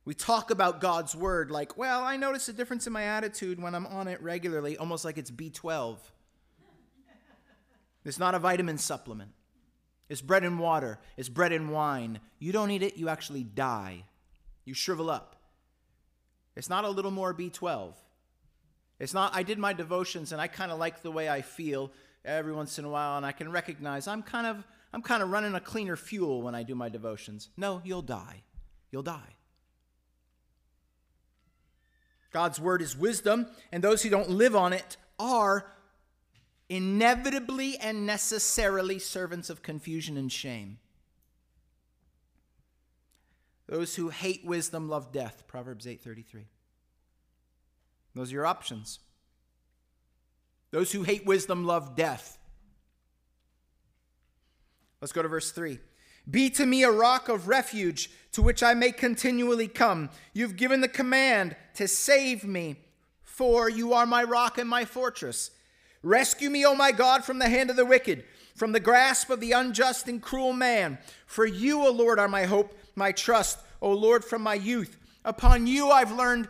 We 0.07 0.15
talk 0.15 0.51
about 0.51 0.81
God's 0.81 1.15
word 1.15 1.51
like, 1.51 1.77
well, 1.77 2.03
I 2.03 2.17
notice 2.17 2.49
a 2.49 2.53
difference 2.53 2.87
in 2.87 2.93
my 2.93 3.05
attitude 3.05 3.61
when 3.61 3.75
I'm 3.75 3.87
on 3.87 4.09
it 4.09 4.23
regularly, 4.23 4.77
almost 4.77 5.05
like 5.05 5.19
it's 5.19 5.31
B12. 5.31 5.99
It's 8.05 8.19
not 8.19 8.35
a 8.35 8.39
vitamin 8.39 8.79
supplement. 8.79 9.33
It's 10.09 10.21
bread 10.21 10.45
and 10.45 10.59
water, 10.59 10.99
it's 11.17 11.31
bread 11.31 11.53
and 11.53 11.71
wine. 11.71 12.21
You 12.39 12.53
don't 12.53 12.71
eat 12.71 12.83
it, 12.83 12.97
you 12.97 13.09
actually 13.09 13.43
die. 13.43 14.05
You 14.65 14.75
shrivel 14.75 15.11
up. 15.11 15.37
It's 16.57 16.71
not 16.71 16.85
a 16.85 16.89
little 16.89 17.11
more 17.11 17.35
B12. 17.35 17.95
It's 18.99 19.15
not, 19.15 19.35
I 19.35 19.43
did 19.43 19.59
my 19.59 19.73
devotions 19.73 20.33
and 20.33 20.41
I 20.41 20.47
kind 20.47 20.71
of 20.71 20.79
like 20.79 21.03
the 21.03 21.11
way 21.11 21.29
I 21.29 21.43
feel 21.43 21.91
every 22.25 22.53
once 22.53 22.79
in 22.79 22.85
a 22.85 22.89
while 22.89 23.17
and 23.17 23.27
I 23.27 23.33
can 23.33 23.51
recognize 23.51 24.07
I'm 24.07 24.23
kind 24.23 24.47
of 24.47 24.65
I'm 24.95 25.03
kind 25.03 25.25
of 25.25 25.31
running 25.31 25.57
a 25.57 25.61
cleaner 25.61 25.97
fuel 25.97 26.41
when 26.41 26.55
I 26.55 26.63
do 26.63 26.77
my 26.77 26.89
devotions. 26.89 27.49
No, 27.57 27.83
you'll 27.85 28.01
die. 28.01 28.45
You'll 28.93 29.03
die. 29.03 29.35
God's 32.31 32.61
word 32.61 32.81
is 32.81 32.97
wisdom, 32.97 33.49
and 33.73 33.83
those 33.83 34.05
who 34.05 34.09
don't 34.09 34.31
live 34.31 34.55
on 34.55 34.73
it 34.73 34.97
are 35.19 35.67
inevitably 36.69 37.77
and 37.79 38.07
necessarily 38.07 39.01
servants 39.01 39.51
of 39.51 39.63
confusion 39.63 40.17
and 40.17 40.31
shame. 40.31 40.79
Those 43.67 43.97
who 43.97 44.11
hate 44.11 44.45
wisdom 44.45 44.89
love 44.89 45.13
death, 45.13 45.47
Proverbs 45.47 45.87
8:33. 45.87 46.47
Those 48.15 48.31
are 48.31 48.35
your 48.35 48.47
options. 48.47 49.01
Those 50.71 50.93
who 50.93 51.03
hate 51.03 51.25
wisdom 51.25 51.65
love 51.65 51.97
death. 51.97 52.39
Let's 55.01 55.13
go 55.13 55.23
to 55.23 55.29
verse 55.29 55.51
3. 55.51 55.81
Be 56.31 56.49
to 56.51 56.65
me 56.65 56.83
a 56.83 56.91
rock 56.91 57.29
of 57.29 57.49
refuge 57.49 58.11
to 58.33 58.43
which 58.43 58.63
I 58.63 58.75
may 58.75 58.91
continually 58.93 59.69
come. 59.69 60.11
You've 60.33 60.57
given 60.57 60.81
the 60.81 60.89
command 60.89 61.57
to 61.75 61.87
save 61.87 62.45
me, 62.45 62.77
for 63.23 63.69
you 63.69 63.93
are 63.93 64.07
my 64.07 64.25
rock 64.25 64.57
and 64.59 64.69
my 64.69 64.85
fortress. 64.85 65.51
Rescue 66.03 66.51
me, 66.51 66.65
O 66.65 66.75
my 66.75 66.93
God, 66.93 67.25
from 67.25 67.39
the 67.39 67.49
hand 67.49 67.71
of 67.71 67.77
the 67.77 67.85
wicked, 67.85 68.25
from 68.55 68.73
the 68.73 68.81
grasp 68.81 69.31
of 69.31 69.41
the 69.41 69.53
unjust 69.53 70.09
and 70.09 70.23
cruel 70.23 70.53
man. 70.53 70.99
For 71.27 71.47
you, 71.47 71.87
O 71.87 71.91
Lord, 71.91 72.19
are 72.19 72.29
my 72.29 72.45
hope, 72.45 72.77
my 72.95 73.13
trust, 73.13 73.59
O 73.83 73.93
Lord, 73.93 74.25
from 74.25 74.43
my 74.43 74.55
youth. 74.55 74.97
Upon 75.25 75.67
you 75.67 75.91
I've 75.91 76.13
learned, 76.13 76.49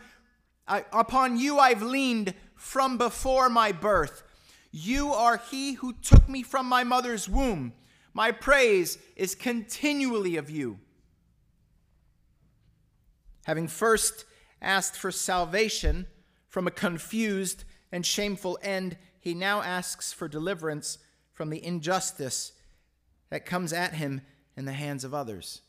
I, 0.69 0.85
upon 0.93 1.39
you 1.39 1.59
I've 1.59 1.83
leaned 1.83 2.35
from 2.55 2.99
before 2.99 3.49
my 3.49 3.73
birth. 3.73 4.23
You 4.71 5.13
are 5.13 5.41
he 5.51 5.75
who 5.75 5.93
took 5.93 6.29
me 6.29 6.43
from 6.43 6.67
my 6.67 6.85
mother's 6.85 7.29
womb. 7.29 7.73
My 8.13 8.33
praise 8.33 8.99
is 9.17 9.35
continually 9.35 10.37
of 10.37 10.51
you. 10.51 10.79
Having 13.47 13.69
first 13.69 14.25
asked 14.61 14.97
for 14.97 15.11
salvation 15.11 16.07
from 16.49 16.67
a 16.67 16.73
confused 16.73 17.65
and 17.93 18.05
shameful 18.05 18.59
end, 18.63 18.97
he 19.21 19.35
now 19.35 19.63
asks 19.63 20.13
for 20.13 20.29
deliverance 20.29 20.99
from 21.35 21.51
the 21.51 21.63
injustice 21.65 22.53
that 23.29 23.45
comes 23.45 23.73
at 23.73 23.95
him 23.95 24.23
in 24.57 24.65
the 24.65 24.73
hands 24.73 25.05
of 25.05 25.13
others. 25.13 25.61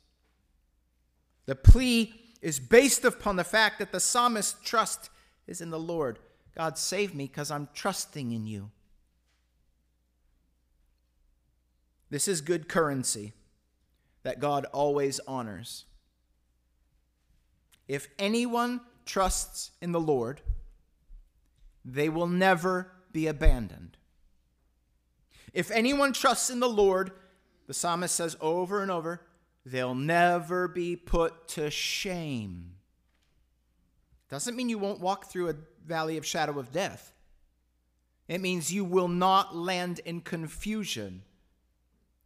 The 1.45 1.55
plea 1.55 2.13
is 2.41 2.59
based 2.59 3.03
upon 3.03 3.35
the 3.35 3.43
fact 3.43 3.79
that 3.79 3.91
the 3.91 3.99
psalmist's 3.99 4.55
trust 4.63 5.09
is 5.47 5.61
in 5.61 5.71
the 5.71 5.79
Lord. 5.79 6.19
God, 6.55 6.77
save 6.77 7.13
me 7.13 7.25
because 7.25 7.51
I'm 7.51 7.67
trusting 7.73 8.31
in 8.31 8.45
you. 8.45 8.71
This 12.09 12.27
is 12.27 12.41
good 12.41 12.69
currency 12.69 13.33
that 14.23 14.39
God 14.39 14.65
always 14.65 15.19
honors. 15.27 15.85
If 17.87 18.07
anyone 18.17 18.81
trusts 19.05 19.71
in 19.81 19.91
the 19.91 19.99
Lord, 19.99 20.41
they 21.83 22.09
will 22.09 22.27
never 22.27 22.91
be 23.11 23.27
abandoned. 23.27 23.97
If 25.55 25.71
anyone 25.71 26.11
trusts 26.11 26.49
in 26.49 26.59
the 26.59 26.69
Lord, 26.69 27.11
the 27.65 27.73
psalmist 27.73 28.13
says 28.13 28.35
over 28.41 28.81
and 28.81 28.91
over, 28.91 29.21
they'll 29.65 29.95
never 29.95 30.67
be 30.67 30.97
put 30.97 31.47
to 31.47 31.71
shame. 31.71 32.73
Doesn't 34.29 34.57
mean 34.57 34.67
you 34.67 34.77
won't 34.77 34.99
walk 34.99 35.31
through 35.31 35.49
a 35.49 35.55
valley 35.87 36.17
of 36.17 36.25
shadow 36.25 36.59
of 36.59 36.73
death. 36.73 37.13
It 38.27 38.41
means 38.41 38.73
you 38.73 38.83
will 38.83 39.07
not 39.07 39.55
land 39.55 40.01
in 40.03 40.19
confusion. 40.19 41.23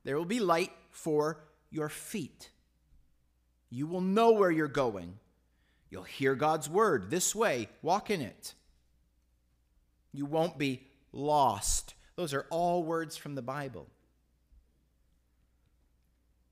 There 0.04 0.18
will 0.18 0.26
be 0.26 0.40
light 0.40 0.72
for 0.90 1.44
your 1.70 1.90
feet. 1.90 2.50
You 3.70 3.86
will 3.86 4.02
know 4.02 4.32
where 4.32 4.50
you're 4.50 4.68
going. 4.68 5.20
You'll 5.92 6.02
hear 6.02 6.34
God's 6.34 6.68
word 6.68 7.12
this 7.12 7.36
way, 7.36 7.70
walk 7.84 8.10
in 8.10 8.22
it. 8.22 8.56
You 10.12 10.26
won't 10.26 10.58
be 10.58 10.88
lost. 11.12 11.94
Those 12.20 12.34
are 12.34 12.46
all 12.50 12.84
words 12.84 13.16
from 13.16 13.36
the 13.36 13.42
Bible. 13.42 13.88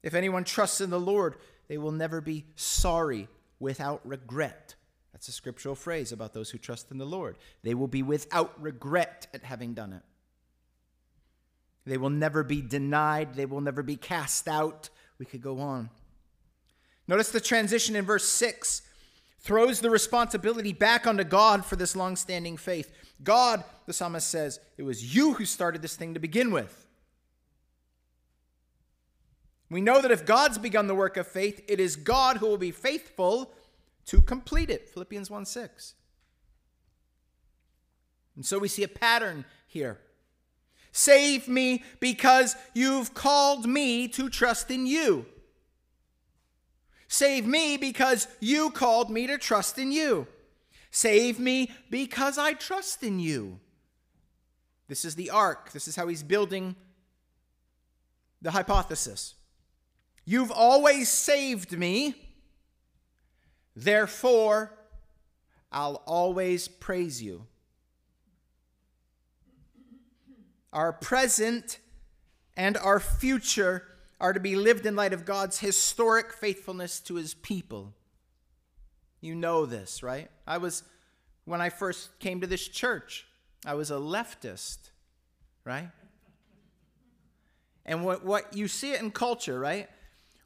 If 0.02 0.14
anyone 0.14 0.46
trusts 0.46 0.80
in 0.80 0.90
the 0.90 0.98
Lord, 0.98 1.36
they 1.68 1.78
will 1.78 1.92
never 1.92 2.22
be 2.22 2.46
sorry 2.56 3.28
without 3.60 4.00
regret. 4.06 4.76
That's 5.12 5.28
a 5.28 5.34
scriptural 5.34 5.76
phrase 5.76 6.14
about 6.14 6.32
those 6.32 6.52
who 6.52 6.58
trust 6.58 6.90
in 6.90 7.00
the 7.00 7.06
Lord. 7.06 7.36
They 7.64 7.74
will 7.74 7.90
be 7.90 8.02
without 8.02 8.54
regret 8.64 9.28
at 9.34 9.44
having 9.44 9.74
done 9.74 9.92
it. 9.92 10.04
They 11.86 11.98
will 11.98 12.12
never 12.12 12.46
be 12.46 12.62
denied. 12.62 13.36
They 13.36 13.46
will 13.46 13.60
never 13.60 13.84
be 13.84 13.98
cast 13.98 14.48
out. 14.48 14.90
We 15.20 15.26
could 15.26 15.42
go 15.42 15.60
on. 15.60 15.90
Notice 17.10 17.30
the 17.32 17.42
transition 17.42 17.98
in 17.98 18.06
verse 18.06 18.30
6 18.30 18.84
throws 19.42 19.82
the 19.82 19.90
responsibility 19.90 20.72
back 20.72 21.06
onto 21.06 21.26
God 21.26 21.66
for 21.66 21.76
this 21.76 21.94
long 21.94 22.16
standing 22.16 22.56
faith. 22.56 22.90
God, 23.24 23.64
the 23.86 23.94
psalmist 23.94 24.30
says, 24.30 24.60
it 24.78 24.84
was 24.84 25.16
you 25.16 25.34
who 25.34 25.46
started 25.46 25.82
this 25.82 25.96
thing 25.96 26.14
to 26.14 26.20
begin 26.20 26.52
with. 26.52 26.86
We 29.70 29.82
know 29.82 30.02
that 30.02 30.12
if 30.12 30.26
God's 30.26 30.58
begun 30.58 30.88
the 30.88 30.96
work 30.96 31.18
of 31.18 31.28
faith, 31.28 31.62
it 31.68 31.80
is 31.80 31.96
God 31.96 32.38
who 32.38 32.48
will 32.48 32.58
be 32.58 32.72
faithful 32.72 33.52
to 34.06 34.22
complete 34.22 34.70
it. 34.70 34.88
Philippians 34.90 35.30
1 35.30 35.46
6. 35.46 35.94
And 38.36 38.46
so 38.46 38.60
we 38.60 38.68
see 38.68 38.84
a 38.84 38.88
pattern 38.88 39.46
here. 39.68 40.00
Save 40.92 41.48
me 41.48 41.84
because 42.00 42.56
you've 42.74 43.14
called 43.14 43.68
me 43.68 44.08
to 44.10 44.30
trust 44.30 44.72
in 44.72 44.86
you. 44.86 45.26
Save 47.08 47.46
me 47.46 47.78
because 47.78 48.28
you 48.40 48.70
called 48.70 49.10
me 49.10 49.28
to 49.28 49.38
trust 49.38 49.78
in 49.78 49.92
you. 49.92 50.28
Save 50.92 51.40
me 51.40 51.72
because 51.90 52.38
I 52.38 52.54
trust 52.54 53.04
in 53.04 53.20
you. 53.20 53.60
This 54.88 55.04
is 55.04 55.16
the 55.16 55.30
arc. 55.30 55.72
This 55.72 55.88
is 55.88 55.96
how 55.96 56.08
he's 56.08 56.24
building 56.24 56.76
the 58.42 58.52
hypothesis. 58.52 59.36
You've 60.26 60.52
always 60.52 61.10
saved 61.10 61.78
me. 61.78 62.16
Therefore, 63.76 64.74
I'll 65.72 66.02
always 66.06 66.68
praise 66.68 67.22
you. 67.22 67.46
Our 70.74 70.94
present 70.94 71.80
and 72.56 72.78
our 72.78 73.00
future 73.00 73.84
are 74.20 74.34
to 74.34 74.40
be 74.40 74.56
lived 74.56 74.86
in 74.86 74.96
light 74.96 75.14
of 75.14 75.26
God's 75.26 75.60
historic 75.60 76.34
faithfulness 76.34 77.00
to 77.02 77.16
his 77.16 77.34
people. 77.34 77.94
You 79.22 79.36
know 79.36 79.66
this, 79.66 80.04
right? 80.04 80.30
I 80.46 80.58
was, 80.58 80.84
when 81.46 81.62
I 81.62 81.70
first 81.70 82.20
came 82.20 82.42
to 82.42 82.48
this 82.48 82.68
church, 82.68 83.26
I 83.66 83.74
was 83.74 83.92
a 83.92 83.96
leftist, 83.96 84.90
right? 85.66 85.90
And 87.86 88.04
what, 88.04 88.24
what 88.24 88.56
you 88.56 88.68
see 88.68 88.92
it 88.92 89.02
in 89.02 89.12
culture, 89.12 89.60
right? 89.60 89.90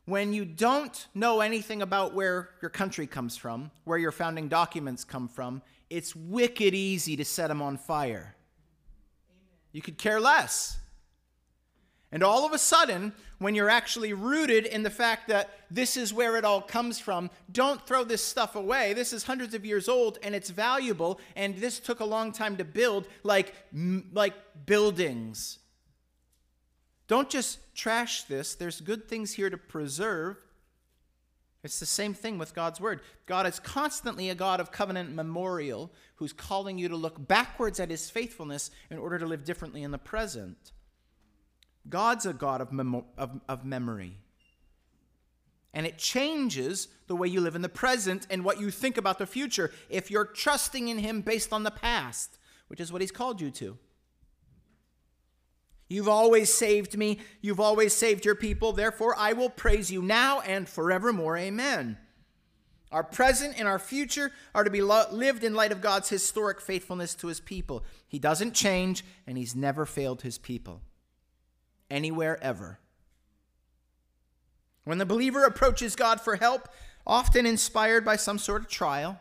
When 0.05 0.33
you 0.33 0.45
don't 0.45 1.07
know 1.13 1.41
anything 1.41 1.81
about 1.81 2.13
where 2.13 2.49
your 2.61 2.69
country 2.69 3.07
comes 3.07 3.37
from, 3.37 3.71
where 3.83 3.97
your 3.97 4.11
founding 4.11 4.47
documents 4.47 5.03
come 5.03 5.27
from, 5.27 5.61
it's 5.89 6.15
wicked 6.15 6.73
easy 6.73 7.15
to 7.17 7.25
set 7.25 7.47
them 7.47 7.61
on 7.61 7.77
fire. 7.77 8.35
You 9.71 9.81
could 9.81 9.97
care 9.97 10.19
less. 10.19 10.77
And 12.11 12.23
all 12.23 12.45
of 12.45 12.51
a 12.51 12.57
sudden, 12.57 13.13
when 13.39 13.55
you're 13.55 13.69
actually 13.69 14.11
rooted 14.11 14.65
in 14.65 14.83
the 14.83 14.89
fact 14.89 15.29
that 15.29 15.49
this 15.69 15.95
is 15.95 16.13
where 16.13 16.35
it 16.35 16.43
all 16.43 16.61
comes 16.61 16.99
from, 16.99 17.29
don't 17.51 17.85
throw 17.87 18.03
this 18.03 18.23
stuff 18.23 18.55
away. 18.55 18.93
This 18.93 19.13
is 19.13 19.23
hundreds 19.23 19.53
of 19.53 19.65
years 19.65 19.87
old 19.87 20.19
and 20.21 20.35
it's 20.35 20.49
valuable, 20.49 21.19
and 21.35 21.55
this 21.55 21.79
took 21.79 22.01
a 22.01 22.05
long 22.05 22.33
time 22.33 22.57
to 22.57 22.65
build, 22.65 23.07
like, 23.23 23.53
like 24.11 24.33
buildings. 24.65 25.59
Don't 27.07 27.29
just 27.29 27.59
trash 27.75 28.23
this. 28.23 28.55
There's 28.55 28.81
good 28.81 29.07
things 29.07 29.33
here 29.33 29.49
to 29.49 29.57
preserve. 29.57 30.37
It's 31.63 31.79
the 31.79 31.85
same 31.85 32.13
thing 32.13 32.37
with 32.37 32.55
God's 32.55 32.81
word. 32.81 33.01
God 33.25 33.45
is 33.45 33.59
constantly 33.59 34.29
a 34.29 34.35
God 34.35 34.59
of 34.59 34.71
covenant 34.71 35.13
memorial 35.13 35.91
who's 36.15 36.33
calling 36.33 36.77
you 36.77 36.89
to 36.89 36.95
look 36.95 37.27
backwards 37.27 37.79
at 37.79 37.89
his 37.89 38.09
faithfulness 38.09 38.71
in 38.89 38.97
order 38.97 39.19
to 39.19 39.25
live 39.25 39.45
differently 39.45 39.83
in 39.83 39.91
the 39.91 39.97
present. 39.97 40.71
God's 41.89 42.25
a 42.25 42.33
God 42.33 42.61
of, 42.61 42.71
mem- 42.71 43.03
of, 43.17 43.41
of 43.47 43.65
memory. 43.65 44.17
And 45.73 45.85
it 45.85 45.97
changes 45.97 46.87
the 47.07 47.15
way 47.15 47.27
you 47.27 47.39
live 47.41 47.55
in 47.55 47.61
the 47.61 47.69
present 47.69 48.27
and 48.29 48.43
what 48.43 48.59
you 48.59 48.71
think 48.71 48.97
about 48.97 49.19
the 49.19 49.25
future 49.25 49.71
if 49.89 50.11
you're 50.11 50.25
trusting 50.25 50.89
in 50.89 50.99
him 50.99 51.21
based 51.21 51.53
on 51.53 51.63
the 51.63 51.71
past, 51.71 52.37
which 52.67 52.79
is 52.79 52.91
what 52.91 53.01
he's 53.01 53.11
called 53.11 53.39
you 53.39 53.51
to. 53.51 53.77
You've 55.87 56.07
always 56.07 56.53
saved 56.53 56.97
me. 56.97 57.19
You've 57.41 57.59
always 57.59 57.93
saved 57.93 58.23
your 58.23 58.35
people. 58.35 58.71
Therefore, 58.71 59.13
I 59.17 59.33
will 59.33 59.49
praise 59.49 59.91
you 59.91 60.01
now 60.01 60.39
and 60.41 60.67
forevermore. 60.67 61.37
Amen. 61.37 61.97
Our 62.91 63.03
present 63.03 63.57
and 63.57 63.67
our 63.67 63.79
future 63.79 64.31
are 64.53 64.63
to 64.63 64.69
be 64.69 64.81
lo- 64.81 65.05
lived 65.11 65.43
in 65.43 65.53
light 65.53 65.71
of 65.71 65.81
God's 65.81 66.09
historic 66.09 66.59
faithfulness 66.59 67.15
to 67.15 67.27
his 67.27 67.39
people. 67.39 67.83
He 68.07 68.19
doesn't 68.19 68.53
change, 68.53 69.03
and 69.25 69.37
he's 69.37 69.55
never 69.55 69.85
failed 69.85 70.21
his 70.21 70.37
people. 70.37 70.81
Anywhere, 71.91 72.41
ever. 72.41 72.79
When 74.85 74.97
the 74.97 75.05
believer 75.05 75.43
approaches 75.43 75.95
God 75.95 76.21
for 76.21 76.37
help, 76.37 76.69
often 77.05 77.45
inspired 77.45 78.05
by 78.05 78.15
some 78.15 78.39
sort 78.39 78.61
of 78.61 78.69
trial, 78.69 79.19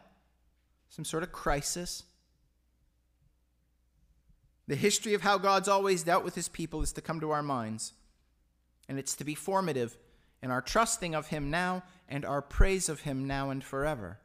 some 0.88 1.04
sort 1.04 1.24
of 1.24 1.32
crisis, 1.32 2.04
the 4.68 4.76
history 4.76 5.14
of 5.14 5.22
how 5.22 5.36
God's 5.36 5.68
always 5.68 6.04
dealt 6.04 6.24
with 6.24 6.36
his 6.36 6.48
people 6.48 6.80
is 6.80 6.92
to 6.92 7.00
come 7.00 7.18
to 7.18 7.32
our 7.32 7.42
minds, 7.42 7.92
and 8.88 9.00
it's 9.00 9.16
to 9.16 9.24
be 9.24 9.34
formative 9.34 9.98
in 10.40 10.52
our 10.52 10.62
trusting 10.62 11.12
of 11.12 11.26
him 11.26 11.50
now 11.50 11.82
and 12.08 12.24
our 12.24 12.40
praise 12.40 12.88
of 12.88 13.00
him 13.00 13.26
now 13.26 13.50
and 13.50 13.64
forever. 13.64 14.20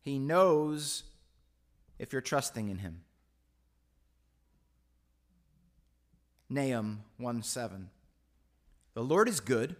He 0.00 0.20
knows 0.20 1.02
if 1.98 2.12
you're 2.12 2.22
trusting 2.22 2.68
in 2.68 2.78
him. 2.78 3.02
Nahum 6.50 7.02
1 7.18 7.42
7. 7.42 7.90
The 8.94 9.02
Lord 9.02 9.28
is 9.28 9.40
good, 9.40 9.76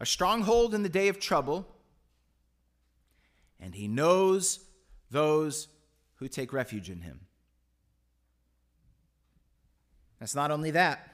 a 0.00 0.06
stronghold 0.06 0.74
in 0.74 0.82
the 0.82 0.88
day 0.88 1.08
of 1.08 1.20
trouble, 1.20 1.66
and 3.60 3.74
he 3.74 3.88
knows 3.88 4.60
those 5.10 5.68
who 6.16 6.28
take 6.28 6.52
refuge 6.52 6.88
in 6.90 7.02
him. 7.02 7.20
That's 10.18 10.34
not 10.34 10.50
only 10.50 10.70
that. 10.70 11.12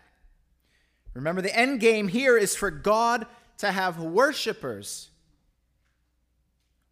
Remember, 1.14 1.42
the 1.42 1.56
end 1.56 1.80
game 1.80 2.08
here 2.08 2.38
is 2.38 2.54
for 2.54 2.70
God 2.70 3.26
to 3.58 3.70
have 3.70 3.98
worshipers, 3.98 5.10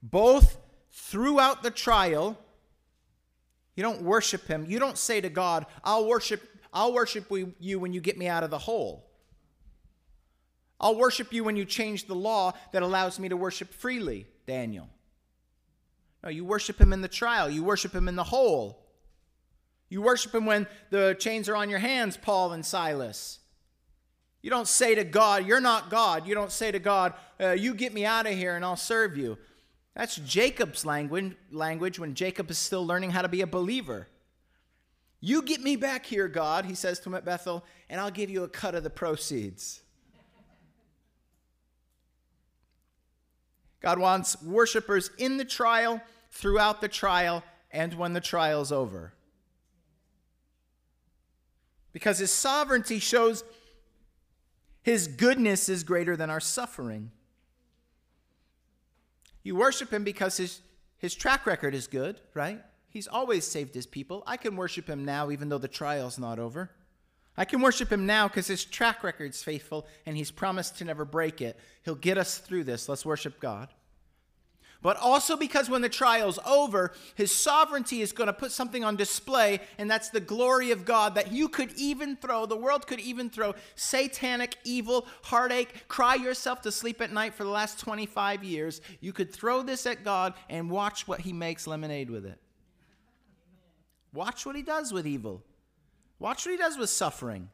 both 0.02 0.58
throughout 0.90 1.62
the 1.62 1.70
trial. 1.70 2.36
You 3.76 3.82
don't 3.82 4.02
worship 4.02 4.46
him. 4.46 4.66
You 4.68 4.78
don't 4.78 4.98
say 4.98 5.20
to 5.20 5.30
God, 5.30 5.64
I'll 5.84 6.06
worship, 6.06 6.42
I'll 6.72 6.92
worship 6.92 7.30
you 7.58 7.78
when 7.78 7.92
you 7.92 8.00
get 8.00 8.16
me 8.18 8.28
out 8.28 8.42
of 8.42 8.50
the 8.50 8.58
hole. 8.58 9.06
I'll 10.80 10.96
worship 10.96 11.32
you 11.32 11.44
when 11.44 11.56
you 11.56 11.64
change 11.64 12.06
the 12.06 12.14
law 12.14 12.52
that 12.72 12.82
allows 12.82 13.18
me 13.18 13.28
to 13.28 13.36
worship 13.36 13.72
freely, 13.74 14.26
Daniel. 14.46 14.88
No, 16.22 16.30
you 16.30 16.44
worship 16.44 16.80
him 16.80 16.92
in 16.92 17.02
the 17.02 17.08
trial. 17.08 17.50
You 17.50 17.62
worship 17.62 17.94
him 17.94 18.08
in 18.08 18.16
the 18.16 18.24
hole. 18.24 18.86
You 19.88 20.00
worship 20.02 20.34
him 20.34 20.46
when 20.46 20.66
the 20.90 21.16
chains 21.18 21.48
are 21.48 21.56
on 21.56 21.68
your 21.68 21.78
hands, 21.80 22.16
Paul 22.16 22.52
and 22.52 22.64
Silas. 22.64 23.40
You 24.42 24.48
don't 24.48 24.68
say 24.68 24.94
to 24.94 25.04
God, 25.04 25.46
You're 25.46 25.60
not 25.60 25.90
God. 25.90 26.26
You 26.26 26.34
don't 26.34 26.52
say 26.52 26.70
to 26.70 26.78
God, 26.78 27.12
uh, 27.40 27.50
You 27.50 27.74
get 27.74 27.92
me 27.92 28.04
out 28.04 28.26
of 28.26 28.32
here 28.32 28.56
and 28.56 28.64
I'll 28.64 28.76
serve 28.76 29.16
you. 29.16 29.36
That's 29.94 30.16
Jacob's 30.16 30.86
language, 30.86 31.36
language 31.50 31.98
when 31.98 32.14
Jacob 32.14 32.50
is 32.50 32.58
still 32.58 32.86
learning 32.86 33.10
how 33.10 33.22
to 33.22 33.28
be 33.28 33.42
a 33.42 33.46
believer. 33.46 34.06
You 35.20 35.42
get 35.42 35.60
me 35.60 35.76
back 35.76 36.06
here, 36.06 36.28
God, 36.28 36.64
he 36.64 36.74
says 36.74 36.98
to 37.00 37.10
him 37.10 37.14
at 37.14 37.24
Bethel, 37.24 37.64
and 37.90 38.00
I'll 38.00 38.10
give 38.10 38.30
you 38.30 38.42
a 38.42 38.48
cut 38.48 38.74
of 38.74 38.82
the 38.82 38.90
proceeds. 38.90 39.82
God 43.80 43.98
wants 43.98 44.40
worshipers 44.42 45.10
in 45.18 45.36
the 45.36 45.44
trial, 45.44 46.00
throughout 46.30 46.80
the 46.80 46.88
trial, 46.88 47.42
and 47.70 47.94
when 47.94 48.12
the 48.12 48.20
trial's 48.20 48.72
over. 48.72 49.12
Because 51.92 52.18
his 52.18 52.30
sovereignty 52.30 52.98
shows 52.98 53.44
his 54.82 55.08
goodness 55.08 55.68
is 55.68 55.84
greater 55.84 56.16
than 56.16 56.30
our 56.30 56.40
suffering. 56.40 57.10
You 59.42 59.56
worship 59.56 59.92
him 59.92 60.04
because 60.04 60.36
his, 60.36 60.60
his 60.98 61.14
track 61.14 61.46
record 61.46 61.74
is 61.74 61.86
good, 61.86 62.20
right? 62.34 62.62
He's 62.90 63.06
always 63.06 63.46
saved 63.46 63.74
his 63.74 63.86
people. 63.86 64.22
I 64.26 64.36
can 64.36 64.56
worship 64.56 64.88
him 64.88 65.04
now, 65.04 65.30
even 65.30 65.48
though 65.48 65.58
the 65.58 65.68
trial's 65.68 66.18
not 66.18 66.38
over. 66.38 66.70
I 67.36 67.44
can 67.44 67.60
worship 67.60 67.90
him 67.90 68.04
now 68.04 68.28
because 68.28 68.48
his 68.48 68.64
track 68.64 69.02
record's 69.02 69.42
faithful 69.42 69.86
and 70.04 70.16
he's 70.16 70.30
promised 70.30 70.78
to 70.78 70.84
never 70.84 71.04
break 71.04 71.40
it. 71.40 71.58
He'll 71.84 71.94
get 71.94 72.18
us 72.18 72.38
through 72.38 72.64
this. 72.64 72.88
Let's 72.88 73.06
worship 73.06 73.40
God. 73.40 73.68
But 74.82 74.96
also 74.96 75.36
because 75.36 75.68
when 75.68 75.82
the 75.82 75.88
trial's 75.88 76.38
over, 76.46 76.92
his 77.14 77.34
sovereignty 77.34 78.00
is 78.00 78.12
going 78.12 78.28
to 78.28 78.32
put 78.32 78.50
something 78.50 78.82
on 78.82 78.96
display, 78.96 79.60
and 79.78 79.90
that's 79.90 80.08
the 80.08 80.20
glory 80.20 80.70
of 80.70 80.86
God 80.86 81.14
that 81.14 81.32
you 81.32 81.48
could 81.48 81.72
even 81.76 82.16
throw, 82.16 82.46
the 82.46 82.56
world 82.56 82.86
could 82.86 83.00
even 83.00 83.28
throw 83.28 83.54
satanic, 83.74 84.56
evil, 84.64 85.06
heartache, 85.24 85.86
cry 85.88 86.14
yourself 86.14 86.62
to 86.62 86.72
sleep 86.72 87.00
at 87.02 87.12
night 87.12 87.34
for 87.34 87.44
the 87.44 87.50
last 87.50 87.78
25 87.78 88.42
years. 88.42 88.80
You 89.00 89.12
could 89.12 89.30
throw 89.30 89.62
this 89.62 89.84
at 89.84 90.02
God 90.02 90.32
and 90.48 90.70
watch 90.70 91.06
what 91.06 91.20
he 91.20 91.32
makes 91.32 91.66
lemonade 91.66 92.08
with 92.08 92.24
it. 92.24 92.40
Watch 94.12 94.44
what 94.44 94.56
he 94.56 94.62
does 94.62 94.92
with 94.92 95.06
evil. 95.06 95.44
Watch 96.18 96.44
what 96.44 96.52
he 96.52 96.58
does 96.58 96.76
with 96.76 96.90
suffering. 96.90 97.48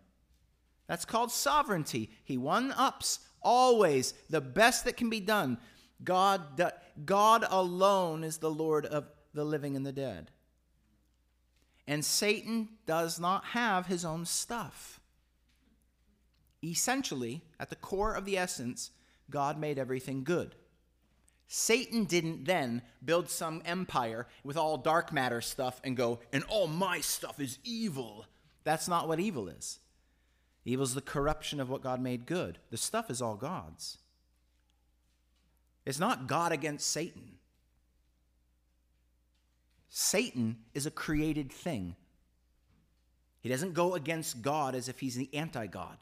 That's 0.86 1.04
called 1.04 1.30
sovereignty. 1.32 2.10
He 2.24 2.38
one 2.38 2.72
ups 2.72 3.20
always 3.42 4.14
the 4.30 4.40
best 4.40 4.84
that 4.84 4.96
can 4.96 5.10
be 5.10 5.20
done. 5.20 5.58
God, 6.02 6.72
God 7.04 7.44
alone 7.48 8.24
is 8.24 8.38
the 8.38 8.50
Lord 8.50 8.86
of 8.86 9.06
the 9.34 9.44
living 9.44 9.76
and 9.76 9.86
the 9.86 9.92
dead. 9.92 10.30
And 11.86 12.04
Satan 12.04 12.68
does 12.86 13.20
not 13.20 13.44
have 13.46 13.86
his 13.86 14.04
own 14.04 14.24
stuff. 14.24 15.00
Essentially, 16.64 17.42
at 17.60 17.70
the 17.70 17.76
core 17.76 18.14
of 18.14 18.24
the 18.24 18.36
essence, 18.36 18.90
God 19.30 19.58
made 19.58 19.78
everything 19.78 20.24
good. 20.24 20.56
Satan 21.48 22.04
didn't 22.04 22.44
then 22.44 22.82
build 23.04 23.30
some 23.30 23.62
empire 23.64 24.26
with 24.42 24.56
all 24.56 24.76
dark 24.76 25.12
matter 25.12 25.40
stuff 25.40 25.80
and 25.84 25.96
go, 25.96 26.20
and 26.32 26.42
all 26.44 26.66
my 26.66 27.00
stuff 27.00 27.40
is 27.40 27.58
evil. 27.62 28.26
That's 28.64 28.88
not 28.88 29.06
what 29.06 29.20
evil 29.20 29.48
is. 29.48 29.78
Evil 30.64 30.84
is 30.84 30.94
the 30.94 31.00
corruption 31.00 31.60
of 31.60 31.70
what 31.70 31.82
God 31.82 32.00
made 32.00 32.26
good. 32.26 32.58
The 32.70 32.76
stuff 32.76 33.10
is 33.10 33.22
all 33.22 33.36
God's. 33.36 33.98
It's 35.84 36.00
not 36.00 36.26
God 36.26 36.50
against 36.50 36.90
Satan. 36.90 37.36
Satan 39.88 40.58
is 40.74 40.84
a 40.84 40.90
created 40.90 41.52
thing. 41.52 41.94
He 43.40 43.48
doesn't 43.48 43.74
go 43.74 43.94
against 43.94 44.42
God 44.42 44.74
as 44.74 44.88
if 44.88 44.98
he's 44.98 45.14
the 45.14 45.30
anti 45.32 45.66
God. 45.68 45.98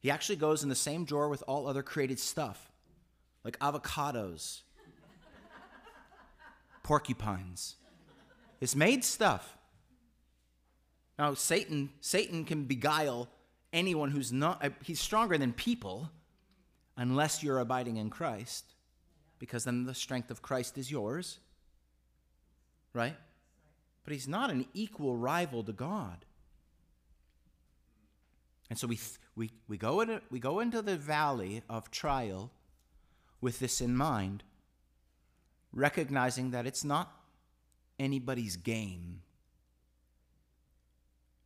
He 0.00 0.10
actually 0.10 0.36
goes 0.36 0.62
in 0.62 0.68
the 0.68 0.74
same 0.74 1.04
drawer 1.04 1.28
with 1.28 1.42
all 1.46 1.66
other 1.66 1.82
created 1.82 2.18
stuff, 2.18 2.71
like 3.44 3.58
avocados, 3.58 4.62
porcupines. 6.82 7.76
It's 8.60 8.76
made 8.76 9.04
stuff. 9.04 9.56
Now, 11.18 11.34
Satan, 11.34 11.90
Satan 12.00 12.44
can 12.44 12.64
beguile 12.64 13.28
anyone 13.72 14.10
who's 14.10 14.32
not, 14.32 14.64
uh, 14.64 14.70
he's 14.82 15.00
stronger 15.00 15.38
than 15.38 15.52
people 15.52 16.10
unless 16.96 17.42
you're 17.42 17.58
abiding 17.58 17.96
in 17.96 18.10
Christ, 18.10 18.74
because 19.38 19.64
then 19.64 19.84
the 19.84 19.94
strength 19.94 20.30
of 20.30 20.42
Christ 20.42 20.78
is 20.78 20.90
yours. 20.90 21.38
Right? 22.92 23.16
But 24.04 24.12
he's 24.12 24.28
not 24.28 24.50
an 24.50 24.66
equal 24.74 25.16
rival 25.16 25.64
to 25.64 25.72
God. 25.72 26.24
And 28.68 28.78
so 28.78 28.86
we, 28.86 28.98
we, 29.34 29.50
we, 29.68 29.76
go 29.76 30.00
into, 30.00 30.20
we 30.30 30.38
go 30.38 30.60
into 30.60 30.82
the 30.82 30.96
valley 30.96 31.62
of 31.68 31.90
trial 31.90 32.50
with 33.42 33.58
this 33.58 33.82
in 33.82 33.94
mind, 33.94 34.42
recognizing 35.72 36.52
that 36.52 36.66
it's 36.66 36.84
not 36.84 37.12
anybody's 37.98 38.56
game, 38.56 39.20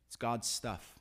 it's 0.07 0.15
God's 0.15 0.47
stuff. 0.47 0.93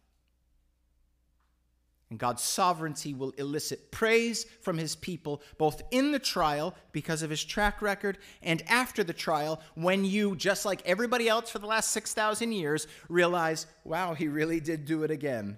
And 2.08 2.20
God's 2.20 2.42
sovereignty 2.42 3.14
will 3.14 3.32
elicit 3.32 3.90
praise 3.90 4.44
from 4.62 4.78
his 4.78 4.94
people, 4.94 5.42
both 5.58 5.82
in 5.90 6.12
the 6.12 6.20
trial 6.20 6.72
because 6.92 7.22
of 7.22 7.30
his 7.30 7.42
track 7.44 7.82
record 7.82 8.18
and 8.42 8.62
after 8.68 9.02
the 9.02 9.12
trial, 9.12 9.60
when 9.74 10.04
you, 10.04 10.36
just 10.36 10.64
like 10.64 10.82
everybody 10.86 11.28
else 11.28 11.50
for 11.50 11.58
the 11.58 11.66
last 11.66 11.90
6,000 11.90 12.52
years, 12.52 12.86
realize, 13.08 13.66
wow, 13.82 14.14
he 14.14 14.28
really 14.28 14.60
did 14.60 14.84
do 14.84 15.02
it 15.02 15.10
again. 15.10 15.56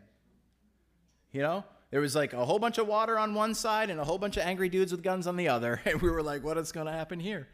You 1.33 1.43
know, 1.43 1.65
there 1.91 2.01
was 2.01 2.15
like 2.15 2.33
a 2.33 2.45
whole 2.45 2.59
bunch 2.59 2.79
of 2.79 2.87
water 2.87 3.19
on 3.19 3.35
one 3.35 3.55
side 3.55 3.91
and 3.91 3.99
a 3.99 4.05
whole 4.05 4.19
bunch 4.19 4.37
of 4.37 4.43
angry 4.43 4.69
dudes 4.69 4.93
with 4.93 5.03
guns 5.03 5.27
on 5.27 5.37
the 5.37 5.49
other. 5.49 5.81
And 5.87 6.01
we 6.03 6.11
were 6.11 6.23
like, 6.23 6.45
what 6.45 6.59
is 6.59 6.73
going 6.73 6.87
to 6.87 6.93
happen 6.93 7.21
here? 7.21 7.49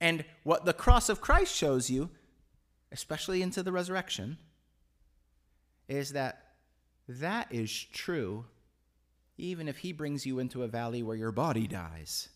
And 0.00 0.24
what 0.42 0.64
the 0.64 0.74
cross 0.74 1.08
of 1.08 1.20
Christ 1.20 1.54
shows 1.54 1.88
you, 1.88 2.10
especially 2.92 3.40
into 3.40 3.62
the 3.62 3.72
resurrection, 3.72 4.38
is 5.88 6.12
that 6.12 6.42
that 7.08 7.48
is 7.50 7.72
true, 7.72 8.44
even 9.38 9.68
if 9.68 9.78
he 9.78 9.92
brings 9.92 10.26
you 10.26 10.38
into 10.38 10.62
a 10.62 10.68
valley 10.68 11.02
where 11.02 11.16
your 11.16 11.32
body 11.32 11.66
dies. 11.66 12.28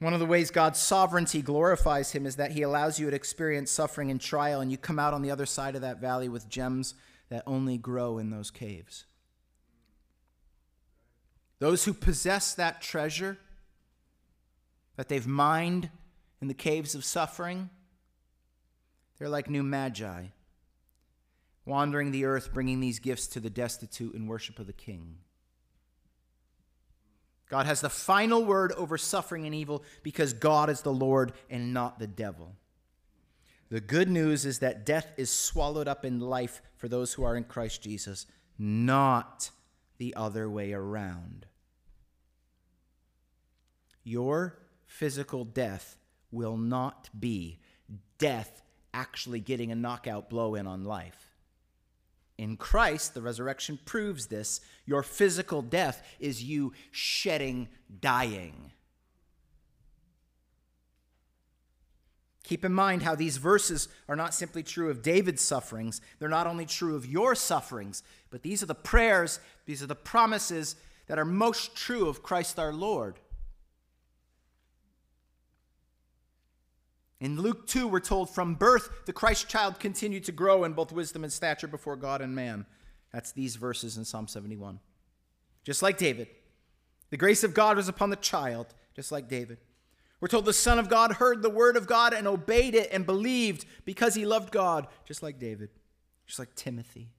One 0.00 0.14
of 0.14 0.18
the 0.20 0.26
ways 0.26 0.50
God's 0.50 0.80
sovereignty 0.80 1.42
glorifies 1.42 2.12
him 2.12 2.26
is 2.26 2.36
that 2.36 2.52
he 2.52 2.62
allows 2.62 2.98
you 2.98 3.08
to 3.08 3.14
experience 3.14 3.70
suffering 3.70 4.10
and 4.10 4.20
trial, 4.20 4.60
and 4.60 4.70
you 4.70 4.78
come 4.78 4.98
out 4.98 5.14
on 5.14 5.22
the 5.22 5.30
other 5.30 5.46
side 5.46 5.76
of 5.76 5.82
that 5.82 6.00
valley 6.00 6.28
with 6.28 6.48
gems 6.48 6.94
that 7.28 7.44
only 7.46 7.76
grow 7.76 8.18
in 8.18 8.30
those 8.30 8.50
caves. 8.50 9.04
Those 11.58 11.84
who 11.84 11.92
possess 11.92 12.54
that 12.54 12.80
treasure 12.80 13.38
that 14.96 15.08
they've 15.08 15.26
mined 15.26 15.90
in 16.40 16.48
the 16.48 16.54
caves 16.54 16.94
of 16.94 17.04
suffering, 17.04 17.68
they're 19.18 19.28
like 19.28 19.48
new 19.48 19.62
magi 19.62 20.28
wandering 21.64 22.10
the 22.10 22.24
earth, 22.24 22.52
bringing 22.52 22.80
these 22.80 22.98
gifts 22.98 23.26
to 23.28 23.40
the 23.40 23.50
destitute 23.50 24.14
in 24.14 24.26
worship 24.26 24.58
of 24.58 24.66
the 24.66 24.72
King. 24.72 25.18
God 27.50 27.66
has 27.66 27.80
the 27.80 27.90
final 27.90 28.44
word 28.44 28.72
over 28.72 28.96
suffering 28.96 29.44
and 29.44 29.54
evil 29.54 29.82
because 30.04 30.32
God 30.32 30.70
is 30.70 30.82
the 30.82 30.92
Lord 30.92 31.32
and 31.50 31.74
not 31.74 31.98
the 31.98 32.06
devil. 32.06 32.54
The 33.70 33.80
good 33.80 34.08
news 34.08 34.46
is 34.46 34.60
that 34.60 34.86
death 34.86 35.12
is 35.16 35.30
swallowed 35.30 35.88
up 35.88 36.04
in 36.04 36.20
life 36.20 36.62
for 36.76 36.88
those 36.88 37.12
who 37.12 37.24
are 37.24 37.36
in 37.36 37.44
Christ 37.44 37.82
Jesus, 37.82 38.26
not 38.56 39.50
the 39.98 40.14
other 40.14 40.48
way 40.48 40.72
around. 40.72 41.46
Your 44.04 44.58
physical 44.86 45.44
death 45.44 45.96
will 46.30 46.56
not 46.56 47.10
be 47.18 47.58
death 48.18 48.62
actually 48.94 49.40
getting 49.40 49.72
a 49.72 49.76
knockout 49.76 50.30
blow 50.30 50.54
in 50.54 50.66
on 50.66 50.84
life. 50.84 51.29
In 52.40 52.56
Christ, 52.56 53.12
the 53.12 53.20
resurrection 53.20 53.78
proves 53.84 54.28
this. 54.28 54.62
Your 54.86 55.02
physical 55.02 55.60
death 55.60 56.02
is 56.18 56.42
you 56.42 56.72
shedding, 56.90 57.68
dying. 58.00 58.72
Keep 62.42 62.64
in 62.64 62.72
mind 62.72 63.02
how 63.02 63.14
these 63.14 63.36
verses 63.36 63.88
are 64.08 64.16
not 64.16 64.32
simply 64.32 64.62
true 64.62 64.88
of 64.88 65.02
David's 65.02 65.42
sufferings. 65.42 66.00
They're 66.18 66.30
not 66.30 66.46
only 66.46 66.64
true 66.64 66.96
of 66.96 67.04
your 67.04 67.34
sufferings, 67.34 68.02
but 68.30 68.42
these 68.42 68.62
are 68.62 68.66
the 68.66 68.74
prayers, 68.74 69.38
these 69.66 69.82
are 69.82 69.86
the 69.86 69.94
promises 69.94 70.76
that 71.08 71.18
are 71.18 71.26
most 71.26 71.76
true 71.76 72.08
of 72.08 72.22
Christ 72.22 72.58
our 72.58 72.72
Lord. 72.72 73.20
In 77.20 77.40
Luke 77.40 77.66
2, 77.66 77.86
we're 77.86 78.00
told 78.00 78.30
from 78.30 78.54
birth, 78.54 79.04
the 79.04 79.12
Christ 79.12 79.48
child 79.48 79.78
continued 79.78 80.24
to 80.24 80.32
grow 80.32 80.64
in 80.64 80.72
both 80.72 80.90
wisdom 80.90 81.22
and 81.22 81.32
stature 81.32 81.66
before 81.66 81.96
God 81.96 82.22
and 82.22 82.34
man. 82.34 82.64
That's 83.12 83.32
these 83.32 83.56
verses 83.56 83.98
in 83.98 84.06
Psalm 84.06 84.26
71. 84.26 84.80
Just 85.64 85.82
like 85.82 85.98
David. 85.98 86.28
The 87.10 87.18
grace 87.18 87.44
of 87.44 87.52
God 87.52 87.76
was 87.76 87.88
upon 87.88 88.08
the 88.08 88.16
child, 88.16 88.74
just 88.94 89.12
like 89.12 89.28
David. 89.28 89.58
We're 90.20 90.28
told 90.28 90.46
the 90.46 90.52
Son 90.52 90.78
of 90.78 90.88
God 90.88 91.12
heard 91.12 91.42
the 91.42 91.50
word 91.50 91.76
of 91.76 91.86
God 91.86 92.14
and 92.14 92.26
obeyed 92.26 92.74
it 92.74 92.88
and 92.92 93.04
believed 93.04 93.66
because 93.84 94.14
he 94.14 94.24
loved 94.24 94.50
God, 94.50 94.86
just 95.04 95.22
like 95.22 95.38
David, 95.38 95.70
just 96.26 96.38
like 96.38 96.54
Timothy. 96.54 97.10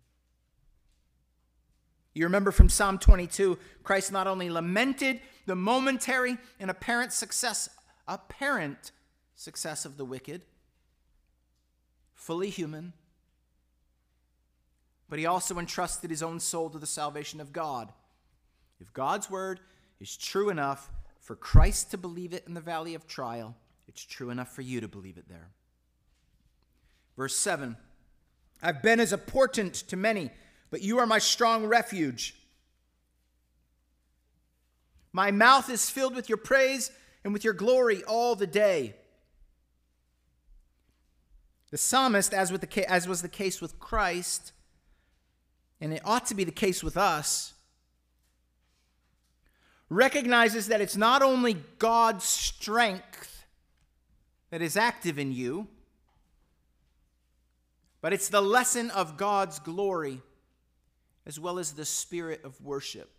You 2.13 2.25
remember 2.25 2.51
from 2.51 2.69
Psalm 2.69 2.97
22, 2.97 3.57
Christ 3.83 4.11
not 4.11 4.27
only 4.27 4.49
lamented 4.49 5.21
the 5.45 5.55
momentary 5.55 6.37
and 6.59 6.69
apparent 6.69 7.13
success, 7.13 7.69
apparent 8.07 8.91
success 9.41 9.85
of 9.85 9.97
the 9.97 10.05
wicked, 10.05 10.43
fully 12.13 12.51
human, 12.51 12.93
but 15.09 15.17
he 15.17 15.25
also 15.25 15.57
entrusted 15.57 16.11
his 16.11 16.21
own 16.21 16.39
soul 16.39 16.69
to 16.69 16.77
the 16.77 16.85
salvation 16.85 17.41
of 17.41 17.51
God. 17.51 17.91
If 18.79 18.93
God's 18.93 19.31
word 19.31 19.59
is 19.99 20.15
true 20.15 20.49
enough 20.49 20.91
for 21.19 21.35
Christ 21.35 21.89
to 21.89 21.97
believe 21.97 22.33
it 22.33 22.43
in 22.45 22.53
the 22.53 22.61
valley 22.61 22.93
of 22.93 23.07
trial, 23.07 23.55
it's 23.87 24.05
true 24.05 24.29
enough 24.29 24.53
for 24.53 24.61
you 24.61 24.79
to 24.79 24.87
believe 24.87 25.17
it 25.17 25.27
there. 25.27 25.49
Verse 27.17 27.35
7 27.35 27.75
I've 28.61 28.83
been 28.83 28.99
as 28.99 29.11
a 29.11 29.17
portent 29.17 29.73
to 29.87 29.97
many, 29.97 30.29
but 30.69 30.83
you 30.83 30.99
are 30.99 31.07
my 31.07 31.17
strong 31.17 31.65
refuge. 31.65 32.35
My 35.11 35.31
mouth 35.31 35.67
is 35.67 35.89
filled 35.89 36.15
with 36.15 36.29
your 36.29 36.37
praise 36.37 36.91
and 37.23 37.33
with 37.33 37.43
your 37.43 37.55
glory 37.55 38.03
all 38.03 38.35
the 38.35 38.45
day. 38.45 38.97
The 41.71 41.77
psalmist, 41.77 42.33
as, 42.33 42.51
with 42.51 42.61
the, 42.61 42.91
as 42.91 43.07
was 43.07 43.21
the 43.21 43.29
case 43.29 43.61
with 43.61 43.79
Christ, 43.79 44.51
and 45.79 45.93
it 45.93 46.01
ought 46.03 46.25
to 46.27 46.35
be 46.35 46.43
the 46.43 46.51
case 46.51 46.83
with 46.83 46.97
us, 46.97 47.53
recognizes 49.89 50.67
that 50.67 50.81
it's 50.81 50.97
not 50.97 51.21
only 51.21 51.57
God's 51.79 52.25
strength 52.25 53.45
that 54.49 54.61
is 54.61 54.77
active 54.77 55.17
in 55.17 55.31
you, 55.31 55.67
but 58.01 58.13
it's 58.13 58.29
the 58.29 58.41
lesson 58.41 58.91
of 58.91 59.17
God's 59.17 59.59
glory 59.59 60.21
as 61.25 61.39
well 61.39 61.59
as 61.59 61.73
the 61.73 61.85
spirit 61.85 62.43
of 62.43 62.59
worship. 62.61 63.09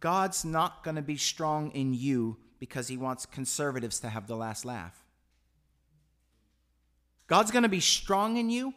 God's 0.00 0.44
not 0.44 0.84
going 0.84 0.96
to 0.96 1.02
be 1.02 1.16
strong 1.16 1.70
in 1.72 1.92
you 1.92 2.36
because 2.58 2.88
he 2.88 2.96
wants 2.96 3.26
conservatives 3.26 4.00
to 4.00 4.08
have 4.08 4.26
the 4.26 4.36
last 4.36 4.64
laugh. 4.64 5.03
God's 7.26 7.50
going 7.50 7.62
to 7.62 7.68
be 7.68 7.80
strong 7.80 8.36
in 8.36 8.50
you 8.50 8.74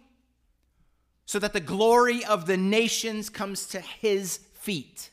so 1.25 1.39
that 1.39 1.53
the 1.53 1.59
glory 1.59 2.23
of 2.23 2.45
the 2.45 2.57
nations 2.57 3.29
comes 3.29 3.67
to 3.67 3.81
his 3.81 4.37
feet. 4.53 5.09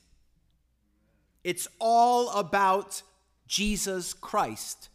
It's 1.43 1.67
all 1.79 2.31
about 2.31 3.03
Jesus 3.47 4.15
Christ. 4.15 4.89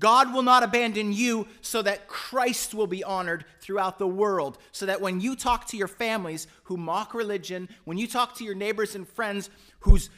God 0.00 0.34
will 0.34 0.42
not 0.42 0.62
abandon 0.62 1.12
you 1.12 1.46
so 1.60 1.80
that 1.82 2.08
Christ 2.08 2.74
will 2.74 2.86
be 2.86 3.02
honored 3.02 3.44
throughout 3.60 3.98
the 3.98 4.06
world. 4.06 4.58
So 4.72 4.86
that 4.86 5.00
when 5.00 5.20
you 5.20 5.34
talk 5.36 5.66
to 5.68 5.76
your 5.76 5.88
families 5.88 6.46
who 6.64 6.76
mock 6.76 7.14
religion, 7.14 7.68
when 7.84 7.96
you 7.96 8.06
talk 8.06 8.36
to 8.36 8.44
your 8.44 8.54
neighbors 8.54 8.94
and 8.94 9.08
friends 9.08 9.48
whose 9.80 10.10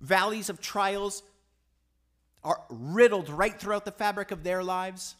valleys 0.00 0.50
of 0.50 0.60
trials 0.60 1.22
are 2.44 2.60
riddled 2.68 3.28
right 3.30 3.58
throughout 3.58 3.84
the 3.84 3.90
fabric 3.90 4.30
of 4.30 4.44
their 4.44 4.62
lives, 4.62 5.16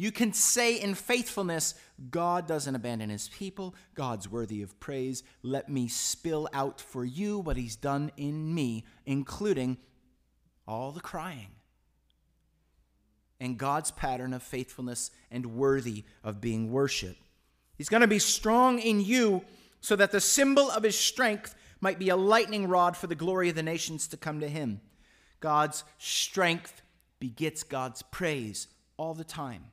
you 0.00 0.12
can 0.12 0.32
say 0.32 0.76
in 0.76 0.94
faithfulness, 0.94 1.74
God 2.12 2.46
doesn't 2.46 2.76
abandon 2.76 3.10
his 3.10 3.28
people. 3.30 3.74
God's 3.96 4.30
worthy 4.30 4.62
of 4.62 4.78
praise. 4.78 5.24
Let 5.42 5.68
me 5.68 5.88
spill 5.88 6.48
out 6.52 6.80
for 6.80 7.04
you 7.04 7.40
what 7.40 7.56
he's 7.56 7.74
done 7.74 8.12
in 8.16 8.54
me, 8.54 8.84
including 9.06 9.76
all 10.68 10.92
the 10.92 11.00
crying 11.00 11.48
and 13.40 13.58
God's 13.58 13.90
pattern 13.90 14.32
of 14.32 14.42
faithfulness 14.44 15.10
and 15.32 15.56
worthy 15.56 16.04
of 16.22 16.40
being 16.40 16.70
worshiped. 16.70 17.20
He's 17.76 17.88
going 17.88 18.02
to 18.02 18.06
be 18.06 18.20
strong 18.20 18.78
in 18.78 19.00
you 19.00 19.42
so 19.80 19.96
that 19.96 20.12
the 20.12 20.20
symbol 20.20 20.70
of 20.70 20.84
his 20.84 20.96
strength 20.96 21.56
might 21.80 21.98
be 21.98 22.10
a 22.10 22.16
lightning 22.16 22.68
rod 22.68 22.96
for 22.96 23.08
the 23.08 23.16
glory 23.16 23.48
of 23.48 23.56
the 23.56 23.64
nations 23.64 24.06
to 24.08 24.16
come 24.16 24.38
to 24.38 24.48
him. 24.48 24.80
God's 25.40 25.82
strength 25.98 26.82
begets 27.18 27.64
God's 27.64 28.02
praise 28.02 28.68
all 28.96 29.14
the 29.14 29.24
time. 29.24 29.72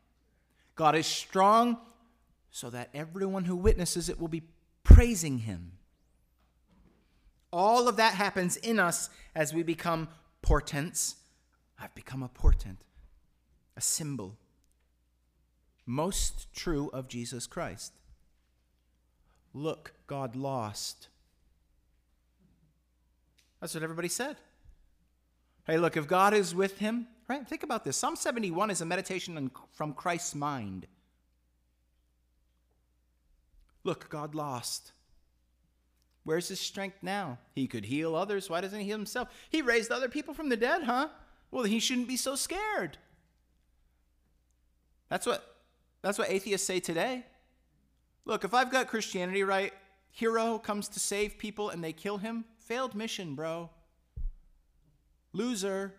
God 0.75 0.95
is 0.95 1.05
strong 1.05 1.77
so 2.51 2.69
that 2.69 2.89
everyone 2.93 3.45
who 3.45 3.55
witnesses 3.55 4.09
it 4.09 4.19
will 4.19 4.27
be 4.27 4.43
praising 4.83 5.39
him. 5.39 5.73
All 7.51 7.87
of 7.87 7.97
that 7.97 8.13
happens 8.13 8.57
in 8.57 8.79
us 8.79 9.09
as 9.35 9.53
we 9.53 9.63
become 9.63 10.09
portents. 10.41 11.15
I've 11.79 11.95
become 11.95 12.23
a 12.23 12.29
portent, 12.29 12.79
a 13.75 13.81
symbol. 13.81 14.37
Most 15.85 16.53
true 16.53 16.89
of 16.93 17.07
Jesus 17.07 17.47
Christ. 17.47 17.93
Look, 19.53 19.93
God 20.07 20.35
lost. 20.35 21.07
That's 23.61 23.73
what 23.73 23.83
everybody 23.83 24.09
said. 24.09 24.35
Hey, 25.65 25.77
look, 25.77 25.97
if 25.97 26.07
God 26.07 26.33
is 26.33 26.53
with 26.53 26.79
him, 26.79 27.07
Right? 27.27 27.47
Think 27.47 27.63
about 27.63 27.83
this. 27.83 27.97
Psalm 27.97 28.15
71 28.15 28.69
is 28.69 28.81
a 28.81 28.85
meditation 28.85 29.49
from 29.71 29.93
Christ's 29.93 30.35
mind. 30.35 30.87
Look, 33.83 34.09
God 34.09 34.35
lost. 34.35 34.91
Where's 36.23 36.47
his 36.47 36.59
strength 36.59 36.97
now? 37.01 37.37
He 37.53 37.67
could 37.67 37.85
heal 37.85 38.15
others. 38.15 38.49
Why 38.49 38.61
doesn't 38.61 38.79
he 38.79 38.85
heal 38.85 38.97
himself? 38.97 39.29
He 39.49 39.61
raised 39.61 39.91
other 39.91 40.09
people 40.09 40.33
from 40.33 40.49
the 40.49 40.57
dead, 40.57 40.83
huh? 40.83 41.09
Well, 41.51 41.63
he 41.63 41.79
shouldn't 41.79 42.07
be 42.07 42.17
so 42.17 42.35
scared. 42.35 42.97
That's 45.09 45.25
what 45.25 45.55
that's 46.01 46.17
what 46.17 46.29
atheists 46.29 46.67
say 46.67 46.79
today. 46.79 47.25
Look, 48.25 48.43
if 48.43 48.53
I've 48.53 48.71
got 48.71 48.87
Christianity 48.87 49.43
right, 49.43 49.73
hero 50.11 50.57
comes 50.57 50.87
to 50.89 50.99
save 50.99 51.37
people 51.37 51.69
and 51.69 51.83
they 51.83 51.93
kill 51.93 52.17
him, 52.17 52.45
failed 52.57 52.95
mission, 52.95 53.35
bro. 53.35 53.69
Loser 55.31 55.95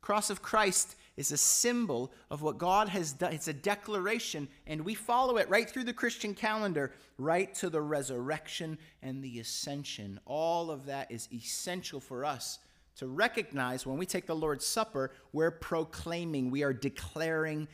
cross 0.00 0.30
of 0.30 0.42
Christ 0.42 0.96
is 1.16 1.32
a 1.32 1.36
symbol 1.36 2.12
of 2.30 2.42
what 2.42 2.58
God 2.58 2.88
has 2.88 3.12
done. 3.12 3.32
It's 3.32 3.48
a 3.48 3.52
declaration, 3.52 4.48
and 4.66 4.84
we 4.84 4.94
follow 4.94 5.36
it 5.36 5.50
right 5.50 5.68
through 5.68 5.84
the 5.84 5.92
Christian 5.92 6.32
calendar, 6.32 6.92
right 7.18 7.52
to 7.56 7.68
the 7.68 7.80
resurrection 7.80 8.78
and 9.02 9.22
the 9.22 9.40
ascension. 9.40 10.20
All 10.26 10.70
of 10.70 10.86
that 10.86 11.10
is 11.10 11.28
essential 11.32 11.98
for 11.98 12.24
us 12.24 12.60
to 12.98 13.06
recognize 13.06 13.86
when 13.86 13.98
we 13.98 14.06
take 14.06 14.26
the 14.26 14.36
Lord's 14.36 14.66
Supper, 14.66 15.12
we're 15.32 15.50
proclaiming, 15.50 16.50
we 16.50 16.62
are 16.62 16.72
declaring 16.72 17.68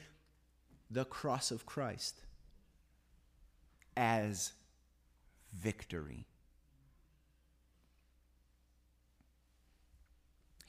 the 0.90 1.04
cross 1.04 1.50
of 1.50 1.66
Christ 1.66 2.20
as 3.96 4.52
victory. 5.52 6.26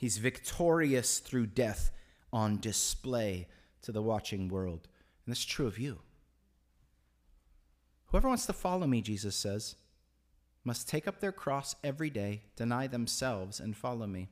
He's 0.06 0.20
victorious 0.20 1.18
through 1.18 1.48
death 1.48 1.90
on 2.32 2.60
display 2.60 3.48
to 3.82 3.92
the 3.92 4.04
watching 4.04 4.50
world. 4.50 4.88
And 5.26 5.34
that's 5.34 5.44
true 5.44 5.66
of 5.66 5.80
you. 5.80 5.98
Whoever 8.06 8.28
wants 8.28 8.46
to 8.46 8.54
follow 8.54 8.86
me, 8.86 9.02
Jesus 9.02 9.36
says, 9.36 9.78
must 10.64 10.88
take 10.88 11.08
up 11.08 11.22
their 11.22 11.32
cross 11.32 11.76
every 11.84 12.12
day, 12.12 12.44
deny 12.56 12.86
themselves, 12.86 13.60
and 13.60 13.76
follow 13.76 14.06
me. 14.06 14.30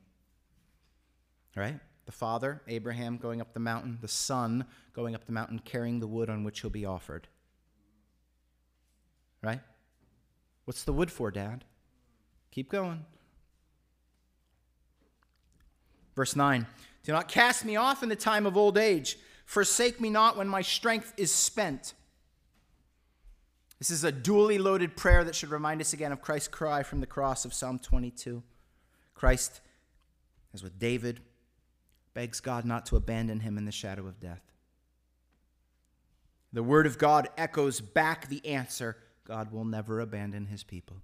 Right? 1.56 1.80
The 2.06 2.12
father, 2.12 2.62
Abraham, 2.68 3.16
going 3.16 3.40
up 3.40 3.52
the 3.52 3.58
mountain, 3.58 3.98
the 4.00 4.06
son 4.06 4.66
going 4.92 5.16
up 5.16 5.24
the 5.24 5.32
mountain 5.32 5.58
carrying 5.58 5.98
the 5.98 6.06
wood 6.06 6.30
on 6.30 6.44
which 6.44 6.60
he'll 6.60 6.70
be 6.70 6.86
offered. 6.86 7.26
Right? 9.42 9.58
What's 10.66 10.84
the 10.84 10.92
wood 10.92 11.10
for, 11.10 11.32
Dad? 11.32 11.64
Keep 12.52 12.70
going. 12.70 13.06
Verse 16.14 16.36
9 16.36 16.66
Do 17.02 17.12
not 17.12 17.28
cast 17.28 17.64
me 17.64 17.76
off 17.76 18.02
in 18.02 18.08
the 18.08 18.16
time 18.16 18.46
of 18.46 18.56
old 18.56 18.78
age, 18.78 19.18
forsake 19.44 20.00
me 20.00 20.10
not 20.10 20.36
when 20.36 20.48
my 20.48 20.62
strength 20.62 21.12
is 21.16 21.32
spent. 21.32 21.94
This 23.78 23.90
is 23.90 24.04
a 24.04 24.12
dually 24.12 24.58
loaded 24.58 24.96
prayer 24.96 25.24
that 25.24 25.34
should 25.34 25.50
remind 25.50 25.80
us 25.80 25.92
again 25.92 26.12
of 26.12 26.22
Christ's 26.22 26.48
cry 26.48 26.82
from 26.82 27.00
the 27.00 27.06
cross 27.06 27.44
of 27.44 27.52
Psalm 27.52 27.78
22. 27.78 28.42
Christ, 29.14 29.60
as 30.54 30.62
with 30.62 30.78
David, 30.78 31.20
begs 32.14 32.40
God 32.40 32.64
not 32.64 32.86
to 32.86 32.96
abandon 32.96 33.40
him 33.40 33.58
in 33.58 33.64
the 33.64 33.72
shadow 33.72 34.06
of 34.06 34.20
death. 34.20 34.40
The 36.52 36.62
word 36.62 36.86
of 36.86 36.98
God 36.98 37.28
echoes 37.36 37.80
back 37.80 38.28
the 38.28 38.46
answer 38.46 38.96
God 39.24 39.52
will 39.52 39.64
never 39.64 40.00
abandon 40.00 40.46
his 40.46 40.62
people. 40.62 40.98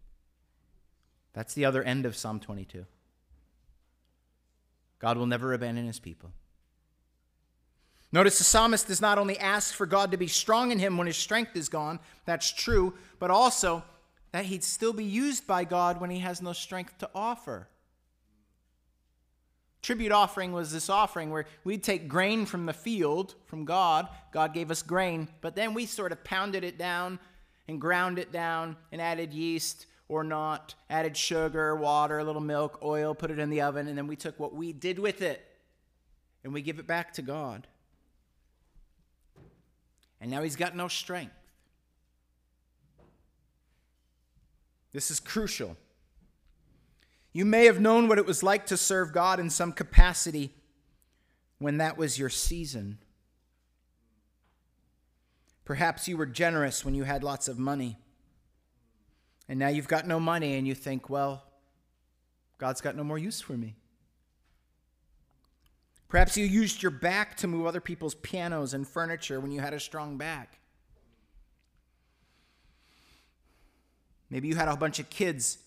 That's 1.32 1.54
the 1.54 1.64
other 1.64 1.82
end 1.82 2.06
of 2.06 2.16
Psalm 2.16 2.38
22. 2.38 2.86
God 5.00 5.16
will 5.16 5.26
never 5.26 5.52
abandon 5.52 5.86
his 5.86 5.98
people. 5.98 6.30
Notice 8.12 8.38
the 8.38 8.44
psalmist 8.44 8.88
does 8.88 9.00
not 9.00 9.18
only 9.18 9.38
ask 9.38 9.72
for 9.72 9.86
God 9.86 10.10
to 10.10 10.16
be 10.16 10.26
strong 10.26 10.72
in 10.72 10.78
him 10.78 10.96
when 10.96 11.06
his 11.06 11.16
strength 11.16 11.56
is 11.56 11.68
gone, 11.68 12.00
that's 12.24 12.52
true, 12.52 12.94
but 13.18 13.30
also 13.30 13.84
that 14.32 14.46
he'd 14.46 14.64
still 14.64 14.92
be 14.92 15.04
used 15.04 15.46
by 15.46 15.64
God 15.64 16.00
when 16.00 16.10
he 16.10 16.18
has 16.18 16.42
no 16.42 16.52
strength 16.52 16.98
to 16.98 17.10
offer. 17.14 17.68
Tribute 19.82 20.12
offering 20.12 20.52
was 20.52 20.72
this 20.72 20.90
offering 20.90 21.30
where 21.30 21.46
we'd 21.64 21.82
take 21.82 22.08
grain 22.08 22.44
from 22.46 22.66
the 22.66 22.72
field, 22.72 23.34
from 23.46 23.64
God. 23.64 24.08
God 24.32 24.52
gave 24.52 24.70
us 24.70 24.82
grain, 24.82 25.28
but 25.40 25.56
then 25.56 25.72
we 25.72 25.86
sort 25.86 26.12
of 26.12 26.22
pounded 26.22 26.64
it 26.64 26.78
down 26.78 27.18
and 27.66 27.80
ground 27.80 28.18
it 28.18 28.30
down 28.30 28.76
and 28.92 29.00
added 29.00 29.32
yeast 29.32 29.86
or 30.10 30.24
not, 30.24 30.74
added 30.90 31.16
sugar, 31.16 31.76
water, 31.76 32.18
a 32.18 32.24
little 32.24 32.42
milk, 32.42 32.80
oil, 32.82 33.14
put 33.14 33.30
it 33.30 33.38
in 33.38 33.48
the 33.48 33.60
oven, 33.60 33.86
and 33.86 33.96
then 33.96 34.08
we 34.08 34.16
took 34.16 34.40
what 34.40 34.52
we 34.52 34.72
did 34.72 34.98
with 34.98 35.22
it 35.22 35.46
and 36.42 36.52
we 36.52 36.62
give 36.62 36.80
it 36.80 36.86
back 36.86 37.12
to 37.12 37.22
God. 37.22 37.68
And 40.20 40.28
now 40.28 40.42
he's 40.42 40.56
got 40.56 40.74
no 40.74 40.88
strength. 40.88 41.32
This 44.92 45.12
is 45.12 45.20
crucial. 45.20 45.76
You 47.32 47.44
may 47.44 47.66
have 47.66 47.80
known 47.80 48.08
what 48.08 48.18
it 48.18 48.26
was 48.26 48.42
like 48.42 48.66
to 48.66 48.76
serve 48.76 49.12
God 49.12 49.38
in 49.38 49.48
some 49.48 49.70
capacity 49.70 50.52
when 51.58 51.76
that 51.78 51.96
was 51.96 52.18
your 52.18 52.30
season. 52.30 52.98
Perhaps 55.64 56.08
you 56.08 56.16
were 56.16 56.26
generous 56.26 56.84
when 56.84 56.96
you 56.96 57.04
had 57.04 57.22
lots 57.22 57.46
of 57.46 57.60
money 57.60 57.96
And 59.50 59.58
now 59.58 59.66
you've 59.66 59.88
got 59.88 60.06
no 60.06 60.20
money 60.20 60.54
and 60.54 60.64
you 60.64 60.76
think, 60.76 61.10
well, 61.10 61.42
God's 62.58 62.80
got 62.80 62.94
no 62.94 63.02
more 63.02 63.18
use 63.18 63.40
for 63.40 63.54
me. 63.54 63.74
Perhaps 66.08 66.36
you 66.36 66.44
used 66.44 66.84
your 66.84 66.92
back 66.92 67.36
to 67.38 67.48
move 67.48 67.66
other 67.66 67.80
people's 67.80 68.14
pianos 68.14 68.74
and 68.74 68.86
furniture 68.86 69.40
when 69.40 69.50
you 69.50 69.60
had 69.60 69.74
a 69.74 69.80
strong 69.80 70.16
back. 70.16 70.60
Maybe 74.30 74.46
you 74.46 74.54
had 74.54 74.68
a 74.68 74.76
bunch 74.76 75.00
of 75.00 75.10
kids 75.10 75.58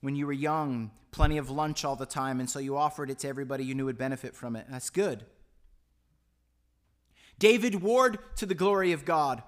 when 0.00 0.16
you 0.16 0.26
were 0.26 0.32
young, 0.32 0.90
plenty 1.10 1.36
of 1.36 1.50
lunch 1.50 1.84
all 1.84 1.94
the 1.94 2.06
time, 2.06 2.40
and 2.40 2.48
so 2.48 2.58
you 2.58 2.74
offered 2.74 3.10
it 3.10 3.18
to 3.18 3.28
everybody 3.28 3.66
you 3.66 3.74
knew 3.74 3.84
would 3.84 3.98
benefit 3.98 4.34
from 4.34 4.56
it. 4.56 4.64
That's 4.70 4.88
good. 4.88 5.26
David 7.38 7.82
warred 7.82 8.18
to 8.36 8.46
the 8.46 8.54
glory 8.54 8.92
of 8.92 9.04
God 9.04 9.42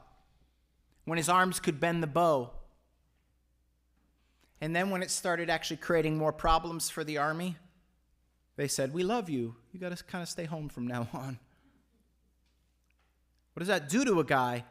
when 1.06 1.16
his 1.16 1.30
arms 1.30 1.58
could 1.58 1.80
bend 1.80 2.02
the 2.02 2.06
bow. 2.06 2.50
And 4.60 4.74
then 4.74 4.90
when 4.90 5.02
it 5.02 5.10
started 5.10 5.50
actually 5.50 5.76
creating 5.76 6.16
more 6.16 6.32
problems 6.32 6.90
for 6.90 7.04
the 7.04 7.18
army, 7.18 7.56
they 8.56 8.68
said, 8.68 8.92
We 8.92 9.04
love 9.04 9.30
you. 9.30 9.54
You 9.72 9.80
got 9.80 9.96
to 9.96 10.04
kind 10.04 10.22
of 10.22 10.28
stay 10.28 10.44
home 10.44 10.68
from 10.68 10.86
now 10.86 11.08
on. 11.12 11.38
What 13.54 13.60
does 13.60 13.68
that 13.68 13.88
do 13.88 14.04
to 14.04 14.20
a 14.20 14.24
guy 14.24 14.64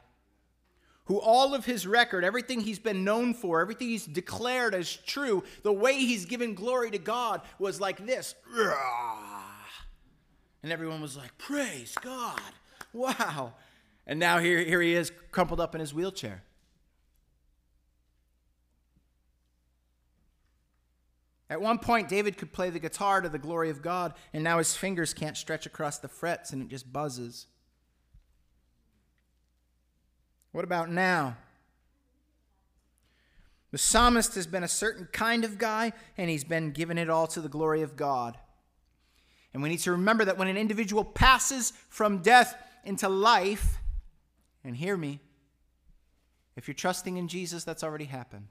who 1.05 1.19
all 1.19 1.53
of 1.53 1.65
his 1.65 1.87
record, 1.87 2.25
everything 2.25 2.59
he's 2.59 2.79
been 2.79 3.05
known 3.05 3.33
for, 3.33 3.61
everything 3.61 3.87
he's 3.87 4.05
declared 4.05 4.75
as 4.75 4.93
true, 4.93 5.43
the 5.63 5.71
way 5.71 5.93
he's 5.93 6.25
given 6.25 6.53
glory 6.53 6.91
to 6.91 6.97
God 6.97 7.41
was 7.59 7.79
like 7.79 8.05
this? 8.05 8.35
And 10.63 10.71
everyone 10.71 11.01
was 11.01 11.15
like, 11.15 11.37
Praise 11.37 11.95
God. 12.01 12.41
Wow. 12.91 13.53
And 14.05 14.19
now 14.19 14.39
here, 14.39 14.59
here 14.59 14.81
he 14.81 14.93
is, 14.93 15.11
crumpled 15.31 15.59
up 15.59 15.75
in 15.75 15.81
his 15.81 15.93
wheelchair. 15.93 16.43
At 21.49 21.61
one 21.61 21.79
point, 21.79 22.09
David 22.09 22.37
could 22.37 22.51
play 22.51 22.69
the 22.69 22.79
guitar 22.79 23.21
to 23.21 23.29
the 23.29 23.37
glory 23.37 23.69
of 23.69 23.81
God, 23.81 24.13
and 24.33 24.43
now 24.43 24.57
his 24.57 24.75
fingers 24.75 25.13
can't 25.13 25.37
stretch 25.37 25.65
across 25.65 25.97
the 25.97 26.09
frets 26.09 26.51
and 26.51 26.61
it 26.61 26.67
just 26.67 26.91
buzzes. 26.91 27.47
What 30.51 30.65
about 30.65 30.89
now? 30.89 31.37
The 33.71 33.77
psalmist 33.77 34.35
has 34.35 34.47
been 34.47 34.63
a 34.63 34.67
certain 34.67 35.07
kind 35.11 35.45
of 35.45 35.57
guy, 35.57 35.93
and 36.17 36.29
he's 36.29 36.43
been 36.43 36.71
given 36.71 36.97
it 36.97 37.09
all 37.09 37.27
to 37.27 37.41
the 37.41 37.49
glory 37.49 37.81
of 37.81 37.95
God. 37.95 38.37
And 39.53 39.61
we 39.61 39.69
need 39.69 39.79
to 39.79 39.91
remember 39.91 40.25
that 40.25 40.37
when 40.37 40.47
an 40.47 40.57
individual 40.57 41.03
passes 41.03 41.73
from 41.89 42.21
death 42.21 42.55
into 42.83 43.07
life, 43.09 43.77
and 44.63 44.75
hear 44.75 44.97
me, 44.97 45.19
if 46.55 46.67
you're 46.67 46.75
trusting 46.75 47.17
in 47.17 47.27
Jesus, 47.27 47.63
that's 47.63 47.83
already 47.83 48.05
happened. 48.05 48.47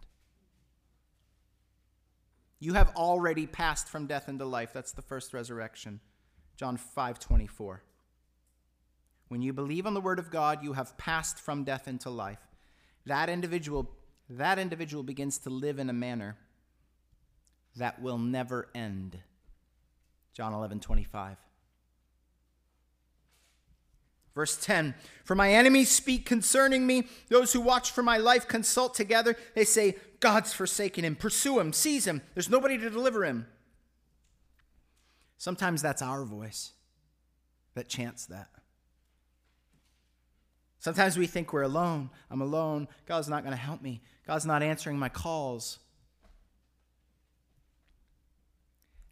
You 2.59 2.74
have 2.74 2.94
already 2.96 3.46
passed 3.46 3.88
from 3.88 4.07
death 4.07 4.28
into 4.28 4.44
life. 4.44 4.72
That's 4.72 4.92
the 4.92 5.02
first 5.02 5.34
resurrection. 5.34 6.00
John 6.57 6.76
5 6.76 7.18
24. 7.18 7.82
When 9.28 9.42
you 9.42 9.52
believe 9.52 9.86
on 9.86 9.94
the 9.94 10.00
word 10.00 10.18
of 10.18 10.30
God, 10.30 10.62
you 10.62 10.72
have 10.74 10.96
passed 10.96 11.38
from 11.38 11.64
death 11.64 11.88
into 11.88 12.11
life. 12.11 12.46
That 13.04 13.28
individual, 13.28 13.90
that 14.30 14.59
individual 14.59 15.02
begins 15.02 15.38
to 15.38 15.50
live 15.50 15.78
in 15.78 15.90
a 15.90 15.92
manner 15.92 16.36
that 17.74 18.00
will 18.00 18.18
never 18.18 18.68
end. 18.74 19.18
John 20.32 20.54
11 20.54 20.80
25. 20.80 21.36
Verse 24.37 24.57
10 24.59 24.95
For 25.24 25.34
my 25.34 25.53
enemies 25.53 25.91
speak 25.91 26.24
concerning 26.24 26.87
me. 26.87 27.09
Those 27.28 27.53
who 27.53 27.61
watch 27.61 27.91
for 27.91 28.05
my 28.05 28.18
life 28.18 28.47
consult 28.47 28.95
together. 28.95 29.34
They 29.57 29.64
say, 29.64 29.97
God's 30.20 30.53
forsaken 30.53 31.05
him. 31.05 31.16
Pursue 31.16 31.59
him. 31.59 31.72
Seize 31.72 32.07
him. 32.07 32.22
There's 32.34 32.51
nobody 32.51 32.78
to 32.78 32.91
deliver 32.91 33.24
him. 33.24 33.47
Sometimes 35.39 35.82
that's 35.82 36.03
our 36.03 36.24
voice 36.24 36.72
that 37.74 37.89
chants 37.89 38.26
that. 38.26 38.49
Sometimes 40.78 41.18
we 41.18 41.26
think 41.26 41.53
we're 41.53 41.62
alone. 41.62 42.11
I'm 42.30 42.43
alone. 42.43 42.89
God's 43.07 43.28
not 43.28 43.43
going 43.43 43.57
to 43.57 43.61
help 43.61 43.82
me. 43.82 44.03
God's 44.26 44.47
not 44.47 44.62
answering 44.62 44.99
my 44.99 45.09
calls. 45.09 45.78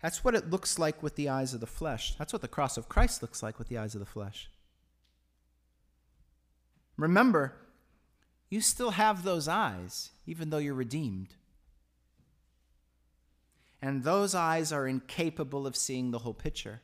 That's 0.03 0.23
what 0.23 0.35
it 0.35 0.51
looks 0.51 0.79
like 0.79 1.03
with 1.03 1.17
the 1.17 1.31
eyes 1.31 1.55
of 1.55 1.61
the 1.61 1.67
flesh. 1.67 2.15
That's 2.19 2.33
what 2.33 2.43
the 2.43 2.49
cross 2.49 2.77
of 2.77 2.91
Christ 2.91 3.23
looks 3.23 3.43
like 3.43 3.59
with 3.59 3.69
the 3.69 3.79
eyes 3.79 3.95
of 3.95 4.01
the 4.01 4.07
flesh. 4.07 4.51
Remember, 6.97 7.55
you 8.51 8.61
still 8.61 8.93
have 8.93 9.25
those 9.25 9.49
eyes, 9.49 10.11
even 10.27 10.51
though 10.51 10.59
you're 10.59 10.75
redeemed. 10.75 11.35
And 13.83 14.05
those 14.05 14.35
eyes 14.35 14.73
are 14.73 14.87
incapable 14.87 15.67
of 15.67 15.77
seeing 15.77 16.11
the 16.11 16.21
whole 16.21 16.35
picture. 16.35 16.81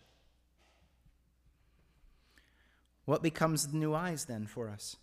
What 3.05 3.23
becomes 3.23 3.69
the 3.69 3.77
new 3.77 3.95
eyes 3.95 4.27
then 4.27 4.47
for 4.47 4.69
us? 4.69 4.97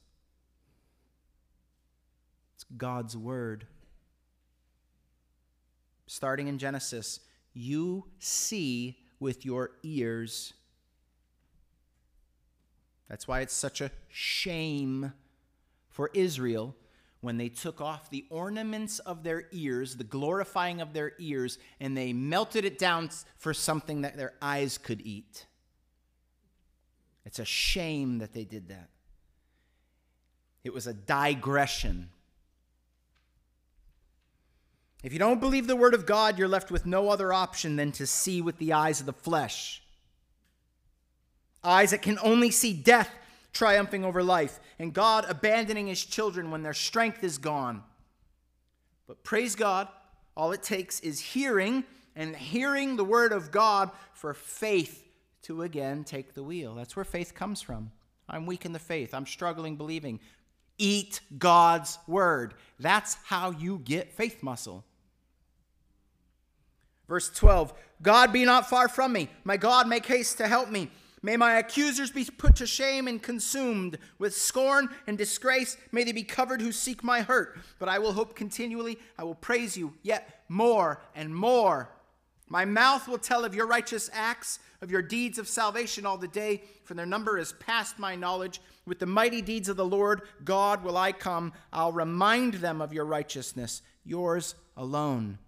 It's 2.55 2.65
God's 2.75 3.17
Word. 3.17 3.65
Starting 6.05 6.47
in 6.47 6.57
Genesis, 6.57 7.19
you 7.53 8.05
see 8.19 8.97
with 9.19 9.45
your 9.45 9.71
ears 9.83 10.53
that's 13.09 13.27
why 13.27 13.41
it's 13.41 13.53
such 13.53 13.81
a 13.81 13.91
shame 14.09 15.13
for 15.89 16.09
Israel 16.13 16.75
when 17.21 17.37
they 17.37 17.49
took 17.49 17.81
off 17.81 18.09
the 18.09 18.25
ornaments 18.29 18.99
of 18.99 19.23
their 19.23 19.45
ears, 19.51 19.95
the 19.95 20.03
glorifying 20.03 20.81
of 20.81 20.93
their 20.93 21.13
ears, 21.17 21.57
and 21.79 21.97
they 21.97 22.13
melted 22.13 22.63
it 22.63 22.77
down 22.77 23.09
for 23.37 23.53
something 23.53 24.01
that 24.01 24.17
their 24.17 24.33
eyes 24.41 24.77
could 24.77 25.01
eat. 25.01 25.47
It's 27.25 27.39
a 27.39 27.45
shame 27.45 28.19
that 28.19 28.33
they 28.33 28.45
did 28.45 28.69
that. 28.69 28.89
It 30.63 30.73
was 30.73 30.85
a 30.85 30.93
digression. 30.93 32.09
If 35.03 35.13
you 35.13 35.19
don't 35.19 35.39
believe 35.39 35.67
the 35.67 35.75
word 35.75 35.93
of 35.93 36.05
God, 36.05 36.37
you're 36.37 36.47
left 36.47 36.71
with 36.71 36.85
no 36.85 37.09
other 37.09 37.33
option 37.33 37.77
than 37.77 37.91
to 37.93 38.05
see 38.05 38.41
with 38.41 38.57
the 38.57 38.73
eyes 38.73 38.99
of 38.99 39.05
the 39.05 39.13
flesh 39.13 39.81
eyes 41.67 41.91
that 41.91 42.01
can 42.01 42.17
only 42.21 42.49
see 42.51 42.73
death 42.73 43.09
triumphing 43.53 44.05
over 44.05 44.23
life, 44.23 44.59
and 44.79 44.93
God 44.93 45.25
abandoning 45.27 45.87
his 45.87 46.03
children 46.03 46.51
when 46.51 46.63
their 46.63 46.73
strength 46.73 47.23
is 47.23 47.37
gone. 47.37 47.83
But 49.07 49.23
praise 49.23 49.55
God, 49.55 49.87
all 50.35 50.51
it 50.51 50.63
takes 50.63 50.99
is 50.99 51.19
hearing 51.19 51.83
and 52.15 52.35
hearing 52.35 52.95
the 52.95 53.03
word 53.03 53.31
of 53.31 53.51
God 53.51 53.91
for 54.13 54.33
faith 54.33 55.03
to 55.43 55.63
again 55.63 56.03
take 56.03 56.33
the 56.33 56.43
wheel. 56.43 56.75
That's 56.75 56.95
where 56.95 57.05
faith 57.05 57.33
comes 57.33 57.61
from. 57.61 57.91
I'm 58.29 58.45
weak 58.45 58.65
in 58.65 58.73
the 58.73 58.79
faith, 58.79 59.13
I'm 59.13 59.25
struggling 59.25 59.75
believing. 59.75 60.19
Eat 60.79 61.21
God's 61.39 61.97
word. 62.05 62.53
That's 62.79 63.17
how 63.25 63.49
you 63.49 63.79
get 63.79 64.13
faith 64.13 64.43
muscle. 64.43 64.85
Verse 67.07 67.29
12 67.29 67.73
God 68.01 68.31
be 68.31 68.45
not 68.45 68.69
far 68.69 68.87
from 68.87 69.13
me. 69.13 69.29
My 69.43 69.57
God, 69.57 69.87
make 69.87 70.05
haste 70.05 70.37
to 70.37 70.47
help 70.47 70.69
me. 70.69 70.91
May 71.23 71.35
my 71.35 71.57
accusers 71.57 72.11
be 72.11 72.25
put 72.25 72.55
to 72.57 72.67
shame 72.67 73.07
and 73.07 73.21
consumed 73.21 73.97
with 74.19 74.35
scorn 74.35 74.89
and 75.07 75.17
disgrace. 75.17 75.75
May 75.91 76.03
they 76.03 76.11
be 76.11 76.23
covered 76.23 76.61
who 76.61 76.71
seek 76.71 77.03
my 77.03 77.21
hurt. 77.21 77.57
But 77.79 77.89
I 77.89 77.99
will 77.99 78.13
hope 78.13 78.35
continually. 78.35 78.99
I 79.17 79.23
will 79.23 79.35
praise 79.35 79.75
you 79.75 79.95
yet 80.03 80.43
more 80.47 81.01
and 81.15 81.35
more. 81.35 81.89
My 82.49 82.65
mouth 82.65 83.07
will 83.07 83.17
tell 83.17 83.43
of 83.43 83.55
your 83.55 83.67
righteous 83.67 84.09
acts, 84.13 84.59
of 84.81 84.91
your 84.91 85.01
deeds 85.01 85.37
of 85.37 85.47
salvation 85.47 86.05
all 86.05 86.17
the 86.17 86.27
day, 86.27 86.61
for 86.83 86.93
their 86.93 87.05
number 87.05 87.37
is 87.37 87.53
past 87.53 87.99
my 87.99 88.15
knowledge. 88.15 88.61
With 88.85 88.99
the 88.99 89.05
mighty 89.05 89.41
deeds 89.41 89.67
of 89.67 89.75
the 89.75 89.85
Lord 89.85 90.21
God 90.45 90.83
will 90.83 90.97
I 90.97 91.11
come. 91.11 91.51
I'll 91.73 91.91
remind 91.91 92.55
them 92.55 92.81
of 92.81 92.93
your 92.93 93.05
righteousness, 93.05 93.81
yours 94.05 94.55
alone. 94.77 95.39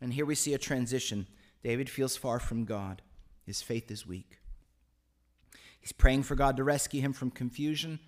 And 0.00 0.12
here 0.12 0.26
we 0.26 0.34
see 0.34 0.54
a 0.54 0.58
transition. 0.58 1.26
David 1.64 1.90
feels 1.90 2.16
far 2.16 2.38
from 2.38 2.64
God, 2.64 3.02
his 3.44 3.62
faith 3.62 3.90
is 3.90 4.06
weak. 4.06 4.38
He's 5.86 5.92
praying 5.92 6.24
for 6.24 6.34
God 6.34 6.56
to 6.56 6.64
rescue 6.64 7.00
him 7.00 7.12
from 7.12 7.30
confusion 7.30 8.00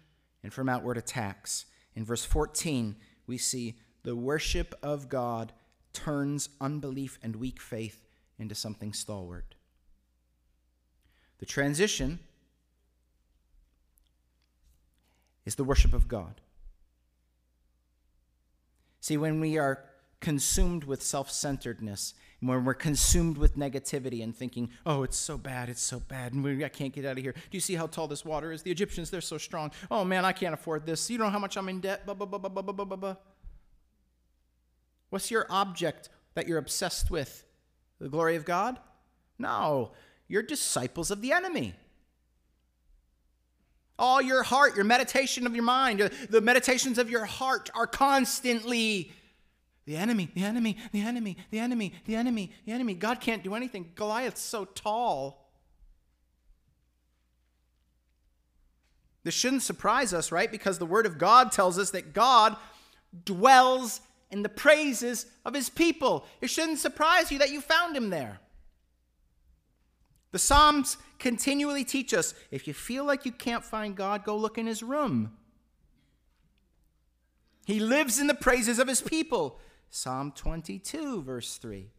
and 0.43 0.53
from 0.53 0.69
outward 0.69 0.99
attacks. 0.99 1.65
In 1.95 2.05
verse 2.05 2.25
14, 2.25 2.97
we 3.29 3.39
see 3.39 3.79
the 4.03 4.17
worship 4.17 4.75
of 4.83 5.09
God 5.09 5.53
turns 5.93 6.49
unbelief 6.61 7.21
and 7.23 7.37
weak 7.37 7.61
faith 7.61 8.05
into 8.37 8.57
something 8.57 8.93
stalwart. 8.93 9.55
The 11.39 11.47
transition 11.47 12.19
is 15.47 15.55
the 15.55 15.63
worship 15.63 15.93
of 15.93 16.09
God. 16.09 16.41
See, 19.01 19.17
when 19.17 19.39
we 19.39 19.57
are 19.57 19.85
consumed 20.19 20.83
with 20.83 21.01
self 21.01 21.31
centeredness 21.31 22.15
when 22.41 22.65
we're 22.65 22.75
consumed 22.75 23.37
with 23.37 23.57
negativity 23.57 24.23
and 24.23 24.35
thinking, 24.35 24.71
oh, 24.87 25.03
it's 25.03 25.17
so 25.17 25.37
bad, 25.37 25.69
it's 25.69 25.83
so 25.83 25.99
bad, 25.99 26.33
and 26.33 26.45
we, 26.45 26.65
I 26.65 26.69
can't 26.69 26.93
get 26.93 27.05
out 27.05 27.19
of 27.19 27.23
here. 27.23 27.33
Do 27.33 27.41
you 27.51 27.61
see 27.61 27.75
how 27.75 27.89
tall 27.89 28.07
this 28.07 28.25
water 28.25 28.53
is? 28.53 28.63
The 28.63 28.71
Egyptians, 28.71 29.11
they're 29.11 29.21
so 29.21 29.39
strong. 29.39 29.73
Oh, 29.91 30.05
man, 30.05 30.25
I 30.25 30.33
can't 30.33 30.55
afford 30.55 30.87
this. 30.87 31.11
You 31.11 31.19
know 31.19 31.31
how 31.31 31.41
much 31.41 31.57
I'm 31.57 31.69
in 31.69 31.81
debt? 31.81 32.07
Blah, 32.07 32.15
blah, 32.15 32.27
blah, 32.27 32.39
blah, 32.39 32.51
blah, 32.51 32.73
blah, 32.73 32.85
blah, 32.85 32.97
blah. 32.97 33.17
What's 35.11 35.31
your 35.31 35.47
object 35.51 36.11
that 36.35 36.47
you're 36.47 36.59
obsessed 36.59 37.11
with? 37.11 37.45
The 37.99 38.09
glory 38.09 38.37
of 38.37 38.45
God? 38.45 38.79
No, 39.39 39.93
you're 40.29 40.43
disciples 40.43 41.11
of 41.11 41.21
the 41.21 41.33
enemy. 41.33 41.75
All 43.99 44.23
your 44.23 44.45
heart, 44.45 44.77
your 44.77 44.85
meditation 44.85 45.45
of 45.45 45.57
your 45.57 45.65
mind, 45.65 46.09
the 46.31 46.41
meditations 46.41 46.99
of 46.99 47.11
your 47.11 47.25
heart 47.25 47.69
are 47.75 47.87
constantly 47.87 49.13
the 49.89 49.97
enemy, 49.97 50.29
the 50.35 50.45
enemy, 50.45 50.77
the 50.93 51.01
enemy, 51.01 51.39
the 51.51 51.59
enemy, 51.59 51.95
the 52.05 52.15
enemy, 52.15 52.53
the 52.67 52.73
enemy. 52.73 52.93
God 52.93 53.23
can't 53.23 53.43
do 53.43 53.55
anything. 53.55 53.91
Goliath's 53.95 54.43
so 54.43 54.67
tall. 54.67 55.49
This 59.25 59.33
shouldn't 59.33 59.63
surprise 59.63 60.13
us, 60.13 60.31
right? 60.31 60.53
Because 60.53 60.79
the 60.79 60.85
Word 60.85 61.07
of 61.07 61.17
God 61.17 61.53
tells 61.53 61.79
us 61.79 61.93
that 61.93 62.13
God 62.13 62.55
dwells 63.25 64.03
in 64.31 64.43
the 64.43 64.51
praises 64.51 65.25
of 65.47 65.55
His 65.55 65.71
people. 65.71 66.27
It 66.43 66.51
shouldn't 66.51 66.81
surprise 66.81 67.33
you 67.33 67.39
that 67.39 67.51
you 67.51 67.63
found 67.63 67.97
Him 67.97 68.11
there. 68.11 68.41
The 70.33 70.39
Psalms 70.39 70.99
continually 71.19 71.85
teach 71.85 72.13
us 72.13 72.35
if 72.51 72.69
you 72.69 72.75
feel 72.75 73.07
like 73.07 73.25
you 73.25 73.33
can't 73.33 73.65
find 73.65 73.97
God, 73.97 74.23
go 74.23 74.37
look 74.37 74.59
in 74.59 74.67
His 74.67 74.83
room. 74.83 75.33
He 77.65 77.81
lives 77.81 78.19
in 78.19 78.27
the 78.27 78.35
praises 78.35 78.79
of 78.79 78.87
His 78.87 79.01
people. 79.01 79.61
Psalm 79.91 80.33
22, 80.35 81.23
verse 81.23 81.57
3. 81.57 81.91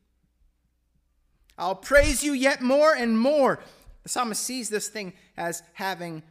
I'll 1.58 1.76
praise 1.76 2.24
you 2.24 2.34
yet 2.34 2.62
more 2.62 2.94
and 2.96 3.20
more. 3.20 3.60
The 4.04 4.10
psalmist 4.10 4.42
sees 4.42 4.70
this 4.70 4.88
thing 4.88 5.14
as 5.38 5.62
having 5.74 6.24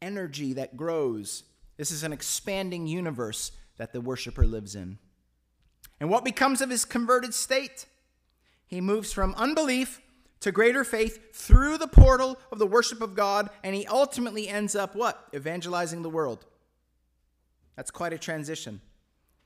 energy 0.00 0.54
that 0.54 0.76
grows. 0.76 1.44
This 1.76 1.90
is 1.90 2.02
an 2.02 2.12
expanding 2.12 2.86
universe 2.86 3.52
that 3.76 3.92
the 3.92 4.00
worshiper 4.00 4.46
lives 4.46 4.74
in. 4.74 4.98
And 6.00 6.10
what 6.10 6.24
becomes 6.24 6.60
of 6.60 6.70
his 6.70 6.84
converted 6.84 7.34
state? 7.34 7.86
He 8.66 8.80
moves 8.80 9.12
from 9.12 9.34
unbelief 9.36 10.00
to 10.40 10.50
greater 10.50 10.82
faith 10.82 11.34
through 11.34 11.78
the 11.78 11.86
portal 11.86 12.38
of 12.50 12.58
the 12.58 12.66
worship 12.66 13.00
of 13.00 13.14
God, 13.14 13.50
and 13.62 13.74
he 13.74 13.86
ultimately 13.86 14.48
ends 14.48 14.74
up 14.74 14.96
what? 14.96 15.28
Evangelizing 15.34 16.02
the 16.02 16.10
world. 16.10 16.46
That's 17.76 17.90
quite 17.90 18.12
a 18.12 18.18
transition. 18.18 18.80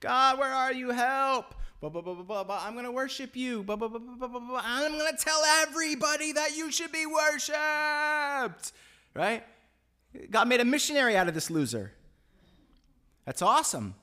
God, 0.01 0.39
where 0.39 0.53
are 0.53 0.73
you? 0.73 0.91
Help. 0.91 1.55
I'm 1.83 1.93
going 1.93 2.85
to 2.85 2.93
worship 2.93 3.37
you. 3.37 3.65
I'm 3.69 3.79
going 3.79 3.91
to 3.91 5.17
tell 5.19 5.43
everybody 5.63 6.33
that 6.33 6.57
you 6.57 6.73
should 6.73 6.93
be 6.93 7.07
worshiped. 7.07 8.73
Right? 9.15 9.45
God 10.31 10.49
made 10.49 10.61
a 10.61 10.65
missionary 10.65 11.17
out 11.17 11.29
of 11.29 11.35
this 11.35 11.51
loser. 11.51 11.93
That's 13.25 13.43
awesome. 13.43 13.95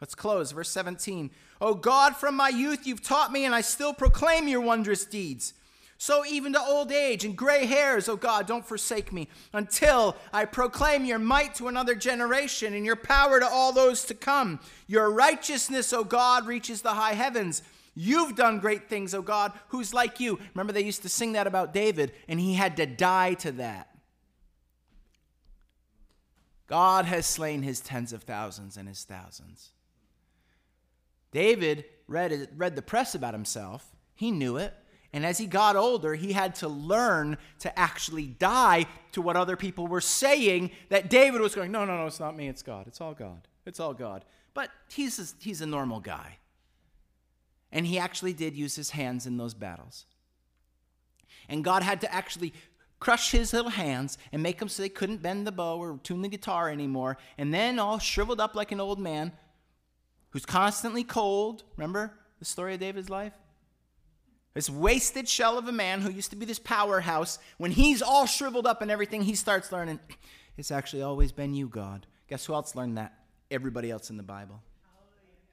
Let's 0.00 0.14
close. 0.14 0.52
Verse 0.52 0.70
17. 0.70 1.30
Oh 1.60 1.74
God, 1.74 2.16
from 2.16 2.34
my 2.34 2.48
youth 2.48 2.86
you've 2.86 3.02
taught 3.02 3.30
me, 3.30 3.44
and 3.44 3.54
I 3.54 3.60
still 3.60 3.92
proclaim 3.92 4.48
your 4.48 4.60
wondrous 4.60 5.04
deeds. 5.04 5.54
So 6.02 6.26
even 6.26 6.52
to 6.54 6.60
old 6.60 6.90
age 6.90 7.24
and 7.24 7.36
gray 7.36 7.64
hairs, 7.64 8.08
oh 8.08 8.16
God, 8.16 8.48
don't 8.48 8.66
forsake 8.66 9.12
me 9.12 9.28
until 9.52 10.16
I 10.32 10.46
proclaim 10.46 11.04
your 11.04 11.20
might 11.20 11.54
to 11.54 11.68
another 11.68 11.94
generation 11.94 12.74
and 12.74 12.84
your 12.84 12.96
power 12.96 13.38
to 13.38 13.46
all 13.46 13.72
those 13.72 14.04
to 14.06 14.14
come. 14.14 14.58
Your 14.88 15.12
righteousness, 15.12 15.92
oh 15.92 16.02
God, 16.02 16.48
reaches 16.48 16.82
the 16.82 16.94
high 16.94 17.12
heavens. 17.12 17.62
You've 17.94 18.34
done 18.34 18.58
great 18.58 18.88
things, 18.88 19.14
oh 19.14 19.22
God. 19.22 19.52
Who's 19.68 19.94
like 19.94 20.18
you? 20.18 20.40
Remember, 20.54 20.72
they 20.72 20.82
used 20.82 21.02
to 21.02 21.08
sing 21.08 21.34
that 21.34 21.46
about 21.46 21.72
David, 21.72 22.10
and 22.26 22.40
he 22.40 22.54
had 22.54 22.76
to 22.78 22.86
die 22.86 23.34
to 23.34 23.52
that. 23.52 23.96
God 26.66 27.04
has 27.04 27.26
slain 27.26 27.62
his 27.62 27.78
tens 27.78 28.12
of 28.12 28.24
thousands 28.24 28.76
and 28.76 28.88
his 28.88 29.04
thousands. 29.04 29.70
David 31.30 31.84
read, 32.08 32.48
read 32.56 32.74
the 32.74 32.82
press 32.82 33.14
about 33.14 33.34
himself, 33.34 33.94
he 34.16 34.32
knew 34.32 34.56
it. 34.56 34.74
And 35.12 35.26
as 35.26 35.38
he 35.38 35.46
got 35.46 35.76
older, 35.76 36.14
he 36.14 36.32
had 36.32 36.54
to 36.56 36.68
learn 36.68 37.36
to 37.58 37.78
actually 37.78 38.26
die 38.26 38.86
to 39.12 39.20
what 39.20 39.36
other 39.36 39.56
people 39.56 39.86
were 39.86 40.00
saying 40.00 40.70
that 40.88 41.10
David 41.10 41.40
was 41.40 41.54
going, 41.54 41.70
no, 41.70 41.84
no, 41.84 41.96
no, 41.98 42.06
it's 42.06 42.20
not 42.20 42.36
me, 42.36 42.48
it's 42.48 42.62
God. 42.62 42.86
It's 42.86 43.00
all 43.00 43.12
God. 43.12 43.46
It's 43.66 43.78
all 43.78 43.92
God. 43.92 44.24
But 44.54 44.70
he's 44.88 45.18
a, 45.18 45.42
he's 45.42 45.60
a 45.60 45.66
normal 45.66 46.00
guy. 46.00 46.38
And 47.70 47.86
he 47.86 47.98
actually 47.98 48.32
did 48.32 48.54
use 48.54 48.74
his 48.74 48.90
hands 48.90 49.26
in 49.26 49.36
those 49.36 49.54
battles. 49.54 50.06
And 51.48 51.62
God 51.62 51.82
had 51.82 52.00
to 52.02 52.14
actually 52.14 52.54
crush 52.98 53.32
his 53.32 53.52
little 53.52 53.70
hands 53.70 54.16
and 54.30 54.42
make 54.42 54.58
them 54.58 54.68
so 54.68 54.82
they 54.82 54.88
couldn't 54.88 55.22
bend 55.22 55.46
the 55.46 55.52
bow 55.52 55.78
or 55.78 55.98
tune 56.02 56.22
the 56.22 56.28
guitar 56.28 56.70
anymore. 56.70 57.18
And 57.36 57.52
then, 57.52 57.78
all 57.78 57.98
shriveled 57.98 58.40
up 58.40 58.54
like 58.54 58.72
an 58.72 58.80
old 58.80 58.98
man 58.98 59.32
who's 60.30 60.46
constantly 60.46 61.04
cold. 61.04 61.64
Remember 61.76 62.14
the 62.38 62.44
story 62.44 62.74
of 62.74 62.80
David's 62.80 63.10
life? 63.10 63.32
This 64.54 64.68
wasted 64.68 65.28
shell 65.28 65.56
of 65.56 65.66
a 65.66 65.72
man 65.72 66.02
who 66.02 66.10
used 66.10 66.30
to 66.30 66.36
be 66.36 66.44
this 66.44 66.58
powerhouse, 66.58 67.38
when 67.56 67.70
he's 67.70 68.02
all 68.02 68.26
shriveled 68.26 68.66
up 68.66 68.82
and 68.82 68.90
everything, 68.90 69.22
he 69.22 69.34
starts 69.34 69.72
learning, 69.72 69.98
it's 70.56 70.70
actually 70.70 71.02
always 71.02 71.32
been 71.32 71.54
you, 71.54 71.68
God. 71.68 72.06
Guess 72.28 72.46
who 72.46 72.54
else 72.54 72.76
learned 72.76 72.98
that? 72.98 73.14
Everybody 73.50 73.90
else 73.90 74.10
in 74.10 74.16
the 74.16 74.22
Bible. 74.22 74.62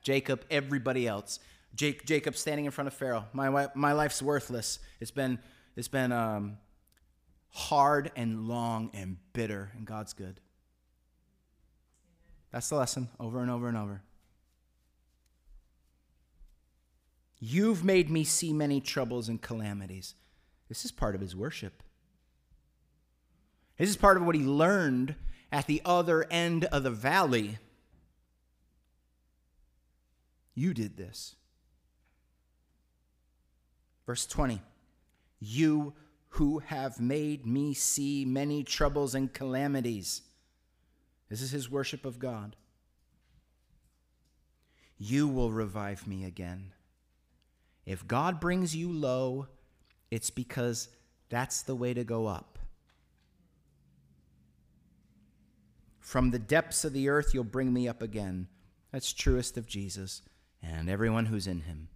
Jacob, 0.02 0.44
everybody 0.52 1.08
else. 1.08 1.40
Jake, 1.76 2.06
Jacob 2.06 2.36
standing 2.36 2.66
in 2.66 2.72
front 2.72 2.88
of 2.88 2.94
Pharaoh. 2.94 3.26
My, 3.32 3.68
my 3.74 3.94
life's 3.94 4.22
worthless. 4.22 4.80
It's 5.00 5.12
been, 5.12 5.40
it's 5.76 5.88
been 5.88 6.12
um, 6.12 6.58
hard 7.52 8.12
and 8.16 8.48
long 8.48 8.92
and 8.94 9.18
bitter, 9.34 9.72
and 9.76 9.86
God's 9.86 10.14
good. 10.14 10.40
That's 12.52 12.70
the 12.70 12.76
lesson 12.76 13.10
over 13.20 13.42
and 13.42 13.52
over 13.52 13.68
and 13.68 13.78
over. 13.78 14.02
You've 17.40 17.84
made 17.84 18.10
me 18.10 18.24
see 18.24 18.52
many 18.52 18.82
troubles 18.82 19.30
and 19.30 19.42
calamities. 19.42 20.16
This 20.68 20.84
is 20.84 20.92
part 20.92 21.16
of 21.16 21.22
his 21.22 21.36
worship. 21.36 21.82
This 23.78 23.90
is 23.90 23.98
part 23.98 24.18
of 24.18 24.26
what 24.26 24.36
he 24.36 24.44
learned 24.44 25.16
at 25.52 25.66
the 25.66 25.82
other 25.86 26.26
end 26.30 26.66
of 26.66 26.84
the 26.84 26.92
valley. 26.92 27.58
You 30.54 30.74
did 30.74 30.98
this. 30.98 31.36
Verse 34.06 34.26
20 34.26 34.62
You 35.40 35.94
who 36.34 36.60
have 36.60 37.00
made 37.00 37.46
me 37.46 37.74
see 37.74 38.26
many 38.26 38.64
troubles 38.64 39.16
and 39.16 39.34
calamities. 39.34 40.24
This 41.30 41.42
is 41.42 41.52
his 41.52 41.70
worship 41.70 42.06
of 42.06 42.20
God. 42.20 42.56
You 44.98 45.28
will 45.28 45.52
revive 45.52 46.06
me 46.06 46.26
again. 46.26 46.74
If 47.90 48.08
God 48.08 48.40
brings 48.40 48.76
you 48.76 48.92
low, 48.92 49.48
it's 50.12 50.30
because 50.30 50.90
that's 51.30 51.64
the 51.64 51.74
way 51.74 51.92
to 51.96 52.04
go 52.04 52.28
up. 52.28 52.60
From 56.00 56.30
the 56.30 56.38
depths 56.38 56.86
of 56.86 56.94
the 56.94 57.10
earth, 57.10 57.34
you'll 57.34 57.44
bring 57.44 57.74
me 57.74 57.88
up 57.88 58.04
again. 58.04 58.48
That's 58.92 59.12
truest 59.12 59.58
of 59.58 59.66
Jesus 59.66 60.22
and 60.62 60.88
everyone 60.88 61.26
who's 61.26 61.48
in 61.48 61.62
him. 61.62 61.88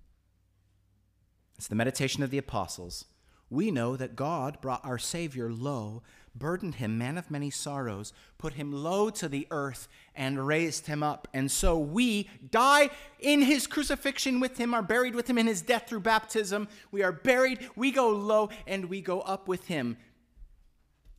It's 1.59 1.67
the 1.67 1.75
meditation 1.75 2.23
of 2.23 2.31
the 2.31 2.39
apostles. 2.39 3.05
We 3.51 3.69
know 3.69 3.95
that 3.95 4.15
God 4.15 4.61
brought 4.61 4.83
our 4.83 4.97
Savior 4.97 5.53
low 5.53 6.01
burdened 6.35 6.75
him, 6.75 6.97
man 6.97 7.17
of 7.17 7.29
many 7.29 7.49
sorrows, 7.49 8.13
put 8.37 8.53
him 8.53 8.71
low 8.71 9.09
to 9.11 9.27
the 9.27 9.47
earth, 9.51 9.87
and 10.15 10.47
raised 10.47 10.87
him 10.87 11.03
up. 11.03 11.27
And 11.33 11.51
so 11.51 11.77
we 11.77 12.29
die 12.49 12.89
in 13.19 13.41
his 13.41 13.67
crucifixion 13.67 14.39
with 14.39 14.57
him, 14.57 14.73
are 14.73 14.81
buried 14.81 15.15
with 15.15 15.29
him 15.29 15.37
in 15.37 15.47
his 15.47 15.61
death 15.61 15.87
through 15.87 16.01
baptism. 16.01 16.67
We 16.91 17.03
are 17.03 17.11
buried, 17.11 17.59
we 17.75 17.91
go 17.91 18.09
low, 18.09 18.49
and 18.67 18.85
we 18.85 19.01
go 19.01 19.21
up 19.21 19.47
with 19.47 19.67
him. 19.67 19.97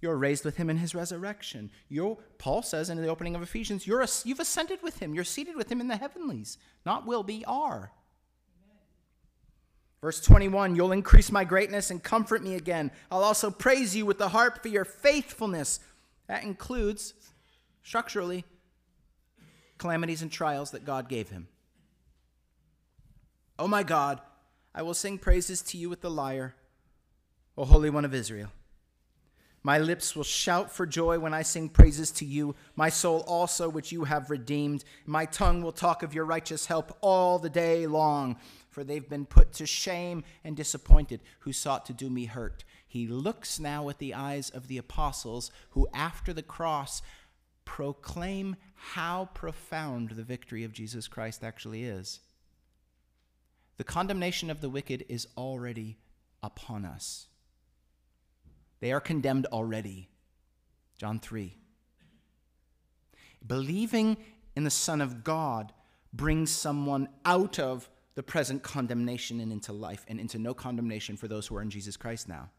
You're 0.01 0.17
raised 0.17 0.45
with 0.45 0.57
him 0.57 0.69
in 0.69 0.77
his 0.77 0.95
resurrection. 0.95 1.71
you 1.89 2.19
Paul 2.37 2.63
says 2.63 2.91
in 2.91 3.01
the 3.01 3.09
opening 3.09 3.35
of 3.35 3.43
Ephesians, 3.43 3.87
you're 3.87 4.03
a, 4.03 4.09
you've 4.25 4.41
ascended 4.41 4.83
with 4.83 4.99
him. 4.99 5.15
You're 5.15 5.25
seated 5.25 5.57
with 5.57 5.73
him 5.73 5.81
in 5.81 5.89
the 5.89 5.97
heavenlies. 5.97 6.59
Not 6.85 7.07
will 7.07 7.23
be, 7.23 7.43
are. 7.47 7.91
Verse 10.05 10.21
21 10.21 10.77
You'll 10.77 10.93
increase 10.93 11.33
my 11.33 11.45
greatness 11.45 11.91
and 11.91 12.03
comfort 12.03 12.43
me 12.43 12.57
again. 12.57 12.91
I'll 13.11 13.25
also 13.25 13.51
praise 13.51 13.97
you 13.97 14.05
with 14.05 14.19
the 14.19 14.29
harp 14.29 14.61
for 14.61 14.69
your 14.69 14.85
faithfulness. 14.85 15.81
That 16.27 16.45
includes, 16.45 17.15
structurally, 17.83 18.45
calamities 19.79 20.21
and 20.21 20.31
trials 20.31 20.73
that 20.73 20.85
God 20.85 21.09
gave 21.09 21.31
him. 21.31 21.49
Oh 23.59 23.67
my 23.67 23.83
God, 23.83 24.21
I 24.75 24.83
will 24.83 24.93
sing 24.93 25.17
praises 25.17 25.63
to 25.63 25.79
you 25.79 25.89
with 25.89 26.03
the 26.03 26.11
lyre, 26.11 26.55
O 27.57 27.65
Holy 27.65 27.89
One 27.89 28.05
of 28.05 28.13
Israel. 28.13 28.51
My 29.63 29.79
lips 29.79 30.15
will 30.15 30.23
shout 30.23 30.71
for 30.71 30.85
joy 30.85 31.19
when 31.19 31.33
I 31.33 31.41
sing 31.41 31.71
praises 31.71 32.11
to 32.11 32.27
you, 32.27 32.55
my 32.77 32.91
soul 32.91 33.25
also, 33.27 33.71
which 33.71 33.91
you 33.91 34.05
have 34.05 34.29
redeemed. 34.29 34.85
My 35.07 35.25
tongue 35.25 35.63
will 35.63 35.73
talk 35.73 36.03
of 36.03 36.13
your 36.13 36.27
righteous 36.27 36.67
help 36.67 36.95
all 37.01 37.39
the 37.39 37.49
day 37.49 37.87
long 37.87 38.37
for 38.75 38.83
they've 38.83 39.09
been 39.09 39.25
put 39.25 39.53
to 39.53 39.67
shame 39.67 40.25
and 40.43 40.57
disappointed 40.57 41.21
who 41.41 41.53
sought 41.53 41.87
to 41.87 41.93
do 41.93 42.11
me 42.11 42.25
hurt. 42.25 42.65
He 42.87 43.07
looks 43.07 43.61
now 43.61 43.85
with 43.85 43.99
the 43.99 44.15
eyes 44.15 44.51
of 44.51 44.67
the 44.67 44.79
apostles 44.79 45.53
who, 45.71 45.87
after 45.95 46.33
the 46.33 46.43
cross, 46.43 47.01
proclaim 47.65 48.57
how 48.75 49.31
profound 49.33 50.11
the 50.11 50.25
victory 50.25 50.65
of 50.65 50.73
Jesus 50.73 51.07
Christ 51.07 51.45
actually 51.45 51.85
is. 51.85 52.19
The 53.77 53.85
condemnation 53.85 54.51
of 54.51 54.61
the 54.61 54.69
wicked 54.69 55.05
is 55.09 55.29
already 55.37 55.97
upon 56.43 56.85
us. 56.85 57.29
They 58.81 58.91
are 58.91 59.01
condemned 59.01 59.47
already. 59.47 60.09
John 60.99 61.21
3. 61.21 61.57
Believing 63.47 64.17
in 64.57 64.65
the 64.65 64.71
Son 64.71 65.01
of 65.01 65.23
God 65.23 65.73
brings 66.13 66.51
someone 66.51 67.09
out 67.25 67.59
of 67.59 67.89
the 68.15 68.23
present 68.23 68.63
condemnation 68.63 69.41
and 69.41 69.53
into 69.53 69.73
life 69.73 70.05
and 70.09 70.21
into 70.21 70.39
no 70.39 70.55
condemnation 70.55 71.17
for 71.17 71.29
those 71.29 71.47
who 71.47 71.57
are 71.57 71.63
in 71.63 71.71
Jesus 71.71 71.97
Christ 71.97 72.29
now. 72.29 72.51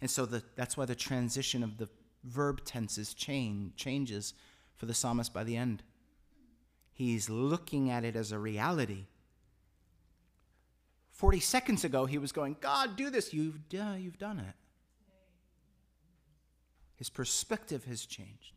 And 0.00 0.10
so 0.10 0.26
the, 0.26 0.42
that's 0.56 0.76
why 0.76 0.84
the 0.84 0.94
transition 0.94 1.62
of 1.62 1.78
the 1.78 1.88
verb 2.24 2.64
tenses 2.64 3.14
change, 3.14 3.76
changes 3.76 4.34
for 4.76 4.86
the 4.86 4.94
psalmist 4.94 5.32
by 5.32 5.44
the 5.44 5.56
end. 5.56 5.82
He's 6.92 7.28
looking 7.28 7.90
at 7.90 8.04
it 8.04 8.16
as 8.16 8.32
a 8.32 8.38
reality. 8.38 9.06
40 11.12 11.40
seconds 11.40 11.84
ago, 11.84 12.06
he 12.06 12.18
was 12.18 12.32
going, 12.32 12.56
God, 12.60 12.96
do 12.96 13.10
this. 13.10 13.32
You've, 13.32 13.58
you've 13.70 14.18
done 14.18 14.38
it. 14.40 14.54
His 16.96 17.10
perspective 17.10 17.84
has 17.84 18.06
changed. 18.06 18.52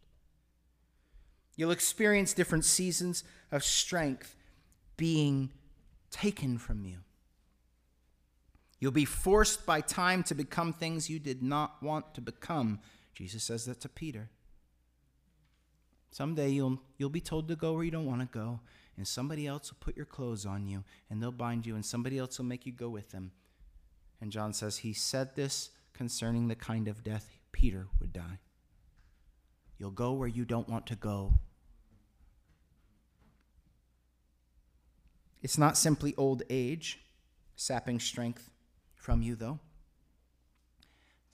You'll 1.55 1.71
experience 1.71 2.33
different 2.33 2.65
seasons 2.65 3.23
of 3.51 3.63
strength 3.63 4.35
being 4.97 5.51
taken 6.11 6.57
from 6.57 6.85
you. 6.85 6.97
You'll 8.79 8.91
be 8.91 9.05
forced 9.05 9.65
by 9.65 9.81
time 9.81 10.23
to 10.23 10.35
become 10.35 10.73
things 10.73 11.09
you 11.09 11.19
did 11.19 11.41
not 11.41 11.81
want 11.81 12.13
to 12.15 12.21
become. 12.21 12.79
Jesus 13.13 13.43
says 13.43 13.65
that 13.65 13.81
to 13.81 13.89
Peter. 13.89 14.29
Someday 16.11 16.49
you'll, 16.49 16.79
you'll 16.97 17.09
be 17.09 17.21
told 17.21 17.47
to 17.47 17.55
go 17.55 17.73
where 17.73 17.83
you 17.83 17.91
don't 17.91 18.05
want 18.05 18.21
to 18.21 18.27
go, 18.27 18.59
and 18.95 19.07
somebody 19.07 19.47
else 19.47 19.71
will 19.71 19.77
put 19.79 19.97
your 19.97 20.05
clothes 20.05 20.45
on 20.45 20.65
you, 20.65 20.83
and 21.09 21.21
they'll 21.21 21.31
bind 21.31 21.65
you, 21.65 21.75
and 21.75 21.85
somebody 21.85 22.17
else 22.17 22.37
will 22.37 22.45
make 22.45 22.65
you 22.65 22.71
go 22.71 22.89
with 22.89 23.11
them. 23.11 23.31
And 24.21 24.31
John 24.31 24.53
says, 24.53 24.77
He 24.77 24.93
said 24.93 25.35
this 25.35 25.71
concerning 25.93 26.47
the 26.47 26.55
kind 26.55 26.87
of 26.87 27.03
death 27.03 27.37
Peter 27.51 27.87
would 27.99 28.13
die. 28.13 28.39
You'll 29.77 29.91
go 29.91 30.13
where 30.13 30.27
you 30.27 30.45
don't 30.45 30.69
want 30.69 30.85
to 30.87 30.95
go. 30.95 31.33
It's 35.45 35.59
not 35.59 35.77
simply 35.77 36.15
old 36.17 36.41
age 36.49 37.01
sapping 37.55 37.99
strength 37.99 38.49
from 38.95 39.21
you, 39.21 39.35
though. 39.35 39.59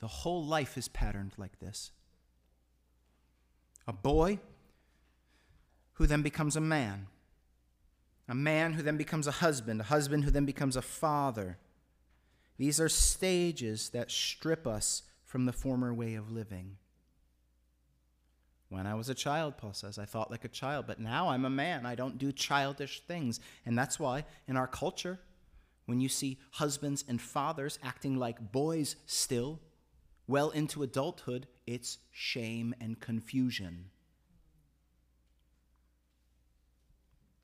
The 0.01 0.07
whole 0.07 0.43
life 0.43 0.77
is 0.77 0.89
patterned 0.89 1.31
like 1.38 1.59
this. 1.59 1.91
A 3.88 3.93
boy 3.93 4.39
who 5.93 6.07
then 6.07 6.23
becomes 6.23 6.57
a 6.57 6.59
man, 6.59 7.07
a 8.27 8.35
man 8.35 8.73
who 8.73 8.81
then 8.81 8.97
becomes 8.97 9.27
a 9.27 9.31
husband, 9.31 9.79
a 9.79 9.85
husband 9.85 10.25
who 10.25 10.31
then 10.31 10.43
becomes 10.43 10.75
a 10.75 10.81
father. 10.81 11.57
These 12.57 12.81
are 12.81 12.89
stages 12.89 13.91
that 13.91 14.11
strip 14.11 14.67
us 14.67 15.03
from 15.23 15.45
the 15.45 15.53
former 15.53 15.93
way 15.93 16.15
of 16.15 16.29
living. 16.29 16.75
When 18.72 18.88
I 18.88 18.95
was 18.95 19.10
a 19.10 19.14
child, 19.14 19.57
Paul 19.57 19.73
says, 19.73 19.99
I 19.99 20.06
thought 20.06 20.31
like 20.31 20.45
a 20.45 20.48
child, 20.48 20.85
but 20.88 20.98
now 20.98 21.27
I'm 21.27 21.43
a 21.43 21.49
man. 21.49 21.85
I 21.85 21.93
don't 21.93 22.18
do 22.18 22.31
childish 22.31 23.02
things. 23.02 23.41
And 23.65 23.77
that's 23.77 23.99
why 23.99 24.23
in 24.48 24.56
our 24.56 24.65
culture, 24.65 25.19
when 25.88 25.99
you 25.99 26.07
see 26.07 26.39
husbands 26.52 27.03
and 27.06 27.22
fathers 27.22 27.80
acting 27.84 28.15
like 28.15 28.53
boys 28.53 28.95
still, 29.07 29.60
well 30.26 30.52
into 30.52 30.84
adulthood, 30.84 31.48
it's 31.68 31.98
shame 32.11 32.73
and 32.80 32.98
confusion. 32.98 33.89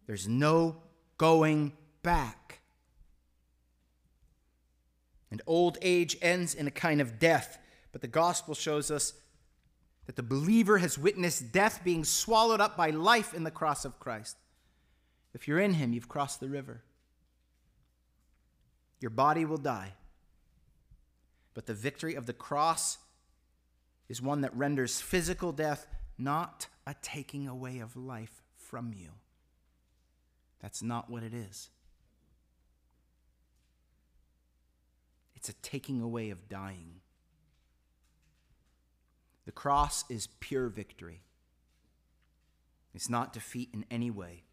There's 0.05 0.29
no 0.29 0.77
going 1.17 1.73
back. 2.03 2.61
And 5.29 5.41
old 5.45 5.77
age 5.81 6.15
ends 6.21 6.55
in 6.55 6.67
a 6.67 6.71
kind 6.71 7.01
of 7.01 7.19
death, 7.19 7.59
but 7.91 7.99
the 7.99 8.07
gospel 8.07 8.55
shows 8.55 8.89
us 8.89 9.11
that 10.07 10.15
the 10.15 10.23
believer 10.23 10.79
has 10.79 10.97
witnessed 10.97 11.51
death 11.51 11.81
being 11.83 12.03
swallowed 12.03 12.61
up 12.61 12.75
by 12.75 12.89
life 12.89 13.33
in 13.33 13.43
the 13.43 13.51
cross 13.51 13.85
of 13.85 13.99
Christ. 13.99 14.37
If 15.33 15.47
you're 15.47 15.59
in 15.59 15.73
Him, 15.73 15.93
you've 15.93 16.09
crossed 16.09 16.39
the 16.39 16.49
river. 16.49 16.81
Your 18.99 19.11
body 19.11 19.45
will 19.45 19.57
die. 19.57 19.93
But 21.53 21.65
the 21.65 21.73
victory 21.73 22.15
of 22.15 22.25
the 22.25 22.33
cross 22.33 22.97
is 24.07 24.21
one 24.21 24.41
that 24.41 24.55
renders 24.55 25.01
physical 25.01 25.51
death 25.51 25.85
not 26.17 26.67
a 26.87 26.95
taking 27.01 27.47
away 27.47 27.79
of 27.79 27.95
life 27.95 28.41
from 28.55 28.93
you. 28.93 29.09
That's 30.61 30.81
not 30.81 31.09
what 31.09 31.21
it 31.21 31.33
is. 31.33 31.69
It's 35.35 35.49
a 35.49 35.53
taking 35.53 36.01
away 36.01 36.29
of 36.29 36.49
dying. 36.49 37.01
The 39.47 39.53
cross 39.53 40.03
is 40.09 40.27
pure 40.41 40.67
victory. 40.67 41.21
It's 42.93 43.09
not 43.09 43.31
defeat 43.31 43.69
in 43.73 43.85
any 43.89 44.11
way. 44.11 44.43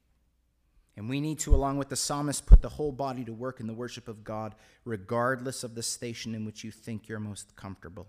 And 0.96 1.08
we 1.08 1.20
need 1.20 1.40
to, 1.40 1.52
along 1.52 1.78
with 1.78 1.88
the 1.88 1.96
psalmist, 1.96 2.46
put 2.46 2.62
the 2.62 2.68
whole 2.68 2.92
body 2.92 3.24
to 3.24 3.32
work 3.32 3.58
in 3.58 3.66
the 3.66 3.74
worship 3.74 4.06
of 4.06 4.22
God, 4.22 4.54
regardless 4.84 5.64
of 5.64 5.74
the 5.74 5.82
station 5.82 6.32
in 6.32 6.44
which 6.44 6.62
you 6.62 6.70
think 6.70 7.08
you're 7.08 7.18
most 7.18 7.56
comfortable. 7.56 8.06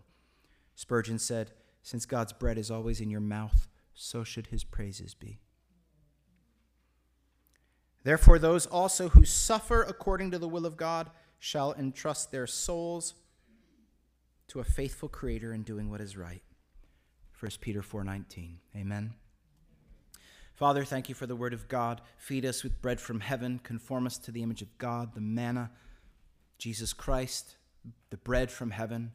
Spurgeon 0.76 1.18
said, 1.18 1.54
Since 1.82 2.06
God's 2.06 2.34
bread 2.34 2.60
is 2.60 2.70
always 2.70 3.02
in 3.02 3.10
your 3.10 3.20
mouth, 3.20 3.68
so 3.96 4.24
should 4.24 4.48
his 4.48 4.64
praises 4.64 5.16
be. 5.16 5.40
Therefore, 8.04 8.38
those 8.38 8.68
also 8.68 9.10
who 9.10 9.26
suffer 9.26 9.82
according 9.82 10.30
to 10.30 10.38
the 10.38 10.48
will 10.48 10.68
of 10.68 10.78
God 10.78 11.10
shall 11.40 11.74
entrust 11.74 12.32
their 12.32 12.46
souls 12.46 13.16
to 14.50 14.60
a 14.60 14.64
faithful 14.64 15.10
Creator 15.10 15.52
in 15.52 15.64
doing 15.64 15.90
what 15.90 16.00
is 16.00 16.16
right. 16.16 16.44
1 17.40 17.60
Peter 17.60 17.82
4:19. 17.82 18.60
Amen. 18.76 19.16
Father, 20.54 20.86
thank 20.86 21.10
you 21.10 21.16
for 21.16 21.28
the 21.28 21.36
word 21.36 21.54
of 21.54 21.68
God. 21.68 22.02
Feed 22.18 22.46
us 22.46 22.64
with 22.64 22.82
bread 22.82 23.02
from 23.02 23.20
heaven, 23.20 23.60
conform 23.60 24.08
us 24.08 24.18
to 24.20 24.32
the 24.32 24.42
image 24.42 24.62
of 24.62 24.78
God, 24.78 25.14
the 25.14 25.22
manna, 25.22 25.72
Jesus 26.58 26.94
Christ, 26.94 27.58
the 28.10 28.18
bread 28.18 28.50
from 28.50 28.72
heaven 28.72 29.12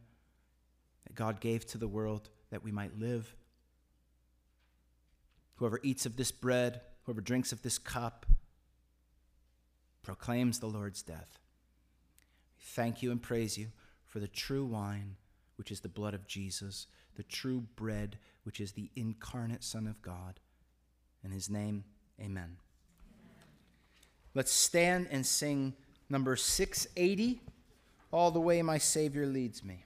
that 1.07 1.15
God 1.15 1.41
gave 1.41 1.67
to 1.67 1.79
the 1.79 1.89
world 1.89 2.29
that 2.51 2.63
we 2.63 2.71
might 2.71 2.99
live. 2.99 3.35
Whoever 5.55 5.81
eats 5.83 6.05
of 6.05 6.17
this 6.17 6.31
bread, 6.31 6.83
whoever 7.05 7.23
drinks 7.23 7.53
of 7.53 7.63
this 7.63 7.79
cup, 7.79 8.27
proclaims 10.03 10.59
the 10.59 10.67
Lord's 10.67 11.03
death. 11.03 11.39
We 12.59 12.65
thank 12.65 13.03
you 13.03 13.11
and 13.11 13.23
praise 13.23 13.57
you 13.57 13.69
for 14.05 14.21
the 14.21 14.29
true 14.29 14.67
wine, 14.67 15.17
which 15.57 15.71
is 15.71 15.81
the 15.81 15.89
blood 15.89 16.13
of 16.13 16.27
Jesus 16.27 16.87
the 17.21 17.25
true 17.25 17.63
bread, 17.77 18.17
which 18.45 18.61
is 18.61 18.73
the 18.73 18.89
incarnate 18.97 19.63
Son 19.63 19.87
of 19.87 20.01
God. 20.01 20.41
In 21.23 21.31
his 21.31 21.51
name, 21.51 21.85
amen. 22.19 22.57
Let's 24.35 24.51
stand 24.51 25.07
and 25.11 25.27
sing 25.27 25.75
number 26.09 26.35
680, 26.35 27.43
All 28.11 28.31
the 28.31 28.41
Way 28.41 28.63
My 28.63 28.79
Savior 28.79 29.27
Leads 29.27 29.63
Me. 29.63 29.85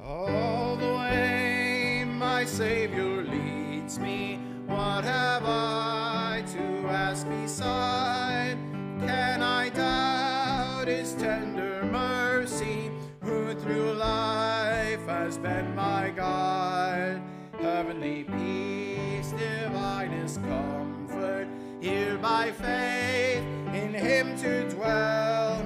All 0.00 0.76
the 0.76 0.92
way 0.94 2.04
my 2.06 2.44
Savior 2.44 3.22
leads 3.22 3.98
me, 3.98 4.38
what 4.66 5.04
have 5.04 5.44
I 5.44 6.42
to 6.52 6.88
ask 6.88 7.28
beside? 7.28 8.56
Can 9.00 9.42
I 9.42 9.68
doubt 9.70 10.88
his 10.88 11.14
tender 11.14 11.84
mercy, 11.84 12.90
who 13.22 13.54
through 13.54 13.94
life 13.94 15.06
has 15.06 15.38
been 15.38 15.74
my 15.74 16.10
guide? 16.10 17.22
Heavenly 17.60 18.24
peace. 18.24 18.73
by 22.44 22.50
faith 22.52 23.42
in 23.72 23.94
him 23.94 24.36
to 24.36 24.68
dwell. 24.68 25.64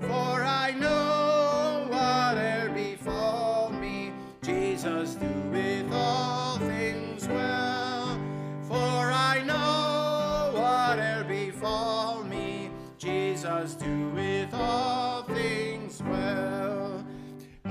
For 0.00 0.42
I 0.42 0.72
know 0.72 1.86
whate'er 1.88 2.68
befall 2.68 3.70
me, 3.70 4.12
Jesus 4.42 5.14
doeth 5.14 5.90
all 5.90 6.58
things 6.58 7.26
well. 7.28 8.20
For 8.64 8.74
I 8.76 9.42
know 9.46 10.52
whate'er 10.54 11.24
befall 11.24 12.22
me, 12.24 12.72
Jesus 12.98 13.74
doeth 13.76 14.52
all 14.52 15.22
things 15.22 16.02
well. 16.02 17.06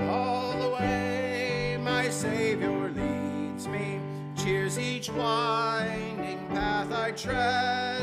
All 0.00 0.58
the 0.58 0.70
way 0.70 1.78
my 1.80 2.08
Savior 2.08 2.90
leads 2.90 3.68
me, 3.68 4.00
cheers 4.36 4.80
each 4.80 5.10
winding 5.10 6.48
path 6.48 6.90
I 6.90 7.12
tread 7.12 7.97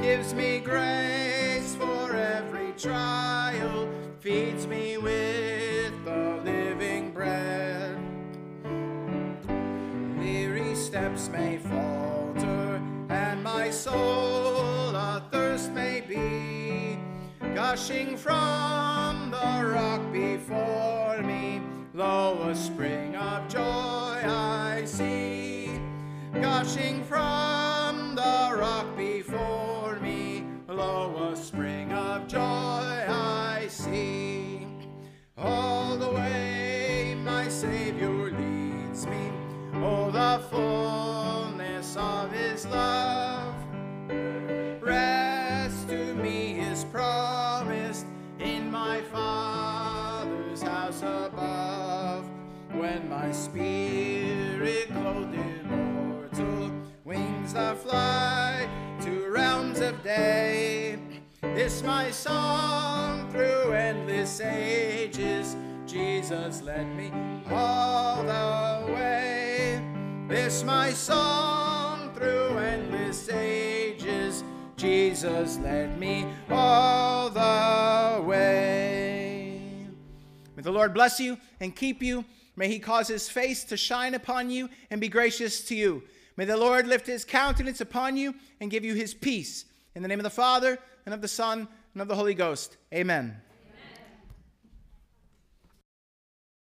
gives 0.00 0.32
me 0.32 0.60
grace 0.60 1.74
for 1.74 2.14
every 2.14 2.72
trial, 2.72 3.88
feeds 4.20 4.66
me 4.66 4.96
with 4.96 5.92
the 6.04 6.40
living 6.44 7.10
bread. 7.10 7.98
Weary 10.16 10.74
steps 10.76 11.28
may 11.28 11.58
falter, 11.58 12.80
and 13.08 13.42
my 13.42 13.70
soul 13.70 14.94
athirst 14.96 15.72
may 15.72 16.00
be, 16.00 16.98
gushing 17.54 18.16
from 18.16 19.32
the 19.32 19.66
rock 19.74 20.00
before 20.12 21.20
me. 21.22 21.60
Lo, 21.92 22.48
a 22.48 22.54
spring 22.54 23.16
of 23.16 23.48
joy 23.48 24.22
I 24.24 24.82
see, 24.84 25.72
gushing 26.34 27.02
from 27.02 28.14
the 28.14 28.56
rock 28.56 28.86
before 28.96 29.07
me. 30.78 30.84
Lo, 30.84 31.30
a 31.32 31.36
spring 31.36 31.92
of 31.92 32.26
joy 32.28 32.40
I 32.40 33.66
see. 33.68 34.66
All 35.36 35.96
the 35.96 36.10
way 36.10 37.16
my 37.24 37.48
Savior 37.48 38.30
leads 38.30 39.06
me. 39.06 39.30
Oh, 39.74 40.10
the 40.10 40.42
fullness 40.50 41.96
of 41.96 42.32
His 42.32 42.66
love. 42.66 43.54
Rest 44.80 45.88
to 45.88 46.14
me 46.14 46.60
is 46.60 46.84
promised 46.84 48.06
in 48.38 48.70
my 48.70 49.00
Father's 49.02 50.62
house 50.62 51.02
above. 51.02 52.24
When 52.72 53.08
my 53.08 53.32
spirit 53.32 54.88
clothed 54.88 55.34
immortal 55.34 56.70
wings 57.04 57.52
that 57.54 57.78
fly 57.78 58.68
to 59.02 59.30
realms 59.30 59.80
of 59.80 60.02
day. 60.02 60.57
This 61.58 61.82
my 61.82 62.08
song 62.12 63.28
through 63.32 63.72
endless 63.72 64.40
ages. 64.40 65.56
Jesus 65.86 66.62
led 66.62 66.86
me 66.94 67.10
all 67.50 68.22
the 68.22 68.92
way. 68.92 69.82
This 70.28 70.62
my 70.62 70.92
song 70.92 72.14
through 72.14 72.56
endless 72.58 73.28
ages. 73.30 74.44
Jesus 74.76 75.58
led 75.58 75.98
me 75.98 76.28
all 76.48 77.28
the 77.28 78.22
way. 78.22 79.60
May 80.54 80.62
the 80.62 80.70
Lord 80.70 80.94
bless 80.94 81.18
you 81.18 81.38
and 81.58 81.74
keep 81.74 82.04
you. 82.04 82.24
May 82.54 82.68
he 82.68 82.78
cause 82.78 83.08
his 83.08 83.28
face 83.28 83.64
to 83.64 83.76
shine 83.76 84.14
upon 84.14 84.48
you 84.48 84.68
and 84.92 85.00
be 85.00 85.08
gracious 85.08 85.64
to 85.64 85.74
you. 85.74 86.04
May 86.36 86.44
the 86.44 86.56
Lord 86.56 86.86
lift 86.86 87.08
his 87.08 87.24
countenance 87.24 87.80
upon 87.80 88.16
you 88.16 88.36
and 88.60 88.70
give 88.70 88.84
you 88.84 88.94
his 88.94 89.12
peace. 89.12 89.64
In 89.96 90.02
the 90.02 90.08
name 90.08 90.20
of 90.20 90.24
the 90.24 90.30
Father, 90.30 90.78
and 91.08 91.14
of 91.14 91.22
the 91.22 91.28
Son, 91.28 91.66
and 91.94 92.02
of 92.02 92.06
the 92.06 92.14
Holy 92.14 92.34
Ghost. 92.34 92.76
Amen. 92.92 93.40